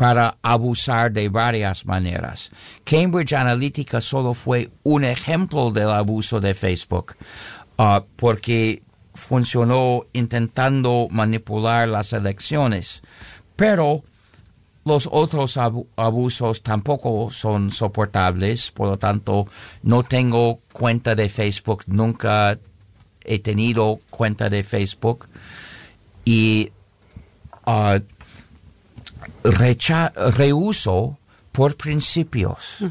para 0.00 0.38
abusar 0.40 1.12
de 1.12 1.28
varias 1.28 1.84
maneras. 1.84 2.50
Cambridge 2.84 3.34
Analytica 3.34 4.00
solo 4.00 4.32
fue 4.32 4.70
un 4.82 5.04
ejemplo 5.04 5.70
del 5.70 5.90
abuso 5.90 6.40
de 6.40 6.54
Facebook, 6.54 7.16
uh, 7.76 8.00
porque 8.16 8.82
funcionó 9.20 10.06
intentando 10.12 11.08
manipular 11.10 11.88
las 11.88 12.12
elecciones, 12.12 13.02
pero 13.54 14.02
los 14.84 15.08
otros 15.12 15.56
ab 15.56 15.84
abusos 15.96 16.62
tampoco 16.62 17.30
son 17.30 17.70
soportables, 17.70 18.70
por 18.70 18.88
lo 18.88 18.98
tanto 18.98 19.46
no 19.82 20.02
tengo 20.02 20.60
cuenta 20.72 21.14
de 21.14 21.28
Facebook, 21.28 21.84
nunca 21.86 22.58
he 23.24 23.38
tenido 23.38 24.00
cuenta 24.10 24.48
de 24.48 24.62
Facebook. 24.64 25.28
Y 26.24 26.72
uh, 27.66 28.00
recha 29.44 30.12
rehuso 30.36 31.18
por 31.52 31.76
principios. 31.76 32.84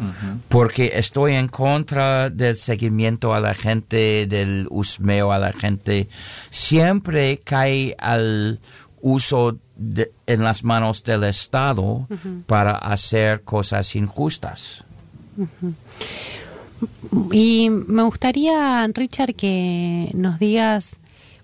Uh 0.00 0.04
-huh. 0.04 0.38
Porque 0.48 0.92
estoy 0.94 1.34
en 1.34 1.48
contra 1.48 2.30
del 2.30 2.56
seguimiento 2.56 3.34
a 3.34 3.40
la 3.40 3.54
gente, 3.54 4.26
del 4.26 4.66
husmeo 4.70 5.32
a 5.32 5.38
la 5.38 5.52
gente. 5.52 6.08
Siempre 6.50 7.38
cae 7.38 7.94
al 7.98 8.60
uso 9.02 9.58
de, 9.76 10.12
en 10.26 10.42
las 10.42 10.64
manos 10.64 11.04
del 11.04 11.24
Estado 11.24 11.82
uh 11.82 12.06
-huh. 12.08 12.44
para 12.44 12.72
hacer 12.72 13.42
cosas 13.42 13.94
injustas. 13.94 14.84
Y 17.32 17.70
me 17.70 18.02
gustaría, 18.02 18.86
Richard, 18.94 19.34
que 19.34 20.10
nos 20.14 20.38
digas 20.38 20.99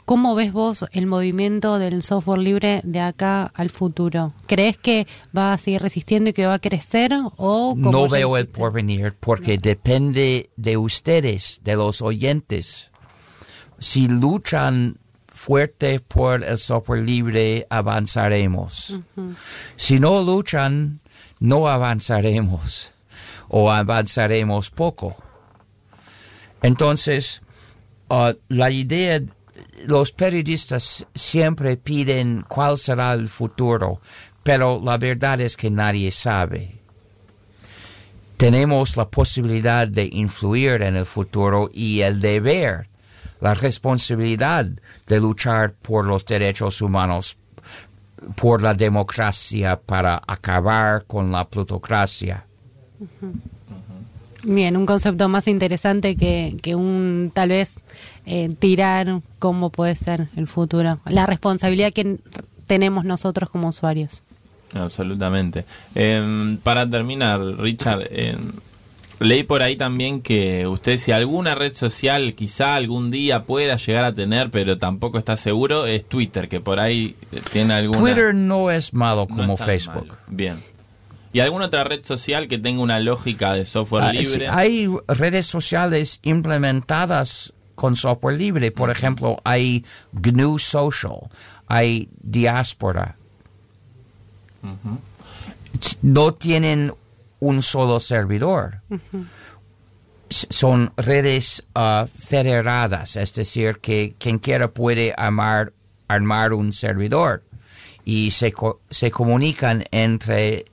cómo 0.06 0.36
ves 0.36 0.52
vos 0.52 0.86
el 0.92 1.06
movimiento 1.06 1.78
del 1.78 2.02
software 2.02 2.38
libre 2.38 2.80
de 2.84 3.00
acá 3.00 3.52
al 3.54 3.70
futuro. 3.70 4.32
¿Crees 4.46 4.78
que 4.78 5.06
va 5.36 5.52
a 5.52 5.58
seguir 5.58 5.82
resistiendo 5.82 6.30
y 6.30 6.32
que 6.32 6.46
va 6.46 6.54
a 6.54 6.58
crecer 6.60 7.12
o 7.36 7.74
no 7.76 8.08
veo 8.08 8.36
el 8.38 8.46
porvenir 8.46 9.14
porque 9.18 9.56
no. 9.56 9.62
depende 9.62 10.48
de 10.56 10.76
ustedes, 10.76 11.60
de 11.64 11.76
los 11.76 12.00
oyentes. 12.00 12.92
Si 13.78 14.08
luchan 14.08 14.98
fuerte 15.26 15.98
por 15.98 16.42
el 16.44 16.56
software 16.56 17.04
libre, 17.04 17.66
avanzaremos. 17.68 18.90
Uh 18.90 19.02
-huh. 19.16 19.34
Si 19.74 20.00
no 20.00 20.22
luchan, 20.22 21.00
no 21.40 21.68
avanzaremos 21.68 22.94
o 23.48 23.70
avanzaremos 23.70 24.70
poco. 24.70 25.16
Entonces, 26.62 27.42
uh, 28.08 28.32
la 28.48 28.70
idea, 28.70 29.20
los 29.84 30.12
periodistas 30.12 31.06
siempre 31.14 31.76
piden 31.76 32.44
cuál 32.48 32.78
será 32.78 33.12
el 33.12 33.28
futuro, 33.28 34.00
pero 34.42 34.80
la 34.82 34.96
verdad 34.98 35.40
es 35.40 35.56
que 35.56 35.70
nadie 35.70 36.10
sabe. 36.10 36.80
Tenemos 38.36 38.96
la 38.96 39.08
posibilidad 39.08 39.88
de 39.88 40.08
influir 40.12 40.82
en 40.82 40.96
el 40.96 41.06
futuro 41.06 41.70
y 41.72 42.00
el 42.00 42.20
deber, 42.20 42.88
la 43.40 43.54
responsabilidad 43.54 44.66
de 45.06 45.20
luchar 45.20 45.72
por 45.74 46.06
los 46.06 46.24
derechos 46.26 46.82
humanos, 46.82 47.38
por 48.34 48.62
la 48.62 48.74
democracia, 48.74 49.80
para 49.80 50.20
acabar 50.26 51.06
con 51.06 51.32
la 51.32 51.48
plutocracia. 51.48 52.46
Bien, 54.48 54.76
un 54.76 54.86
concepto 54.86 55.28
más 55.28 55.48
interesante 55.48 56.14
que, 56.14 56.56
que 56.62 56.76
un 56.76 57.32
tal 57.34 57.48
vez 57.48 57.80
eh, 58.26 58.48
tirar 58.56 59.20
cómo 59.40 59.70
puede 59.70 59.96
ser 59.96 60.28
el 60.36 60.46
futuro, 60.46 61.00
la 61.04 61.26
responsabilidad 61.26 61.92
que 61.92 62.18
tenemos 62.68 63.04
nosotros 63.04 63.50
como 63.50 63.68
usuarios. 63.68 64.22
Absolutamente. 64.72 65.64
Em, 65.96 66.58
para 66.58 66.88
terminar, 66.88 67.40
Richard, 67.58 68.06
em, 68.08 68.52
leí 69.18 69.42
por 69.42 69.62
ahí 69.62 69.74
también 69.74 70.22
que 70.22 70.64
usted 70.68 70.96
si 70.96 71.10
alguna 71.10 71.56
red 71.56 71.72
social 71.72 72.34
quizá 72.34 72.76
algún 72.76 73.10
día 73.10 73.46
pueda 73.46 73.74
llegar 73.74 74.04
a 74.04 74.14
tener, 74.14 74.52
pero 74.52 74.78
tampoco 74.78 75.18
está 75.18 75.36
seguro, 75.36 75.86
es 75.86 76.04
Twitter, 76.04 76.48
que 76.48 76.60
por 76.60 76.78
ahí 76.78 77.16
tiene 77.52 77.74
alguna... 77.74 77.98
Twitter 77.98 78.32
no 78.32 78.70
es 78.70 78.94
malo 78.94 79.26
como 79.26 79.56
Facebook. 79.56 80.06
malo. 80.06 80.18
Bien. 80.28 80.75
¿Y 81.36 81.40
alguna 81.40 81.66
otra 81.66 81.84
red 81.84 82.02
social 82.02 82.48
que 82.48 82.56
tenga 82.56 82.80
una 82.80 82.98
lógica 82.98 83.52
de 83.52 83.66
software 83.66 84.04
Ah, 84.04 84.10
sí, 84.12 84.16
libre? 84.18 84.48
hay 84.48 84.88
redes 85.06 85.44
sociales 85.46 86.18
implementadas 86.22 87.52
con 87.74 87.94
software 87.94 88.38
libre. 88.38 88.70
Por 88.70 88.88
ejemplo, 88.90 89.36
hay 89.44 89.84
GNU 90.12 90.58
Social, 90.58 91.28
hay 91.66 92.08
Diaspora. 92.22 93.16
No 96.00 96.32
tienen 96.32 96.92
un 97.40 97.60
solo 97.60 98.00
servidor. 98.00 98.80
Son 100.30 100.90
redes 100.96 101.64
ah, 101.74 102.06
federadas, 102.12 103.16
es 103.16 103.34
decir, 103.34 103.78
que 103.78 104.14
quien 104.18 104.38
quiera 104.38 104.68
puede 104.68 105.12
armar, 105.16 105.72
armar 106.08 106.54
un 106.54 106.72
servidor 106.72 107.42
y 108.06 108.30
se, 108.30 108.52
co- 108.52 108.80
se 108.90 109.10
comunican 109.10 109.84
entre, 109.90 110.64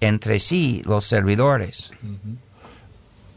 entre 0.00 0.38
sí 0.40 0.82
los 0.84 1.04
servidores. 1.04 1.90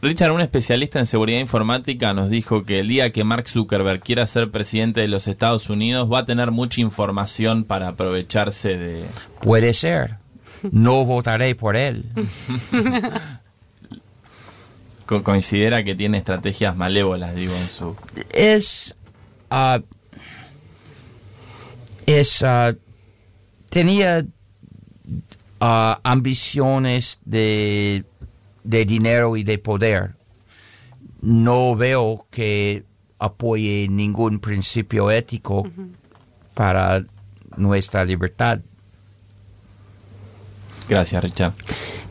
Richard, 0.01 0.31
un 0.31 0.41
especialista 0.41 0.97
en 0.99 1.05
seguridad 1.05 1.39
informática, 1.39 2.13
nos 2.13 2.29
dijo 2.31 2.63
que 2.63 2.79
el 2.79 2.87
día 2.87 3.11
que 3.11 3.23
Mark 3.23 3.47
Zuckerberg 3.47 3.99
quiera 4.01 4.25
ser 4.25 4.49
presidente 4.49 5.01
de 5.01 5.07
los 5.07 5.27
Estados 5.27 5.69
Unidos 5.69 6.11
va 6.11 6.19
a 6.19 6.25
tener 6.25 6.49
mucha 6.51 6.81
información 6.81 7.63
para 7.65 7.89
aprovecharse 7.89 8.77
de... 8.77 9.05
Puede 9.41 9.73
ser. 9.75 10.15
No 10.71 11.05
votaré 11.05 11.53
por 11.53 11.75
él. 11.75 12.05
co- 15.05 15.23
Considera 15.23 15.83
que 15.83 15.95
tiene 15.95 16.17
estrategias 16.17 16.75
malévolas, 16.75 17.35
digo, 17.35 17.53
en 17.55 17.69
su... 17.69 17.95
Es. 18.33 18.95
ah, 19.49 19.81
es. 22.05 22.41
ah, 22.43 22.73
tenía 23.69 24.25
ah, 25.61 25.99
ambiciones 26.03 27.19
de, 27.23 28.03
de 28.63 28.85
dinero 28.85 29.37
y 29.37 29.43
de 29.43 29.57
poder. 29.57 30.15
No 31.21 31.75
veo 31.75 32.25
que 32.29 32.83
apoye 33.19 33.87
ningún 33.89 34.39
principio 34.39 35.11
ético 35.11 35.69
para 36.55 37.03
nuestra 37.55 38.03
libertad. 38.03 38.59
Gracias, 40.89 41.23
Richard. 41.23 41.53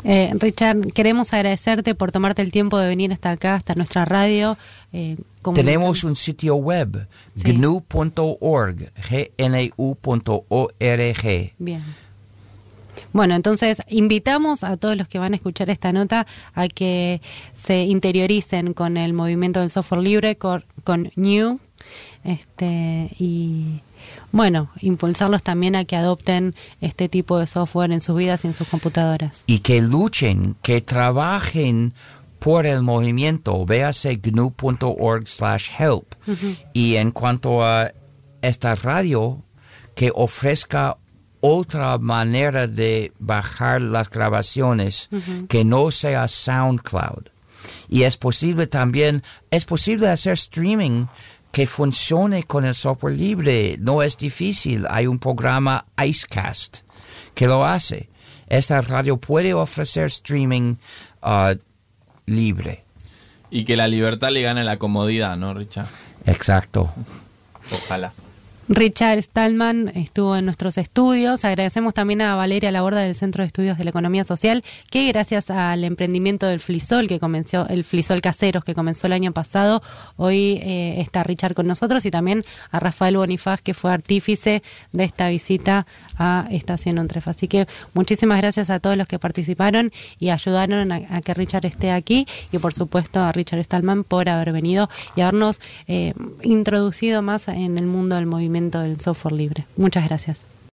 Eh, 0.04 0.30
Richard, 0.38 0.92
queremos 0.94 1.34
agradecerte 1.34 1.94
por 1.94 2.12
tomarte 2.12 2.40
el 2.40 2.50
tiempo 2.52 2.78
de 2.78 2.88
venir 2.88 3.12
hasta 3.12 3.32
acá, 3.32 3.56
hasta 3.56 3.74
nuestra 3.74 4.04
radio. 4.06 4.56
eh, 4.92 5.16
Tenemos 5.54 6.04
un 6.04 6.16
sitio 6.16 6.54
web, 6.56 7.06
Sí. 7.34 7.52
gnu.org, 7.52 8.92
gnu.org. 9.38 11.52
Bien. 11.58 11.82
Bueno, 13.12 13.34
entonces 13.34 13.82
invitamos 13.88 14.64
a 14.64 14.76
todos 14.76 14.96
los 14.96 15.08
que 15.08 15.18
van 15.18 15.32
a 15.32 15.36
escuchar 15.36 15.70
esta 15.70 15.92
nota 15.92 16.26
a 16.54 16.68
que 16.68 17.20
se 17.54 17.82
interioricen 17.84 18.74
con 18.74 18.96
el 18.96 19.12
movimiento 19.12 19.60
del 19.60 19.70
software 19.70 20.02
libre, 20.02 20.36
con, 20.36 20.64
con 20.84 21.10
New, 21.16 21.60
este, 22.24 23.10
y 23.18 23.80
bueno, 24.32 24.70
impulsarlos 24.80 25.42
también 25.42 25.74
a 25.76 25.84
que 25.84 25.96
adopten 25.96 26.54
este 26.80 27.08
tipo 27.08 27.38
de 27.38 27.46
software 27.46 27.92
en 27.92 28.00
sus 28.00 28.16
vidas 28.16 28.44
y 28.44 28.48
en 28.48 28.54
sus 28.54 28.68
computadoras. 28.68 29.44
y 29.46 29.60
que 29.60 29.80
luchen, 29.80 30.56
que 30.62 30.80
trabajen 30.80 31.94
por 32.40 32.66
el 32.66 32.82
movimiento. 32.82 33.64
Véase 33.64 34.16
gnu.org 34.16 35.28
slash 35.28 35.68
help. 35.78 36.14
Y 36.72 36.96
en 36.96 37.12
cuanto 37.12 37.62
a 37.62 37.92
esta 38.42 38.74
radio, 38.74 39.42
que 39.94 40.10
ofrezca 40.14 40.96
otra 41.40 41.98
manera 41.98 42.66
de 42.66 43.12
bajar 43.18 43.80
las 43.80 44.10
grabaciones 44.10 45.08
que 45.48 45.64
no 45.64 45.90
sea 45.90 46.28
SoundCloud. 46.28 47.28
Y 47.88 48.02
es 48.02 48.16
posible 48.16 48.66
también, 48.66 49.22
es 49.50 49.64
posible 49.64 50.08
hacer 50.08 50.34
streaming 50.34 51.06
que 51.52 51.66
funcione 51.66 52.44
con 52.44 52.64
el 52.64 52.74
software 52.74 53.16
libre. 53.16 53.76
No 53.80 54.02
es 54.02 54.16
difícil. 54.16 54.86
Hay 54.88 55.06
un 55.06 55.18
programa 55.18 55.86
Icecast 56.02 56.78
que 57.34 57.46
lo 57.46 57.64
hace. 57.64 58.08
Esta 58.48 58.80
radio 58.80 59.16
puede 59.16 59.54
ofrecer 59.54 60.06
streaming 60.06 60.76
ah, 61.22 61.54
libre. 62.26 62.84
Y 63.50 63.64
que 63.64 63.76
la 63.76 63.88
libertad 63.88 64.30
le 64.30 64.42
gane 64.42 64.64
la 64.64 64.78
comodidad, 64.78 65.36
¿no, 65.36 65.54
Richard? 65.54 65.88
Exacto. 66.26 66.92
Ojalá. 67.72 68.12
Richard 68.72 69.20
Stallman 69.20 69.88
estuvo 69.96 70.36
en 70.36 70.44
nuestros 70.44 70.78
estudios. 70.78 71.44
Agradecemos 71.44 71.92
también 71.92 72.22
a 72.22 72.36
Valeria 72.36 72.70
Laborda 72.70 73.00
del 73.00 73.16
Centro 73.16 73.42
de 73.42 73.48
Estudios 73.48 73.76
de 73.76 73.82
la 73.82 73.90
Economía 73.90 74.22
Social, 74.22 74.62
que 74.90 75.08
gracias 75.08 75.50
al 75.50 75.82
emprendimiento 75.82 76.46
del 76.46 76.60
Flisol, 76.60 77.08
que 77.08 77.18
comenzó, 77.18 77.66
el 77.66 77.82
Flisol 77.82 78.20
Caseros, 78.20 78.62
que 78.62 78.72
comenzó 78.72 79.08
el 79.08 79.14
año 79.14 79.32
pasado, 79.32 79.82
hoy 80.16 80.60
eh, 80.62 81.00
está 81.00 81.24
Richard 81.24 81.54
con 81.54 81.66
nosotros 81.66 82.06
y 82.06 82.12
también 82.12 82.44
a 82.70 82.78
Rafael 82.78 83.16
Bonifaz, 83.16 83.60
que 83.60 83.74
fue 83.74 83.92
artífice 83.92 84.62
de 84.92 85.02
esta 85.02 85.28
visita 85.30 85.84
a 86.16 86.46
Estación 86.52 86.96
Ontref. 86.98 87.26
Así 87.26 87.48
que 87.48 87.66
muchísimas 87.92 88.38
gracias 88.38 88.70
a 88.70 88.78
todos 88.78 88.96
los 88.96 89.08
que 89.08 89.18
participaron 89.18 89.90
y 90.20 90.30
ayudaron 90.30 90.92
a, 90.92 91.00
a 91.10 91.22
que 91.22 91.34
Richard 91.34 91.66
esté 91.66 91.90
aquí 91.90 92.24
y 92.52 92.58
por 92.58 92.72
supuesto 92.72 93.18
a 93.18 93.32
Richard 93.32 93.64
Stallman 93.64 94.04
por 94.04 94.28
haber 94.28 94.52
venido 94.52 94.88
y 95.16 95.22
habernos 95.22 95.60
eh, 95.88 96.14
introducido 96.44 97.20
más 97.20 97.48
en 97.48 97.76
el 97.76 97.86
mundo 97.86 98.14
del 98.14 98.26
movimiento 98.26 98.59
del 98.68 99.00
software 99.00 99.34
libre. 99.34 99.66
Muchas 99.76 100.06
gracias. 100.06 100.49